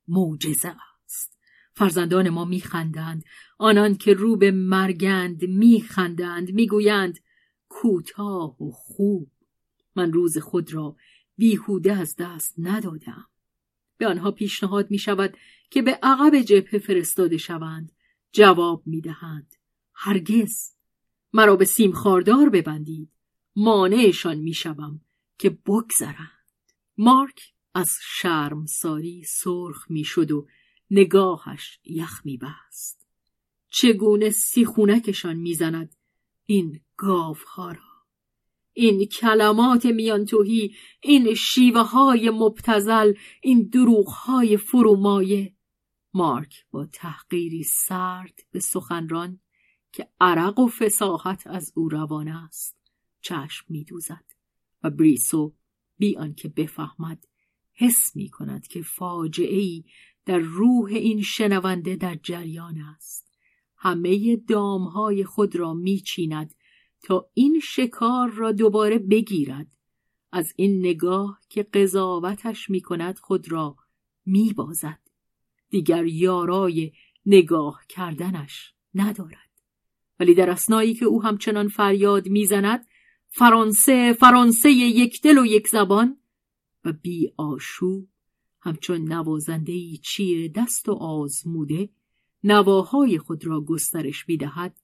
معجزه 0.08 0.76
است. 1.04 1.38
فرزندان 1.72 2.28
ما 2.28 2.44
میخندند. 2.44 3.24
آنان 3.58 3.94
که 3.94 4.14
رو 4.14 4.36
به 4.36 4.50
مرگند 4.50 5.44
میخندند 5.44 6.50
می‌گویند 6.50 7.18
کوتاه 7.68 8.62
و 8.62 8.70
خوب 8.70 9.30
من 9.96 10.12
روز 10.12 10.38
خود 10.38 10.74
را 10.74 10.96
بیهوده 11.36 11.92
از 11.92 12.16
دست 12.18 12.54
ندادم. 12.58 13.28
به 13.98 14.06
آنها 14.06 14.30
پیشنهاد 14.30 14.90
می 14.90 14.98
شود 14.98 15.36
که 15.70 15.82
به 15.82 15.98
عقب 16.02 16.40
جبهه 16.40 16.78
فرستاده 16.78 17.36
شوند 17.36 17.92
جواب 18.32 18.82
می 18.86 19.00
دهند. 19.00 19.54
هرگز. 19.94 20.72
مرا 21.32 21.56
به 21.56 21.64
سیم 21.64 21.92
خاردار 21.92 22.48
ببندید. 22.48 23.12
مانعشان 23.56 24.38
می 24.38 24.54
شوم 24.54 25.00
که 25.38 25.50
بگذرند. 25.50 26.30
مارک 26.98 27.40
از 27.74 27.90
شرم 28.02 28.66
ساری 28.66 29.24
سرخ 29.24 29.90
می 29.90 30.04
شد 30.04 30.30
و 30.30 30.46
نگاهش 30.90 31.80
یخ 31.84 32.20
می 32.24 32.36
بست. 32.36 33.06
چگونه 33.68 34.30
سیخونکشان 34.30 35.36
می‌زند 35.36 35.96
این 36.46 36.80
گاوها 36.96 37.72
را 37.72 37.95
این 38.78 39.04
کلمات 39.04 39.86
میانتوهی 39.86 40.74
این 41.00 41.34
شیوه 41.34 41.80
های 41.80 42.30
مبتزل 42.30 43.12
این 43.42 43.68
دروغ 43.72 44.08
های 44.08 44.56
فرومایه. 44.56 45.54
مارک 46.14 46.54
با 46.70 46.86
تحقیری 46.86 47.62
سرد 47.62 48.40
به 48.50 48.60
سخنران 48.60 49.40
که 49.92 50.08
عرق 50.20 50.58
و 50.58 50.68
فساحت 50.68 51.46
از 51.46 51.72
او 51.76 51.88
روان 51.88 52.28
است 52.28 52.76
چشم 53.20 53.64
میدوزد 53.68 54.24
و 54.82 54.90
بریسو 54.90 55.54
بی 55.98 56.16
آنکه 56.16 56.48
بفهمد 56.48 57.24
حس 57.72 58.16
می 58.16 58.28
کند 58.28 58.66
که 58.66 58.82
فاجعه 58.82 59.58
ای 59.58 59.84
در 60.26 60.38
روح 60.38 60.90
این 60.90 61.22
شنونده 61.22 61.96
در 61.96 62.14
جریان 62.14 62.78
است. 62.78 63.32
همه 63.76 64.36
دامهای 64.36 65.24
خود 65.24 65.56
را 65.56 65.74
میچیند 65.74 66.54
تا 67.06 67.30
این 67.34 67.60
شکار 67.60 68.30
را 68.30 68.52
دوباره 68.52 68.98
بگیرد 68.98 69.66
از 70.32 70.52
این 70.56 70.78
نگاه 70.78 71.40
که 71.48 71.62
قضاوتش 71.62 72.70
می 72.70 72.80
کند 72.80 73.18
خود 73.18 73.52
را 73.52 73.76
می 74.24 74.52
بازد. 74.52 74.98
دیگر 75.70 76.04
یارای 76.04 76.92
نگاه 77.26 77.82
کردنش 77.88 78.74
ندارد 78.94 79.50
ولی 80.20 80.34
در 80.34 80.50
اسنایی 80.50 80.94
که 80.94 81.04
او 81.04 81.22
همچنان 81.22 81.68
فریاد 81.68 82.28
می‌زند 82.28 82.86
فرانسه 83.28 84.12
فرانسه 84.12 84.70
یک 84.70 85.22
دل 85.22 85.38
و 85.38 85.46
یک 85.46 85.68
زبان 85.68 86.18
و 86.84 86.92
بی 86.92 87.32
آشوب 87.36 88.08
همچون 88.60 89.12
نوازنده 89.12 89.96
چیر 90.02 90.52
دست 90.52 90.88
و 90.88 90.92
آزموده 90.92 91.88
نواهای 92.44 93.18
خود 93.18 93.46
را 93.46 93.60
گسترش 93.60 94.28
می‌دهد 94.28 94.80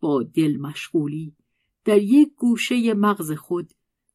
با 0.00 0.22
دل 0.22 0.56
مشغولی 0.56 1.36
در 1.84 2.02
یک 2.02 2.34
گوشه 2.34 2.94
مغز 2.94 3.32
خود 3.32 3.72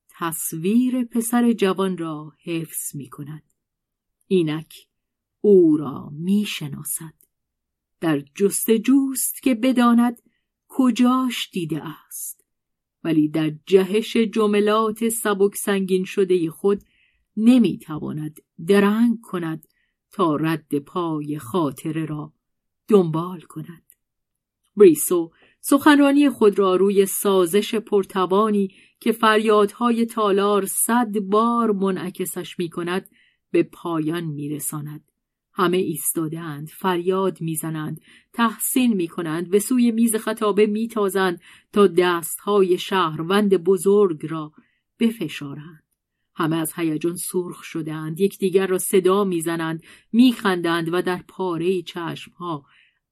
تصویر 0.10 1.04
پسر 1.04 1.54
جوان 1.54 1.98
را 1.98 2.34
حفظ 2.44 2.96
می 2.96 3.10
کند. 3.10 3.44
اینک 4.28 4.74
او 5.42 5.78
را 5.78 6.10
می 6.10 6.46
شناسد. 6.46 7.14
در 8.00 8.20
جستجوست 8.20 9.44
که 9.44 9.56
بداند 9.56 10.22
کجاش 10.68 11.50
دیده 11.52 11.82
است. 12.08 12.46
ولی 13.04 13.30
در 13.30 13.54
جهش 13.66 14.18
جملات 14.18 15.10
سبک 15.10 15.56
سنگین 15.56 16.04
شده 16.04 16.50
خود 16.50 16.84
نمی 17.38 17.78
تواند 17.78 18.40
درنگ 18.68 19.22
کند 19.22 19.68
تا 20.12 20.36
رد 20.36 20.80
پای 20.80 21.40
خاطره 21.40 22.06
را 22.06 22.34
دنبال 22.88 23.42
کند. 23.42 23.84
بریسو 24.78 25.32
سخنرانی 25.68 26.30
خود 26.30 26.60
را 26.60 26.76
روی 26.76 27.06
سازش 27.06 27.76
پرتوانی 27.76 28.76
که 29.00 29.12
فریادهای 29.12 30.06
تالار 30.06 30.66
صد 30.66 31.20
بار 31.20 31.72
منعکسش 31.72 32.60
می 32.60 32.70
کند 32.70 33.10
به 33.52 33.64
پایان 33.64 34.24
می 34.24 34.50
رساند. 34.50 35.12
همه 35.54 35.78
ایستادند 35.78 36.70
فریاد 36.70 37.42
می‌زنند 37.42 38.02
تحسین 38.34 38.94
می 38.94 39.08
کنند 39.08 39.50
به 39.50 39.60
سوی 39.60 39.92
میز 39.92 40.16
خطابه 40.16 40.66
میتازند 40.66 41.42
تا 41.74 41.88
دستهای 41.88 42.78
شهروند 42.78 43.58
بزرگ 43.58 44.26
را 44.30 44.52
بفشارند 45.00 45.84
همه 46.36 46.56
از 46.56 46.74
هیجان 46.76 47.16
سرخ 47.16 47.64
شدند 47.64 48.20
یکدیگر 48.20 48.68
را 48.68 48.78
صدا 48.78 49.24
می‌زنند 49.24 49.84
میخندند 50.14 50.94
و 50.94 51.02
در 51.02 51.24
پاره 51.28 51.82
چشمها 51.82 52.66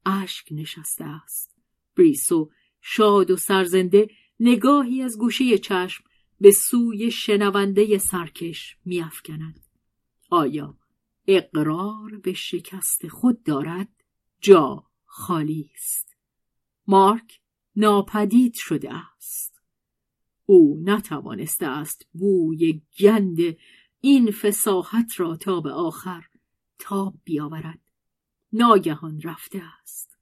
اشک 0.06 0.48
نشسته 0.50 1.04
است 1.04 1.53
بریسو 1.96 2.50
شاد 2.80 3.30
و 3.30 3.36
سرزنده 3.36 4.08
نگاهی 4.40 5.02
از 5.02 5.18
گوشه 5.18 5.58
چشم 5.58 6.04
به 6.40 6.50
سوی 6.50 7.10
شنونده 7.10 7.98
سرکش 7.98 8.76
میافکند. 8.84 9.60
آیا 10.30 10.78
اقرار 11.26 12.18
به 12.22 12.32
شکست 12.32 13.08
خود 13.08 13.42
دارد؟ 13.42 13.88
جا 14.40 14.84
خالی 15.04 15.70
است. 15.74 16.16
مارک 16.86 17.40
ناپدید 17.76 18.54
شده 18.54 18.94
است. 18.94 19.62
او 20.46 20.82
نتوانسته 20.84 21.66
است 21.66 22.06
بوی 22.12 22.82
گند 22.98 23.38
این 24.00 24.30
فساحت 24.30 25.20
را 25.20 25.36
تا 25.36 25.60
به 25.60 25.72
آخر 25.72 26.24
تاب 26.78 27.14
بیاورد. 27.24 27.80
ناگهان 28.52 29.20
رفته 29.20 29.62
است. 29.82 30.18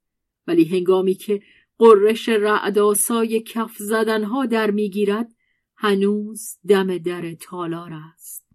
ولی 0.47 0.65
هنگامی 0.65 1.13
که 1.13 1.41
قررش 1.83 2.29
رعداسای 2.29 3.39
کف 3.39 3.77
زدنها 3.77 4.45
در 4.45 4.71
می‌گیرد 4.71 5.35
هنوز 5.75 6.57
دم 6.67 6.97
در 6.97 7.33
تالار 7.33 7.93
است. 7.93 8.45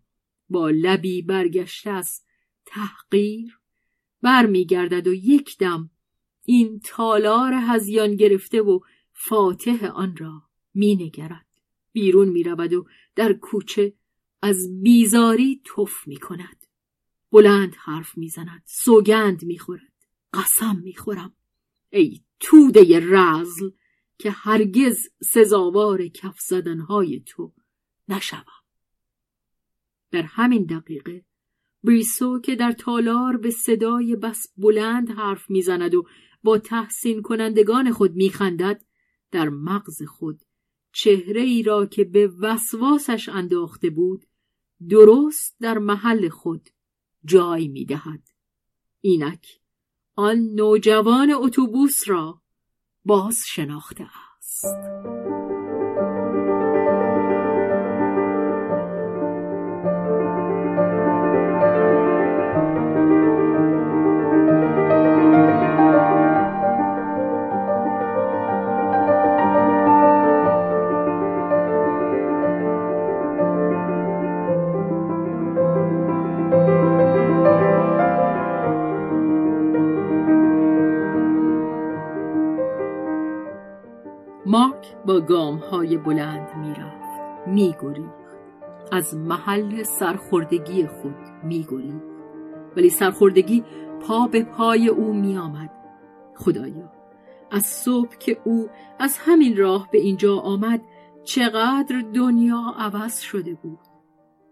با 0.49 0.71
لبی 0.71 1.23
برگشته 1.23 1.91
از 1.91 2.23
تحقیر 2.67 3.59
برمیگردد 4.23 5.07
و 5.07 5.15
یک 5.15 5.59
دم 5.59 5.91
این 6.45 6.81
تالار 6.85 7.53
هزیان 7.55 8.17
گرفته 8.17 8.63
و 8.63 8.81
فاتح 9.13 9.87
آن 9.87 10.17
را 10.17 10.43
مینگرد. 10.75 11.47
بیرون 11.93 12.29
می‌رود 12.29 12.73
و 12.73 12.87
در 13.15 13.33
کوچه 13.33 13.93
از 14.43 14.83
بیزاری 14.83 15.63
تف 15.77 16.07
می 16.07 16.17
کند. 16.17 16.67
بلند 17.33 17.75
حرف 17.79 18.19
می‌زند 18.19 18.63
سوگند 18.65 19.45
می‌خورد 19.45 19.93
قسم 20.35 20.77
می‌خورم. 20.85 21.35
ای 21.91 22.21
توده 22.41 23.01
رزل 23.01 23.71
که 24.19 24.31
هرگز 24.31 25.09
سزاوار 25.23 26.09
کف 26.09 26.41
زدنهای 26.41 27.23
تو 27.27 27.53
نشوم. 28.09 28.45
در 30.11 30.23
همین 30.23 30.65
دقیقه 30.65 31.25
بریسو 31.85 32.41
که 32.41 32.57
در 32.57 32.73
تالار 32.73 33.37
به 33.37 33.51
صدای 33.51 34.17
بس 34.17 34.53
بلند 34.57 35.11
حرف 35.11 35.51
می‌زند 35.51 35.95
و 35.95 36.07
با 36.43 36.59
تحسین 36.59 37.23
کنندگان 37.23 37.93
خود 37.93 38.15
میخندد 38.15 38.85
در 39.31 39.49
مغز 39.49 40.03
خود 40.03 40.45
چهره 40.93 41.41
ای 41.41 41.63
را 41.63 41.87
که 41.87 42.05
به 42.05 42.27
وسواسش 42.27 43.29
انداخته 43.29 43.91
بود 43.91 44.27
درست 44.89 45.57
در 45.61 45.79
محل 45.79 46.29
خود 46.29 46.69
جای 47.25 47.69
می‌دهد. 47.69 48.29
اینک 49.01 49.61
آن 50.21 50.55
نوجوان 50.55 51.31
اتوبوس 51.31 52.09
را 52.09 52.41
باز 53.05 53.37
شناخته 53.47 54.07
است. 54.39 54.65
گام 85.21 85.59
های 85.59 85.97
بلند 85.97 86.57
می‌رفت 86.57 87.21
میگریخت. 87.47 88.19
از 88.93 89.17
محل 89.17 89.83
سرخوردگی 89.83 90.87
خود 90.87 91.17
میگریخت. 91.45 92.03
ولی 92.77 92.91
سرخوردگی 92.91 93.65
پا 94.01 94.27
به 94.27 94.43
پای 94.43 94.89
او 94.89 95.13
میآمد. 95.15 95.71
خدایا 96.37 96.93
از 97.51 97.67
صبح 97.67 98.17
که 98.19 98.41
او 98.45 98.69
از 98.99 99.19
همین 99.19 99.57
راه 99.57 99.89
به 99.93 99.99
اینجا 99.99 100.37
آمد 100.37 100.83
چقدر 101.25 102.05
دنیا 102.15 102.75
عوض 102.79 103.21
شده 103.21 103.55
بود. 103.55 103.79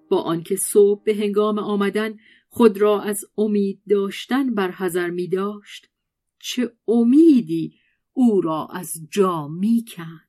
با 0.09 0.23
آنکه 0.23 0.57
صبح 0.57 1.03
به 1.03 1.15
هنگام 1.15 1.59
آمدن 1.59 2.15
خود 2.49 2.79
را 2.81 3.01
از 3.03 3.25
امید 3.39 3.81
داشتن 3.89 4.55
برحذر 4.55 5.11
می 5.11 5.29
داشت 5.29 5.91
چه 6.39 6.73
امیدی 6.89 7.75
او 8.13 8.41
را 8.41 8.69
از 8.73 8.93
جا 9.11 9.49
می 9.49 9.85
کند 9.89 10.26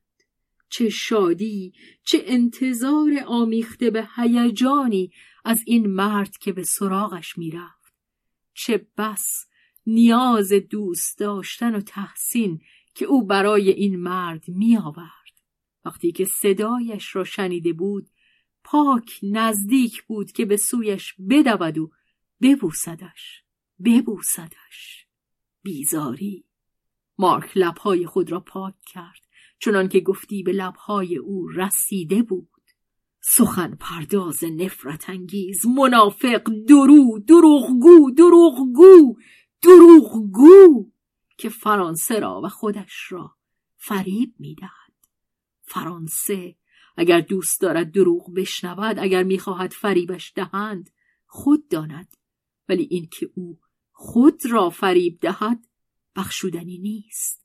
چه 0.68 0.88
شادی 0.88 1.72
چه 2.02 2.22
انتظار 2.26 3.10
آمیخته 3.26 3.90
به 3.90 4.08
هیجانی 4.16 5.12
از 5.44 5.58
این 5.66 5.86
مرد 5.86 6.36
که 6.36 6.52
به 6.52 6.62
سراغش 6.62 7.38
می‌رفت. 7.38 7.94
چه 8.54 8.86
بس 8.98 9.46
نیاز 9.86 10.52
دوست 10.52 11.18
داشتن 11.18 11.74
و 11.74 11.80
تحسین 11.80 12.60
که 12.94 13.04
او 13.04 13.26
برای 13.26 13.70
این 13.70 13.96
مرد 13.96 14.48
می 14.48 14.76
آورد. 14.76 15.40
وقتی 15.84 16.12
که 16.12 16.24
صدایش 16.24 17.16
را 17.16 17.24
شنیده 17.24 17.72
بود 17.72 18.08
پاک 18.64 19.20
نزدیک 19.22 20.02
بود 20.02 20.32
که 20.32 20.44
به 20.44 20.56
سویش 20.56 21.14
بدود 21.30 21.78
و 21.78 21.90
ببوسدش 22.40 23.42
ببوسدش. 23.84 25.06
بیزاری. 25.62 26.44
مارک 27.18 27.56
لبهای 27.56 28.06
خود 28.06 28.32
را 28.32 28.40
پاک 28.40 28.74
کرد. 28.86 29.27
چنان 29.58 29.88
که 29.88 30.00
گفتی 30.00 30.42
به 30.42 30.52
لبهای 30.52 31.16
او 31.16 31.48
رسیده 31.48 32.22
بود. 32.22 32.48
سخن 33.20 33.74
پرداز 33.80 34.44
نفرت 34.44 35.10
انگیز 35.10 35.66
منافق 35.66 36.42
درو 36.68 37.18
دروغگو 37.18 38.10
دروغگو 38.10 39.16
دروغگو 39.62 40.90
که 41.36 41.48
فرانسه 41.48 42.18
را 42.18 42.40
و 42.44 42.48
خودش 42.48 43.06
را 43.10 43.34
فریب 43.76 44.34
می‌دهد. 44.38 44.94
فرانسه 45.62 46.56
اگر 46.96 47.20
دوست 47.20 47.60
دارد 47.60 47.92
دروغ 47.92 48.34
بشنود 48.34 48.98
اگر 48.98 49.22
می‌خواهد 49.22 49.72
فریبش 49.72 50.32
دهند 50.34 50.90
خود 51.26 51.68
داند. 51.68 52.16
ولی 52.68 52.88
اینکه 52.90 53.30
او 53.34 53.58
خود 53.92 54.46
را 54.46 54.70
فریب 54.70 55.18
دهد 55.20 55.66
بخشودنی 56.16 56.78
نیست. 56.78 57.44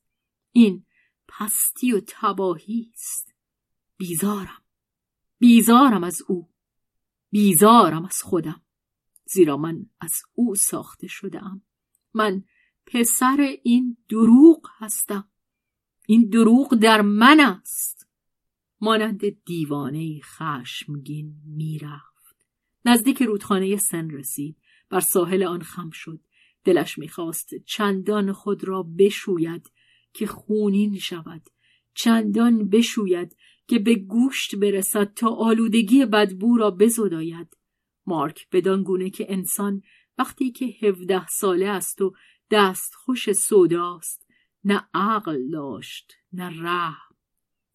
این 0.52 0.84
پستی 1.28 1.92
و 1.92 2.00
تباهی 2.06 2.90
است. 2.94 3.34
بیزارم. 3.96 4.62
بیزارم 5.38 6.04
از 6.04 6.22
او. 6.28 6.50
بیزارم 7.30 8.04
از 8.04 8.22
خودم. 8.22 8.62
زیرا 9.26 9.56
من 9.56 9.86
از 10.00 10.22
او 10.34 10.54
ساخته 10.54 11.06
شدم 11.06 11.62
من 12.14 12.44
پسر 12.86 13.56
این 13.62 13.96
دروغ 14.08 14.68
هستم. 14.78 15.28
این 16.06 16.28
دروغ 16.28 16.74
در 16.74 17.00
من 17.00 17.40
است. 17.40 18.08
مانند 18.80 19.44
دیوانه 19.44 20.20
خشمگین 20.20 21.34
می‌رفت. 21.44 22.46
نزدیک 22.84 23.22
رودخانه 23.22 23.76
سن 23.76 24.10
رسید. 24.10 24.56
بر 24.88 25.00
ساحل 25.00 25.42
آن 25.42 25.62
خم 25.62 25.90
شد. 25.90 26.20
دلش 26.64 26.98
می‌خواست 26.98 27.54
چندان 27.54 28.32
خود 28.32 28.64
را 28.64 28.82
بشوید. 28.82 29.70
که 30.14 30.26
خونین 30.26 30.98
شود 30.98 31.42
چندان 31.94 32.68
بشوید 32.68 33.36
که 33.68 33.78
به 33.78 33.94
گوشت 33.94 34.56
برسد 34.56 35.14
تا 35.14 35.28
آلودگی 35.28 36.06
بدبو 36.06 36.56
را 36.56 36.70
بزداید. 36.70 37.56
مارک 38.06 38.48
بدان 38.52 38.82
گونه 38.82 39.10
که 39.10 39.26
انسان 39.32 39.82
وقتی 40.18 40.50
که 40.50 40.66
هفده 40.82 41.26
ساله 41.26 41.66
است 41.66 42.02
و 42.02 42.14
دست 42.50 42.94
خوش 42.94 43.32
سوداست 43.32 44.26
نه 44.64 44.88
عقل 44.94 45.50
داشت 45.50 46.12
نه 46.32 46.62
رحم. 46.62 47.14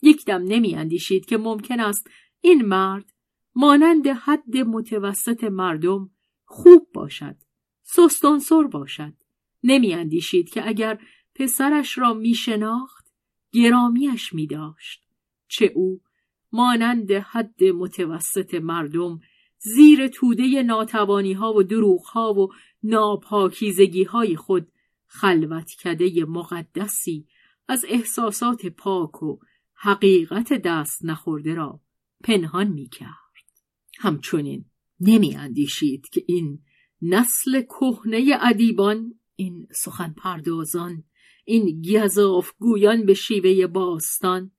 یک 0.02 0.26
دم 0.26 0.44
نمی 0.44 0.76
اندیشید 0.76 1.26
که 1.26 1.38
ممکن 1.38 1.80
است 1.80 2.10
این 2.42 2.62
مرد 2.66 3.14
مانند 3.56 4.08
حد 4.08 4.58
متوسط 4.58 5.44
مردم 5.44 6.12
خوب 6.46 6.88
باشد 6.94 7.36
سستانسر 7.84 8.64
باشد. 8.64 9.14
نمی 9.64 9.94
اندیشید 9.94 10.50
که 10.50 10.68
اگر 10.68 11.00
پسرش 11.40 11.98
را 11.98 12.14
می 12.14 12.34
شناخت 12.36 13.12
گرامیش 13.52 14.34
می 14.34 14.48
داشت 14.48 15.04
چه 15.48 15.72
او 15.76 16.02
مانند 16.52 17.12
حد 17.12 17.64
متوسط 17.64 18.54
مردم 18.56 19.20
زیر 19.58 20.08
توده 20.08 20.64
ناتوانی 20.64 21.34
ها 21.34 21.54
و 21.54 21.64
دروغ 21.64 22.06
ها 22.06 22.34
و 22.34 22.48
ناپاکیزگی 22.84 24.04
های 24.04 24.36
خود 24.36 24.72
خلوت 25.06 25.72
کده 25.84 26.26
مقدسی 26.26 27.28
از 27.68 27.86
احساسات 27.90 28.66
پاک 28.66 29.24
و 29.24 29.38
حقیقت 29.74 30.54
دست 30.54 31.06
نخورده 31.06 31.54
را 31.54 31.82
پنهان 32.24 32.68
می 32.68 32.90
کرد. 32.90 33.10
همچنین 34.00 34.66
نمی 35.00 35.36
اندیشید 35.36 36.10
که 36.10 36.24
این 36.28 36.60
نسل 37.02 37.62
کهنه 37.62 38.38
ادیبان 38.42 39.20
این 39.36 39.68
سخن 39.72 40.14
پردازان 40.14 41.04
این 41.50 41.82
گذاف 41.82 42.52
گویان 42.60 43.06
به 43.06 43.14
شیوه 43.14 43.68
باستان. 43.68 44.52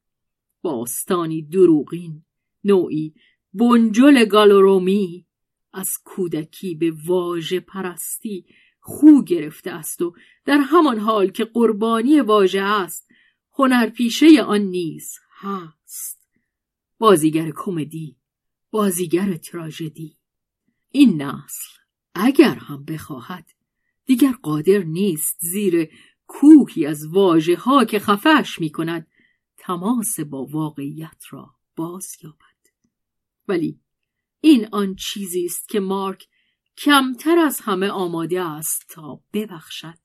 باستانی 0.63 1.43
دروغین 1.43 2.25
نوعی 2.65 3.15
بنجل 3.55 4.25
گالورومی 4.25 5.27
از 5.73 5.99
کودکی 6.05 6.75
به 6.75 6.93
واژه 7.07 7.61
پرستی 7.61 8.47
خو 8.81 9.23
گرفته 9.23 9.71
است 9.71 10.03
و 10.03 10.15
در 10.45 10.59
همان 10.59 10.99
حال 10.99 11.31
که 11.31 11.45
قربانی 11.45 12.21
واژه 12.21 12.63
است 12.63 13.09
هنرپیشه 13.53 14.43
آن 14.43 14.61
نیز 14.61 15.19
هست. 15.41 16.29
بازیگر 16.99 17.53
کمدی 17.57 18.17
بازیگر 18.71 19.37
تراژدی. 19.37 20.17
این 20.91 21.23
نسل 21.23 21.69
اگر 22.15 22.55
هم 22.55 22.85
بخواهد 22.85 23.47
دیگر 24.05 24.33
قادر 24.43 24.79
نیست 24.79 25.37
زیر 25.41 25.89
کوهی 26.33 26.87
از 26.87 27.07
واژه 27.07 27.57
ها 27.57 27.85
که 27.85 27.99
خفش 27.99 28.61
می 28.61 28.71
کند 28.71 29.07
تماس 29.57 30.21
با 30.21 30.45
واقعیت 30.45 31.23
را 31.31 31.55
باز 31.77 32.17
یابد 32.23 32.61
ولی 33.49 33.81
این 34.41 34.69
آن 34.73 34.95
چیزی 34.95 35.45
است 35.45 35.69
که 35.69 35.81
مارک 35.81 36.27
کمتر 36.79 37.39
از 37.39 37.61
همه 37.61 37.89
آماده 37.89 38.41
است 38.41 38.85
تا 38.89 39.21
ببخشد 39.33 39.99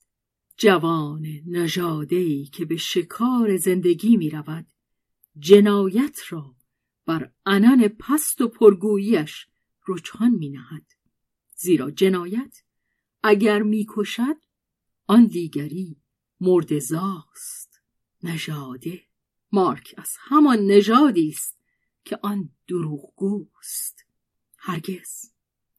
جوان 0.58 1.26
نژادهای 1.48 2.46
که 2.46 2.66
به 2.66 2.78
شکار 2.78 3.58
زندگی 3.58 4.18
می 4.18 4.30
رود 4.30 4.68
جنایت 5.40 6.20
را 6.30 6.56
بر 7.06 7.32
انن 7.46 7.88
پست 7.88 8.42
و 8.42 8.48
پرگوییش 8.48 9.48
رجحان 9.88 10.32
می 10.32 10.50
نهد. 10.50 10.86
زیرا 11.56 11.92
جنایت 11.92 12.64
اگر 13.24 13.62
می 13.62 13.86
کشد 13.90 14.38
آن 15.08 15.26
دیگری 15.26 16.05
مردزاست 16.42 17.82
نژاده 18.24 19.02
مارک 19.52 19.96
از 19.98 20.10
همان 20.20 20.60
نژادی 20.60 21.30
است 21.30 21.58
که 22.06 22.20
آن 22.22 22.50
دروغگوست. 22.68 24.06
هرگز. 24.58 25.32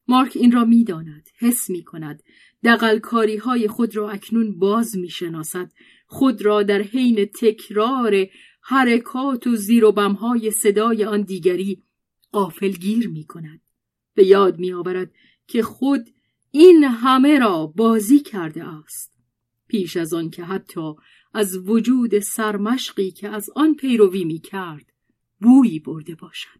مارک 0.07 0.31
این 0.35 0.51
را 0.51 0.65
می‌داند 0.65 1.29
حس 1.39 1.69
می 1.69 1.83
کند 1.83 2.23
دقلکاری 2.63 3.37
های 3.37 3.67
خود 3.67 3.95
را 3.95 4.09
اکنون 4.09 4.59
باز 4.59 4.97
می 4.97 5.09
شناسد 5.09 5.71
خود 6.07 6.41
را 6.41 6.63
در 6.63 6.81
حین 6.81 7.25
تکرار 7.25 8.27
حرکات 8.61 9.47
و 9.47 9.55
زیر 9.55 9.85
و 9.85 9.91
بمهای 9.91 10.51
صدای 10.51 11.05
آن 11.05 11.21
دیگری 11.21 11.83
قافلگیر 12.31 13.09
می 13.09 13.25
کند 13.25 13.61
به 14.13 14.25
یاد 14.25 14.59
می 14.59 14.73
آورد 14.73 15.11
که 15.47 15.63
خود 15.63 16.09
این 16.51 16.83
همه 16.83 17.39
را 17.39 17.67
بازی 17.67 18.19
کرده 18.19 18.63
است. 18.63 19.16
پیش 19.67 19.97
از 19.97 20.13
آن 20.13 20.29
که 20.29 20.43
حتی 20.43 20.93
از 21.33 21.57
وجود 21.57 22.19
سرمشقی 22.19 23.11
که 23.11 23.29
از 23.29 23.49
آن 23.55 23.75
پیروی 23.75 24.23
می 24.23 24.39
کرد 24.39 24.93
بویی 25.41 25.79
برده 25.79 26.15
باشد. 26.15 26.59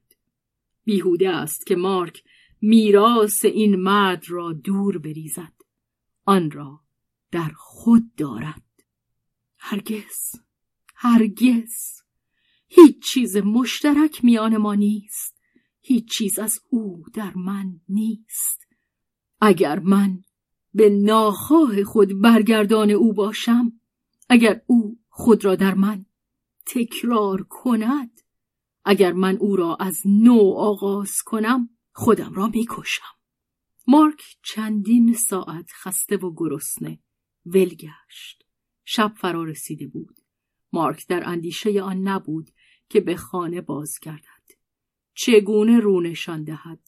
بیهوده 0.83 1.29
است 1.29 1.65
که 1.65 1.75
مارک 1.75 2.23
میراث 2.61 3.45
این 3.45 3.75
مرد 3.75 4.23
را 4.29 4.53
دور 4.53 4.97
بریزد. 4.97 5.53
آن 6.25 6.51
را 6.51 6.81
در 7.31 7.51
خود 7.55 8.15
دارد. 8.15 8.63
هرگز 9.57 10.35
هرگز. 10.95 12.01
هیچ 12.67 13.03
چیز 13.03 13.37
مشترک 13.37 14.25
میان 14.25 14.57
ما 14.57 14.75
نیست. 14.75 15.41
هیچ 15.81 16.09
چیز 16.09 16.39
از 16.39 16.59
او 16.69 17.03
در 17.13 17.33
من 17.33 17.79
نیست. 17.89 18.67
اگر 19.41 19.79
من 19.79 20.21
به 20.77 20.89
ناخواه 20.89 21.83
خود 21.83 22.21
برگردان 22.21 22.91
او 22.91 23.13
باشم 23.13 23.79
اگر 24.29 24.61
او 24.67 24.99
خود 25.09 25.45
را 25.45 25.55
در 25.55 25.73
من 25.73 26.05
تکرار 26.65 27.43
کند 27.49 28.21
اگر 28.85 29.13
من 29.13 29.37
او 29.37 29.55
را 29.55 29.77
از 29.79 30.01
نو 30.05 30.53
آغاز 30.57 31.15
کنم 31.25 31.69
خودم 31.91 32.33
را 32.33 32.47
می‌کشم. 32.47 33.17
مارک 33.87 34.21
چندین 34.43 35.13
ساعت 35.13 35.71
خسته 35.71 36.17
و 36.17 36.33
گرسنه 36.37 36.99
ول 37.45 37.69
گشت. 37.69 38.43
شب 38.85 39.13
فرا 39.17 39.43
رسیده 39.43 39.87
بود. 39.87 40.19
مارک 40.73 41.07
در 41.07 41.29
اندیشه 41.29 41.81
آن 41.81 42.07
نبود 42.07 42.49
که 42.89 42.99
به 42.99 43.15
خانه 43.15 43.61
بازگردد. 43.61 44.47
چگونه 45.13 45.79
رو 45.79 46.01
نشان 46.01 46.43
دهد؟ 46.43 46.79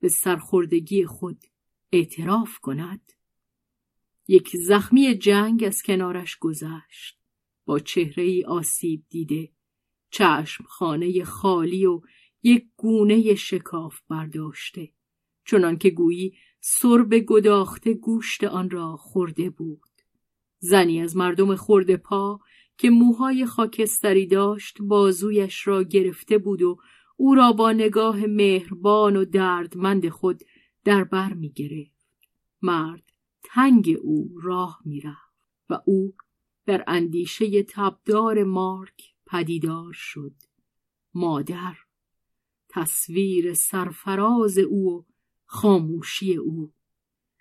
به 0.00 0.08
سرخوردگی 0.08 1.06
خود 1.06 1.44
اعتراف 1.92 2.58
کند؟ 2.58 3.12
یک 4.30 4.56
زخمی 4.56 5.14
جنگ 5.14 5.64
از 5.64 5.82
کنارش 5.82 6.36
گذشت. 6.36 7.18
با 7.64 7.78
چهره 7.78 8.22
ای 8.22 8.44
آسیب 8.44 9.04
دیده 9.08 9.52
چشم 10.10 10.64
خانه 10.64 11.24
خالی 11.24 11.86
و 11.86 12.00
یک 12.42 12.66
گونه 12.76 13.34
شکاف 13.34 14.00
برداشته. 14.08 14.92
چنان 15.44 15.78
که 15.78 15.90
گویی 15.90 16.34
سرب 16.60 17.18
گداخته 17.18 17.94
گوشت 17.94 18.44
آن 18.44 18.70
را 18.70 18.96
خورده 18.96 19.50
بود. 19.50 19.90
زنی 20.58 21.00
از 21.00 21.16
مردم 21.16 21.56
خورده 21.56 21.96
پا 21.96 22.40
که 22.78 22.90
موهای 22.90 23.46
خاکستری 23.46 24.26
داشت 24.26 24.82
بازویش 24.82 25.66
را 25.66 25.82
گرفته 25.82 26.38
بود 26.38 26.62
و 26.62 26.78
او 27.16 27.34
را 27.34 27.52
با 27.52 27.72
نگاه 27.72 28.26
مهربان 28.26 29.16
و 29.16 29.24
دردمند 29.24 30.08
خود 30.08 30.40
در 30.84 31.04
بر 31.04 31.32
می 31.32 31.50
گرفت. 31.52 32.06
مرد 32.62 33.09
تنگ 33.42 33.96
او 34.02 34.38
راه 34.42 34.80
می‌رفت 34.84 35.30
و 35.70 35.80
او 35.86 36.14
در 36.66 36.84
اندیشه 36.86 37.62
تبدار 37.62 38.44
مارک 38.44 39.14
پدیدار 39.26 39.92
شد. 39.92 40.34
مادر 41.14 41.74
تصویر 42.68 43.54
سرفراز 43.54 44.58
او 44.58 44.92
و 44.92 45.04
خاموشی 45.46 46.36
او 46.36 46.72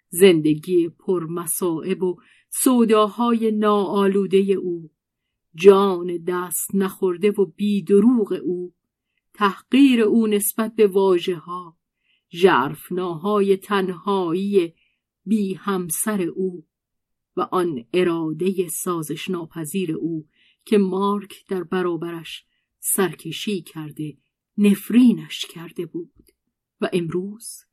زندگی 0.09 0.89
پرمصائب 0.89 2.03
و 2.03 2.21
سوداهای 2.49 3.51
ناآلوده 3.51 4.37
او 4.37 4.89
جان 5.55 6.17
دست 6.27 6.75
نخورده 6.75 7.31
و 7.31 7.45
بیدروغ 7.45 8.39
او 8.43 8.73
تحقیر 9.33 10.01
او 10.01 10.27
نسبت 10.27 10.75
به 10.75 10.87
واژه 10.87 11.35
ها 11.35 11.77
ژرفناهای 12.31 13.57
تنهایی 13.57 14.73
بی 15.25 15.53
همسر 15.53 16.21
او 16.21 16.65
و 17.35 17.41
آن 17.41 17.85
اراده 17.93 18.67
سازش 18.67 19.29
ناپذیر 19.29 19.91
او 19.95 20.27
که 20.65 20.77
مارک 20.77 21.45
در 21.47 21.63
برابرش 21.63 22.45
سرکشی 22.79 23.61
کرده 23.61 24.17
نفرینش 24.57 25.45
کرده 25.45 25.85
بود 25.85 26.31
و 26.81 26.89
امروز 26.93 27.63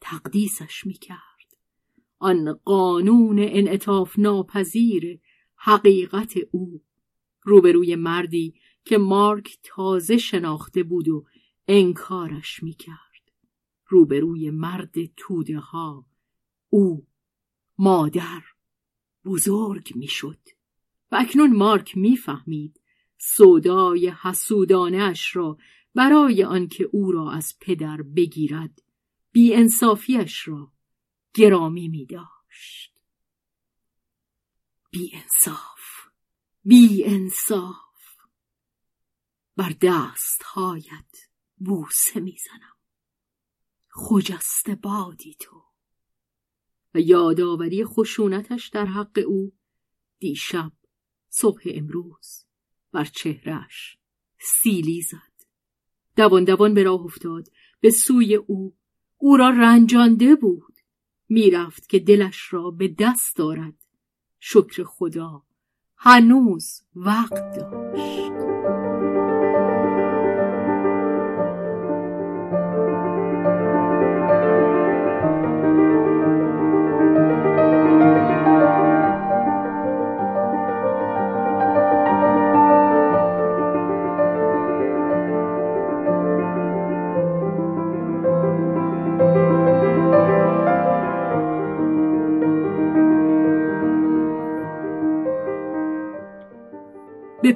تقدیسش 0.00 0.86
می 0.86 0.94
کرد. 0.94 1.20
آن 2.18 2.52
قانون 2.52 3.38
انعطاف 3.38 4.18
ناپذیر 4.18 5.20
حقیقت 5.56 6.34
او 6.50 6.82
روبروی 7.42 7.96
مردی 7.96 8.54
که 8.84 8.98
مارک 8.98 9.58
تازه 9.62 10.16
شناخته 10.16 10.82
بود 10.82 11.08
و 11.08 11.26
انکارش 11.68 12.62
می 12.62 12.72
کرد. 12.72 13.32
روبروی 13.86 14.50
مرد 14.50 14.94
توده 15.16 15.58
ها 15.58 16.06
او 16.74 17.06
مادر 17.78 18.42
بزرگ 19.24 19.92
می‌شد. 19.96 20.48
و 21.10 21.16
اکنون 21.20 21.56
مارک 21.56 21.96
می‌فهمید 21.96 22.80
سودای 23.18 24.08
حسودانش 24.22 25.36
را 25.36 25.58
برای 25.94 26.44
آنکه 26.44 26.84
او 26.92 27.12
را 27.12 27.32
از 27.32 27.58
پدر 27.60 28.02
بگیرد 28.02 28.82
بی 29.32 29.54
انصافیش 29.54 30.48
را 30.48 30.72
گرامی 31.34 31.88
می 31.88 32.06
داشت. 32.06 33.00
بی 36.64 37.04
انصاف 37.04 38.16
بر 39.56 39.74
دستهایت 39.82 41.16
بوسه 41.56 42.20
می‌زنم. 42.20 42.76
خجسته 43.90 44.74
بادی 44.74 45.34
تو. 45.40 45.73
و 46.94 47.00
یادآوری 47.00 47.84
خشونتش 47.84 48.68
در 48.68 48.86
حق 48.86 49.24
او 49.26 49.52
دیشب 50.18 50.72
صبح 51.28 51.62
امروز 51.66 52.44
بر 52.92 53.04
چهرش 53.04 53.98
سیلی 54.38 55.02
زد. 55.02 55.46
دوان 56.16 56.44
دوان 56.44 56.74
به 56.74 56.82
راه 56.82 57.00
افتاد. 57.04 57.48
به 57.80 57.90
سوی 57.90 58.34
او 58.34 58.76
او 59.18 59.36
را 59.36 59.50
رنجانده 59.50 60.34
بود. 60.34 60.74
می‌رفت 61.28 61.88
که 61.88 61.98
دلش 61.98 62.52
را 62.52 62.70
به 62.70 62.94
دست 62.98 63.36
دارد 63.36 63.74
شکر 64.40 64.84
خدا 64.84 65.42
هنوز 65.96 66.82
وقت 66.94 67.58
داشت. 67.58 68.83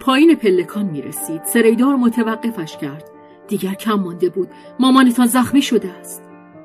پایین 0.09 0.34
پلکان 0.34 0.86
می 0.86 1.02
رسید 1.02 1.44
سریدار 1.44 1.96
متوقفش 1.96 2.76
کرد. 2.76 3.11
دیگر 3.48 3.74
کم 3.74 3.94
مانده 3.94 4.28
بود. 4.28 4.48
مامانتان 4.80 5.26
زخمی 5.26 5.62
شده 5.62 5.90
است. 5.90 6.22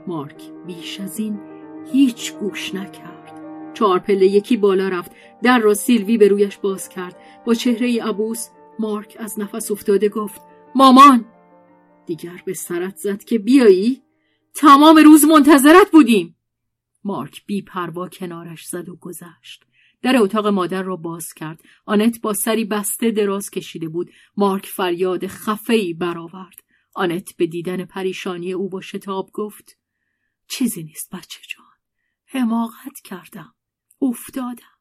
مارک 0.08 0.44
بیش 0.68 1.00
از 1.00 1.20
این 1.20 1.40
هیچ 1.92 2.34
گوش 2.34 2.76
نکرد. 2.76 3.42
چهار 3.74 4.00
پله 4.00 4.26
یکی 4.26 4.58
بالا 4.58 4.90
رفت. 4.90 5.12
در 5.42 5.60
را 5.60 5.74
سیلوی 5.74 6.18
به 6.18 6.28
رویش 6.28 6.58
باز 6.58 6.90
کرد. 6.90 7.16
با 7.46 7.54
چهره 7.54 8.04
عبوس 8.04 8.48
مارک 8.80 9.18
از 9.20 9.40
نفس 9.40 9.72
افتاده 9.72 10.10
گفت 10.10 10.42
مامان! 10.76 11.26
دیگر 12.06 12.42
به 12.46 12.54
سرت 12.54 12.96
زد 12.98 13.24
که 13.24 13.40
بیایی. 13.40 14.02
تمام 14.54 14.98
روز 14.98 15.26
منتظرت 15.26 15.92
بودیم. 15.92 16.36
مارک 17.04 17.46
بی 17.46 17.62
پروا 17.62 18.10
کنارش 18.10 18.68
زد 18.68 18.90
و 18.90 18.96
گذشت. 18.96 19.66
در 20.04 20.18
اتاق 20.18 20.48
مادر 20.48 20.84
را 20.84 20.96
باز 20.96 21.34
کرد. 21.34 21.62
آنت 21.86 22.22
با 22.22 22.34
سری 22.34 22.66
بسته 22.66 23.12
دراز 23.12 23.50
کشیده 23.50 23.90
بود. 23.90 24.12
مارک 24.38 24.66
فریاد 24.66 25.28
خفهای 25.28 25.94
برآورد. 25.94 26.64
آنت 26.96 27.36
به 27.36 27.48
دیدن 27.48 27.86
پریشانی 27.86 28.54
او 28.54 28.70
با 28.70 28.82
شتاب 28.82 29.30
گفت 29.34 29.78
چیزی 30.48 30.84
نیست 30.84 31.16
بچه 31.16 31.40
جان. 31.50 31.66
حماقت 32.26 33.00
کردم. 33.04 33.56
افتادم. 34.02 34.80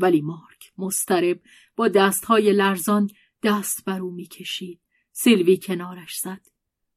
ولی 0.00 0.20
مارک 0.20 0.72
مسترب 0.78 1.40
با 1.76 1.88
دستهای 1.88 2.52
لرزان 2.52 3.10
دست 3.42 3.84
بر 3.84 4.00
او 4.00 4.10
می‌کشید. 4.10 4.80
سیلوی 5.12 5.56
کنارش 5.56 6.16
زد. 6.22 6.40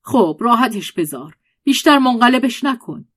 خب 0.02 0.38
راحتش 0.42 0.92
بذار. 0.92 1.38
بیشتر 1.64 1.98
منقلبش 1.98 2.64
نکن. 2.64 3.08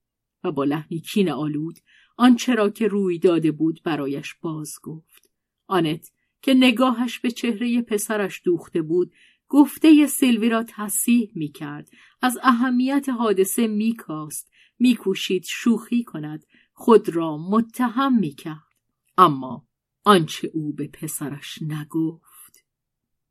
و 0.44 0.52
با 0.52 0.64
لحنی 0.64 1.00
کین 1.00 1.30
آلود 1.30 1.78
آنچه 2.20 2.54
را 2.54 2.70
که 2.70 2.88
روی 2.88 3.18
داده 3.18 3.52
بود 3.52 3.80
برایش 3.84 4.34
باز 4.34 4.78
گفت. 4.82 5.30
آنت 5.66 6.12
که 6.42 6.54
نگاهش 6.54 7.18
به 7.18 7.30
چهره 7.30 7.82
پسرش 7.82 8.42
دوخته 8.44 8.82
بود 8.82 9.12
گفته 9.48 10.06
سیلوی 10.06 10.48
را 10.48 10.64
تصیح 10.68 11.32
می 11.34 11.48
کرد 11.48 11.88
از 12.22 12.38
اهمیت 12.42 13.08
حادثه 13.08 13.66
می 13.66 13.96
کاست 13.96 14.50
می 14.78 14.96
کوشید 14.96 15.44
شوخی 15.48 16.04
کند 16.04 16.46
خود 16.72 17.08
را 17.08 17.36
متهم 17.36 18.18
می 18.18 18.34
کرد 18.34 18.76
اما 19.18 19.66
آنچه 20.04 20.50
او 20.54 20.72
به 20.72 20.86
پسرش 20.86 21.58
نگفت. 21.62 22.64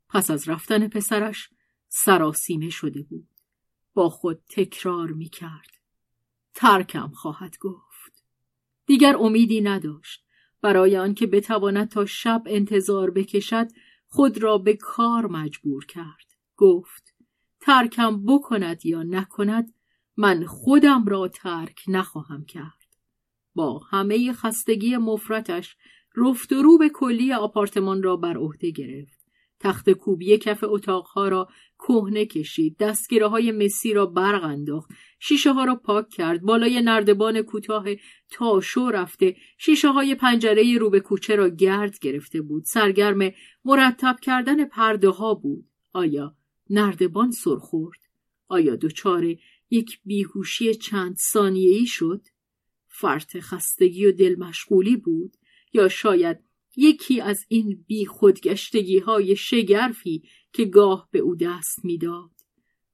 پس 0.09 0.31
از 0.31 0.49
رفتن 0.49 0.87
پسرش 0.87 1.49
سراسیمه 1.87 2.69
شده 2.69 3.01
بود. 3.03 3.27
با 3.93 4.09
خود 4.09 4.41
تکرار 4.49 5.07
می 5.07 5.29
کرد 5.29 5.71
ترکم 6.53 7.11
خواهد 7.13 7.57
گفت. 7.57 7.88
دیگر 8.89 9.17
امیدی 9.17 9.61
نداشت. 9.61 10.25
برای 10.61 10.97
آنکه 10.97 11.27
بتواند 11.27 11.89
تا 11.89 12.05
شب 12.05 12.43
انتظار 12.45 13.11
بکشد 13.11 13.67
خود 14.07 14.43
را 14.43 14.57
به 14.57 14.73
کار 14.73 15.25
مجبور 15.25 15.85
کرد. 15.85 16.35
گفت 16.57 17.15
ترکم 17.61 18.25
بکند 18.25 18.85
یا 18.85 19.03
نکند 19.03 19.73
من 20.17 20.45
خودم 20.45 21.05
را 21.05 21.27
ترک 21.27 21.79
نخواهم 21.87 22.45
کرد. 22.45 22.95
با 23.55 23.79
همه 23.79 24.33
خستگی 24.33 24.97
مفرتش 24.97 25.75
رفت 26.15 26.53
و 26.53 26.61
رو 26.61 26.77
به 26.77 26.89
کلی 26.89 27.33
آپارتمان 27.33 28.03
را 28.03 28.17
بر 28.17 28.37
عهده 28.37 28.71
گرفت. 28.71 29.18
تخت 29.59 29.89
کوبی 29.89 30.37
کف 30.37 30.63
اتاقها 30.63 31.27
را 31.27 31.47
کهنه 31.79 32.25
کشید. 32.25 32.77
دستگیره 32.77 33.27
های 33.27 33.51
مسی 33.51 33.93
را 33.93 34.05
برق 34.05 34.43
انداخت. 34.43 34.89
شیشه 35.19 35.53
ها 35.53 35.63
را 35.63 35.75
پاک 35.75 36.09
کرد. 36.09 36.41
بالای 36.41 36.81
نردبان 36.81 37.41
کوتاه 37.41 37.85
تاشو 38.31 38.89
رفته. 38.89 39.35
شیشه 39.57 39.89
های 39.89 40.15
پنجره 40.15 40.77
رو 40.77 40.89
به 40.89 40.99
کوچه 40.99 41.35
را 41.35 41.49
گرد 41.49 41.99
گرفته 41.99 42.41
بود. 42.41 42.63
سرگرم 42.65 43.31
مرتب 43.65 44.15
کردن 44.21 44.65
پرده 44.65 45.09
ها 45.09 45.33
بود. 45.33 45.65
آیا 45.93 46.35
نردبان 46.69 47.31
سرخورد 47.31 47.99
آیا 48.47 48.75
دچار 48.75 49.35
یک 49.69 49.99
بیهوشی 50.05 50.73
چند 50.73 51.15
ثانیه‌ای 51.15 51.85
شد؟ 51.85 52.21
فرط 52.87 53.37
خستگی 53.39 54.05
و 54.05 54.11
دل 54.11 54.35
مشغولی 54.39 54.95
بود؟ 54.95 55.37
یا 55.73 55.87
شاید 55.87 56.37
یکی 56.75 57.21
از 57.21 57.45
این 57.47 57.85
بی 57.87 58.05
خودگشتگی 58.05 58.99
های 58.99 59.35
شگرفی 59.35 60.23
که 60.53 60.65
گاه 60.65 61.09
به 61.11 61.19
او 61.19 61.35
دست 61.35 61.85
می‌داد 61.85 62.31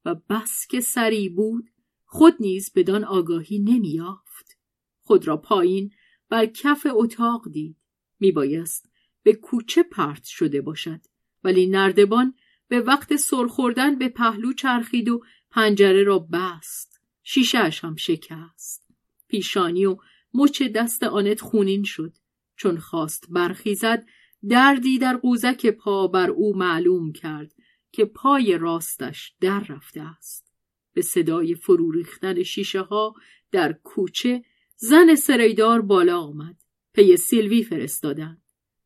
و 0.05 0.15
بس 0.29 0.67
که 0.69 0.81
سری 0.81 1.29
بود 1.29 1.69
خود 2.05 2.35
نیز 2.39 2.71
بدان 2.75 3.03
آگاهی 3.03 3.59
نمیافت 3.59 4.57
خود 5.01 5.27
را 5.27 5.37
پایین 5.37 5.91
بر 6.29 6.45
کف 6.45 6.87
اتاق 6.89 7.49
دید. 7.51 7.77
میبایست 8.19 8.89
به 9.23 9.33
کوچه 9.33 9.83
پرت 9.83 10.23
شده 10.23 10.61
باشد 10.61 11.01
ولی 11.43 11.67
نردبان 11.67 12.33
به 12.67 12.79
وقت 12.79 13.15
سرخوردن 13.15 13.97
به 13.97 14.09
پهلو 14.09 14.53
چرخید 14.53 15.09
و 15.09 15.23
پنجره 15.51 16.03
را 16.03 16.19
بست. 16.19 17.01
شیشهاش 17.23 17.83
هم 17.83 17.95
شکست. 17.95 18.87
پیشانی 19.27 19.85
و 19.85 19.97
مچ 20.33 20.61
دست 20.63 21.03
آنت 21.03 21.41
خونین 21.41 21.83
شد. 21.83 22.13
چون 22.55 22.79
خواست 22.79 23.25
برخیزد 23.29 24.05
دردی 24.49 24.97
در 24.97 25.17
قوزک 25.17 25.67
پا 25.67 26.07
بر 26.07 26.29
او 26.29 26.57
معلوم 26.57 27.11
کرد 27.11 27.53
که 27.91 28.05
پای 28.05 28.57
راستش 28.57 29.33
در 29.41 29.59
رفته 29.59 30.01
است. 30.01 30.53
به 30.93 31.01
صدای 31.01 31.55
فرو 31.55 31.91
ریختن 31.91 32.43
شیشه 32.43 32.81
ها 32.81 33.13
در 33.51 33.73
کوچه 33.73 34.43
زن 34.75 35.15
سریدار 35.15 35.81
بالا 35.81 36.19
آمد. 36.19 36.55
پی 36.93 37.17
سیلوی 37.17 37.63
فرستادند. 37.63 38.41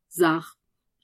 زخم 0.08 0.58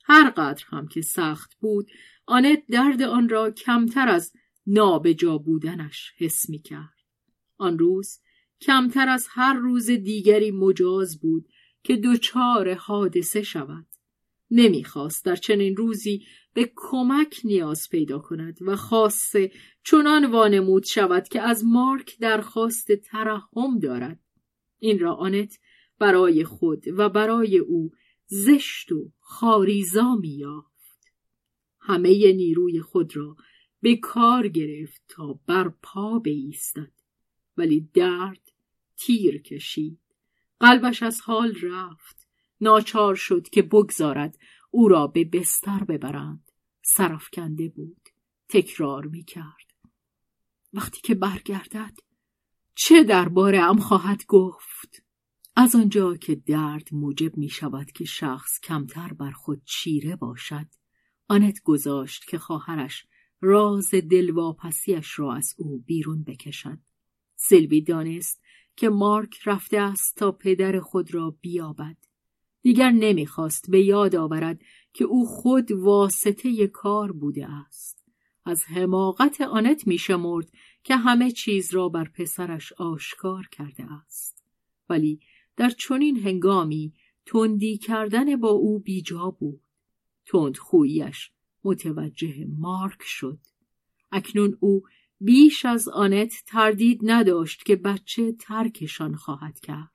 هر 0.04 0.30
قدر 0.30 0.64
هم 0.68 0.88
که 0.88 1.02
سخت 1.02 1.56
بود 1.60 1.92
آنت 2.26 2.64
درد 2.70 3.02
آن 3.02 3.30
را 3.30 3.52
کمتر 3.52 4.08
از 4.08 4.34
نابجا 4.68 5.38
بودنش 5.38 6.14
حس 6.18 6.50
می 6.50 6.60
کرد. 6.60 6.96
آن 7.58 7.80
روز 7.80 8.20
کمتر 8.62 9.10
از 9.10 9.28
هر 9.30 9.54
روز 9.54 9.86
دیگری 9.90 10.52
مجاز 10.52 11.20
بود 11.20 11.48
که 11.86 11.96
دچار 11.96 12.74
حادثه 12.74 13.44
شود. 13.44 13.86
نمی‌خواست 14.52 15.26
در 15.26 15.36
چنین 15.36 15.76
روزی 15.76 16.26
به 16.54 16.72
کمک 16.76 17.42
نیاز 17.44 17.90
پیدا 17.92 18.20
کند 18.20 18.58
و 18.62 18.76
خاصه 18.76 19.52
چنان 19.84 20.32
وانمود 20.32 20.84
شود 20.86 21.28
که 21.28 21.42
از 21.42 21.66
مارک 21.66 22.20
درخواست 22.20 22.92
ترحم 22.92 23.80
دارد. 23.82 24.20
این 24.80 25.00
را 25.00 25.14
آنت 25.16 25.60
برای 26.00 26.44
خود 26.44 26.84
و 26.98 27.10
برای 27.10 27.58
او 27.58 27.92
زشت 28.26 28.92
و 28.92 29.12
خاریزا 29.20 30.16
میافت 30.16 31.12
همه 31.80 32.34
نیروی 32.34 32.82
خود 32.82 33.18
را 33.18 33.36
به 33.82 33.96
کار 33.96 34.48
گرفت 34.48 35.02
تا 35.08 35.40
بر 35.48 35.70
پا 35.84 36.20
بایستد 36.20 36.92
ولی 37.58 37.90
درد 37.94 38.52
تیر 38.98 39.42
کشید 39.42 40.05
قلبش 40.60 41.04
از 41.04 41.22
حال 41.22 41.56
رفت. 41.62 42.28
ناچار 42.62 43.16
شد 43.16 43.50
که 43.50 43.62
بگذارد 43.62 44.38
او 44.72 44.88
را 44.88 45.08
به 45.08 45.24
بستر 45.24 45.84
ببرند. 45.84 46.52
سرفکنده 46.82 47.70
بود. 47.70 48.10
تکرار 48.50 49.06
می 49.06 49.24
کرد 49.24 49.66
وقتی 50.74 51.02
که 51.02 51.16
برگردد 51.16 52.00
چه 52.76 53.04
درباره 53.04 53.60
ام 53.60 53.78
خواهد 53.78 54.26
گفت؟ 54.28 55.04
از 55.56 55.76
آنجا 55.76 56.16
که 56.18 56.36
درد 56.36 56.90
موجب 56.92 57.38
می 57.38 57.50
شود 57.50 57.92
که 57.92 58.06
شخص 58.06 58.60
کمتر 58.60 59.14
بر 59.14 59.32
خود 59.32 59.62
چیره 59.66 60.16
باشد 60.16 60.68
آنت 61.28 61.64
گذاشت 61.64 62.28
که 62.28 62.38
خواهرش 62.38 63.06
راز 63.42 63.90
دلواپسیش 63.92 65.20
را 65.20 65.36
از 65.36 65.56
او 65.58 65.84
بیرون 65.86 66.24
بکشد. 66.24 66.80
سلوی 67.36 67.82
دانست 67.82 68.42
که 68.76 68.90
مارک 68.90 69.40
رفته 69.46 69.80
است 69.80 70.16
تا 70.16 70.32
پدر 70.32 70.80
خود 70.80 71.14
را 71.14 71.38
بیابد. 71.42 71.98
دیگر 72.62 72.92
نمی‌خواست 72.92 73.72
به 73.72 73.82
یاد 73.82 74.16
آورد 74.16 74.62
که 74.94 75.06
او 75.06 75.26
خود 75.26 75.72
واسطه 75.72 76.68
کار 76.68 77.12
بوده 77.12 77.48
است. 77.52 78.04
از 78.46 78.64
حماقت 78.66 79.42
آنت 79.42 79.88
میشمرد 79.88 80.52
که 80.84 80.96
همه 80.96 81.32
چیز 81.32 81.74
را 81.74 81.90
بر 81.90 82.04
پسرش 82.04 82.74
آشکار 82.74 83.48
کرده 83.52 83.94
است. 83.94 84.44
ولی 84.90 85.20
در 85.58 85.70
چنین 85.70 86.20
هنگامی 86.20 86.94
تندی 87.26 87.78
کردن 87.78 88.36
با 88.36 88.50
او 88.50 88.80
بیجا 88.80 89.36
بود. 89.40 89.62
تند 90.26 90.58
خویش 90.58 91.32
متوجه 91.64 92.46
مارک 92.60 93.02
شد. 93.02 93.40
اکنون 94.12 94.58
او 94.60 94.84
بیش 95.20 95.66
از 95.66 95.88
آنت 95.88 96.34
تردید 96.48 97.00
نداشت 97.04 97.64
که 97.66 97.76
بچه 97.76 98.32
ترکشان 98.32 99.16
خواهد 99.16 99.60
کرد 99.60 99.92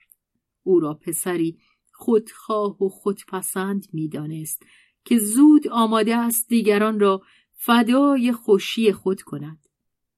او 0.62 0.80
را 0.80 0.94
پسری 0.94 1.58
خودخواه 1.92 2.82
و 2.82 2.88
خودپسند 2.88 3.86
می‌دانست 3.92 4.62
که 5.04 5.18
زود 5.18 5.68
آماده 5.68 6.16
است 6.16 6.48
دیگران 6.48 7.00
را 7.00 7.22
فدای 7.52 8.32
خوشی 8.32 8.92
خود 8.92 9.22
کند 9.22 9.68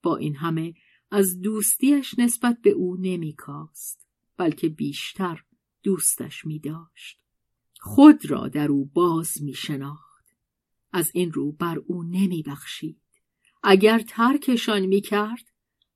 با 0.03 0.17
این 0.17 0.37
همه 0.37 0.75
از 1.11 1.41
دوستیش 1.41 2.19
نسبت 2.19 2.59
به 2.63 2.71
او 2.71 2.97
نمیکاست 3.01 4.07
بلکه 4.37 4.69
بیشتر 4.69 5.45
دوستش 5.83 6.45
می 6.45 6.59
داشت. 6.59 7.19
خود 7.81 8.31
را 8.31 8.49
در 8.49 8.69
او 8.69 8.85
باز 8.85 9.43
می 9.43 9.55
شناخت. 9.55 10.37
از 10.93 11.11
این 11.15 11.33
رو 11.33 11.53
بر 11.53 11.79
او 11.87 12.03
نمی 12.03 12.43
بخشید. 12.43 13.02
اگر 13.63 13.99
ترکشان 13.99 14.87
می 14.87 15.01
کرد 15.01 15.53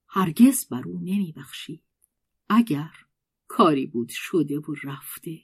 هرگز 0.08 0.68
بر 0.68 0.82
او 0.88 1.00
نمی 1.00 1.34
بخشید. 1.36 1.82
اگر 2.48 2.90
کاری 3.48 3.86
بود 3.86 4.08
شده 4.08 4.58
و 4.58 4.74
رفته. 4.84 5.38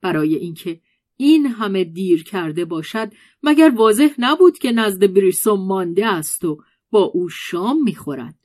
برای 0.00 0.34
اینکه 0.34 0.80
این 1.16 1.46
همه 1.46 1.84
دیر 1.84 2.24
کرده 2.24 2.64
باشد 2.64 3.12
مگر 3.42 3.72
واضح 3.76 4.08
نبود 4.18 4.58
که 4.58 4.72
نزد 4.72 5.12
بریسوم 5.12 5.66
مانده 5.66 6.06
است 6.06 6.44
و 6.44 6.62
با 6.90 7.02
او 7.02 7.28
شام 7.28 7.82
می‌خورد؟ 7.82 8.38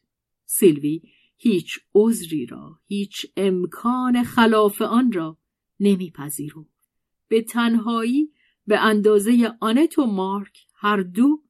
سیلوی 0.45 1.01
هیچ 1.37 1.79
عذری 1.95 2.45
را 2.45 2.79
هیچ 2.85 3.25
امکان 3.37 4.23
خلاف 4.23 4.81
آن 4.81 5.11
را 5.11 5.37
نمیپذیرفت. 5.79 6.89
به 7.27 7.41
تنهایی 7.41 8.31
به 8.67 8.79
اندازه 8.79 9.53
آنت 9.59 9.99
و 9.99 10.05
مارک 10.05 10.57
هر 10.75 11.01
دو 11.01 11.43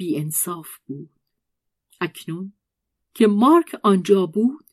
انصاف 0.00 0.68
بود 0.86 1.10
اکنون 2.00 2.52
که 3.14 3.26
مارک 3.26 3.76
آنجا 3.82 4.26
بود 4.26 4.64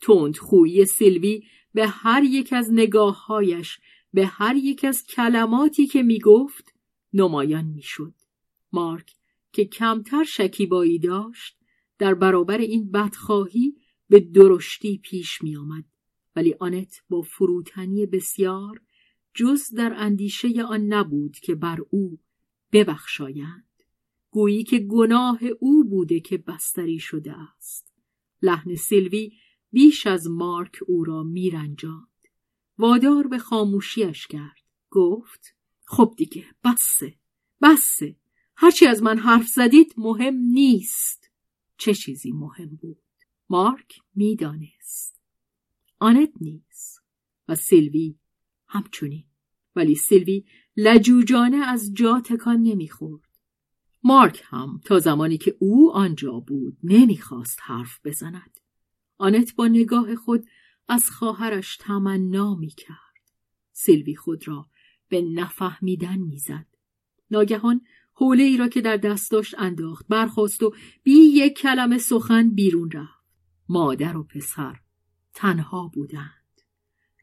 تند 0.00 0.36
خوی 0.36 0.86
سیلوی 0.86 1.42
به 1.74 1.86
هر 1.86 2.24
یک 2.24 2.52
از 2.52 2.68
نگاههایش 2.72 3.78
به 4.12 4.26
هر 4.26 4.56
یک 4.56 4.84
از 4.84 5.04
کلماتی 5.04 5.86
که 5.86 6.02
می 6.02 6.18
گفت 6.18 6.74
نمایان 7.12 7.64
می 7.64 7.82
شد. 7.82 8.14
مارک 8.72 9.12
که 9.52 9.64
کمتر 9.64 10.24
شکیبایی 10.24 10.98
داشت 10.98 11.58
در 11.98 12.14
برابر 12.14 12.58
این 12.58 12.90
بدخواهی 12.90 13.76
به 14.08 14.20
درشتی 14.20 14.98
پیش 14.98 15.42
می 15.42 15.56
آمد. 15.56 15.84
ولی 16.36 16.54
آنت 16.60 17.02
با 17.08 17.22
فروتنی 17.22 18.06
بسیار 18.06 18.80
جز 19.34 19.74
در 19.74 19.92
اندیشه 19.96 20.62
آن 20.62 20.80
نبود 20.80 21.36
که 21.36 21.54
بر 21.54 21.78
او 21.90 22.18
ببخشایند 22.72 23.64
گویی 24.36 24.64
که 24.64 24.78
گناه 24.78 25.38
او 25.60 25.84
بوده 25.84 26.20
که 26.20 26.38
بستری 26.38 26.98
شده 26.98 27.32
است. 27.32 27.94
لحن 28.42 28.74
سیلوی 28.74 29.32
بیش 29.72 30.06
از 30.06 30.26
مارک 30.30 30.78
او 30.86 31.04
را 31.04 31.22
میرنجاند. 31.22 32.08
وادار 32.78 33.26
به 33.26 33.38
خاموشیش 33.38 34.26
کرد. 34.26 34.62
گفت 34.90 35.54
خب 35.84 36.14
دیگه 36.16 36.44
بسه 36.64 37.14
بسه. 37.62 38.16
هرچی 38.56 38.86
از 38.86 39.02
من 39.02 39.18
حرف 39.18 39.46
زدید 39.46 39.94
مهم 39.96 40.34
نیست. 40.34 41.30
چه 41.76 41.94
چیزی 41.94 42.32
مهم 42.32 42.76
بود؟ 42.76 43.02
مارک 43.50 44.00
می‌دانست. 44.14 45.20
آنت 45.98 46.32
نیست. 46.40 47.02
و 47.48 47.54
سیلوی 47.54 48.14
همچنین. 48.66 49.24
ولی 49.76 49.94
سیلوی 49.94 50.44
لجوجانه 50.76 51.56
از 51.56 51.94
جا 51.94 52.20
تکان 52.20 52.62
نمی‌خورد. 52.62 53.25
مارک 54.06 54.42
هم 54.44 54.80
تا 54.84 54.98
زمانی 54.98 55.38
که 55.38 55.56
او 55.58 55.92
آنجا 55.92 56.40
بود 56.40 56.76
نمی‌خواست 56.82 57.58
حرف 57.62 58.00
بزند 58.04 58.60
آنت 59.18 59.54
با 59.54 59.68
نگاه 59.68 60.14
خود 60.14 60.46
از 60.88 61.10
خواهرش 61.10 61.76
تمنا 61.76 62.54
می 62.54 62.68
کرد. 62.70 62.96
سیلوی 63.72 64.16
خود 64.16 64.48
را 64.48 64.66
به 65.08 65.22
نفهمیدن 65.22 66.18
می‌زد. 66.18 66.66
ناگهان 67.30 67.80
حوله 68.12 68.42
ای 68.42 68.56
را 68.56 68.68
که 68.68 68.80
در 68.80 68.96
دست 68.96 69.30
داشت 69.30 69.54
انداخت 69.58 70.06
برخواست 70.08 70.62
و 70.62 70.74
بی 71.02 71.12
یک 71.12 71.58
کلمه 71.58 71.98
سخن 71.98 72.50
بیرون 72.50 72.90
رفت. 72.90 73.26
مادر 73.68 74.16
و 74.16 74.24
پسر 74.24 74.80
تنها 75.34 75.90
بودند. 75.94 76.60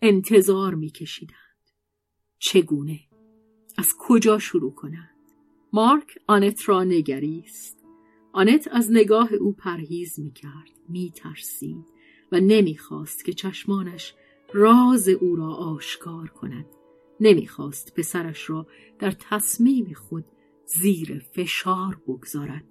انتظار 0.01 0.75
میکشیدند. 0.75 1.37
چگونه؟ 2.39 2.99
از 3.77 3.93
کجا 3.99 4.39
شروع 4.39 4.73
کنند؟ 4.73 5.12
مارک 5.75 6.17
آنت 6.27 6.69
را 6.69 6.83
نگریست. 6.83 7.77
آنت 8.31 8.67
از 8.71 8.91
نگاه 8.91 9.33
او 9.33 9.53
پرهیز 9.53 10.19
می‌کرد. 10.19 10.71
میترسید. 10.89 11.85
و 12.31 12.39
نمی‌خواست 12.39 13.25
که 13.25 13.33
چشمانش 13.33 14.13
راز 14.53 15.09
او 15.09 15.35
را 15.35 15.47
آشکار 15.53 16.27
کند 16.29 16.65
نمی‌خواست 17.19 17.93
پسرش 17.93 18.49
را 18.49 18.67
در 18.99 19.11
تصمیم 19.11 19.93
خود 19.93 20.25
زیر 20.65 21.19
فشار 21.19 22.01
بگذارد 22.07 22.65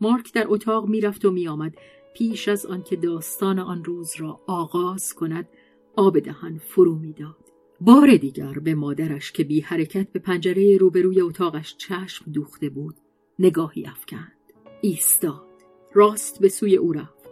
مارک 0.00 0.32
در 0.32 0.44
اتاق 0.48 0.88
می‌رفت 0.88 1.24
و 1.24 1.30
میآمد 1.30 1.76
پیش 2.14 2.48
از 2.48 2.66
آنکه 2.66 2.96
داستان 2.96 3.58
آن 3.58 3.84
روز 3.84 4.12
را 4.16 4.40
آغاز 4.46 5.14
کند 5.14 5.48
آب 5.96 6.18
دهن 6.18 6.58
فرو 6.58 6.94
می‌داد 6.94 7.43
بار 7.84 8.16
دیگر 8.16 8.52
به 8.52 8.74
مادرش 8.74 9.32
که 9.32 9.44
بی 9.44 9.60
حرکت 9.60 10.12
به 10.12 10.18
پنجره 10.18 10.76
روبروی 10.76 11.20
اتاقش 11.20 11.76
چشم 11.76 12.32
دوخته 12.32 12.68
بود 12.68 12.94
نگاهی 13.38 13.86
افکند. 13.86 14.32
ایستاد. 14.80 15.44
راست 15.94 16.40
به 16.40 16.48
سوی 16.48 16.76
او 16.76 16.92
رفت. 16.92 17.30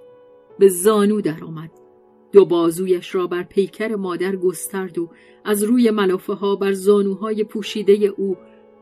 به 0.59 0.69
زانو 0.69 1.21
درآمد. 1.21 1.71
دو 2.33 2.45
بازویش 2.45 3.15
را 3.15 3.27
بر 3.27 3.43
پیکر 3.43 3.95
مادر 3.95 4.37
گسترد 4.37 4.99
و 4.99 5.11
از 5.45 5.63
روی 5.63 5.91
ملافه 5.91 6.33
ها 6.33 6.57
بر 6.57 6.73
زانوهای 6.73 7.45
پوشیده 7.45 7.93
او 7.93 8.37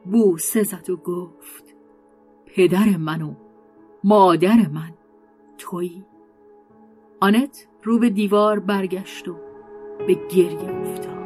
بوسه 0.05 0.63
زد 0.63 0.91
و 0.91 0.97
گفت 0.97 1.65
پدر 2.47 2.97
من 2.97 3.23
و 3.23 3.35
مادر 4.05 4.69
من 4.69 4.95
تویی؟ 5.59 6.05
آنت 7.21 7.67
رو 7.83 7.99
به 7.99 8.11
دیوار 8.11 8.59
برگشت 8.59 9.29
و 9.29 9.37
به 10.07 10.15
گریه 10.15 10.71
افتاد. 10.71 11.20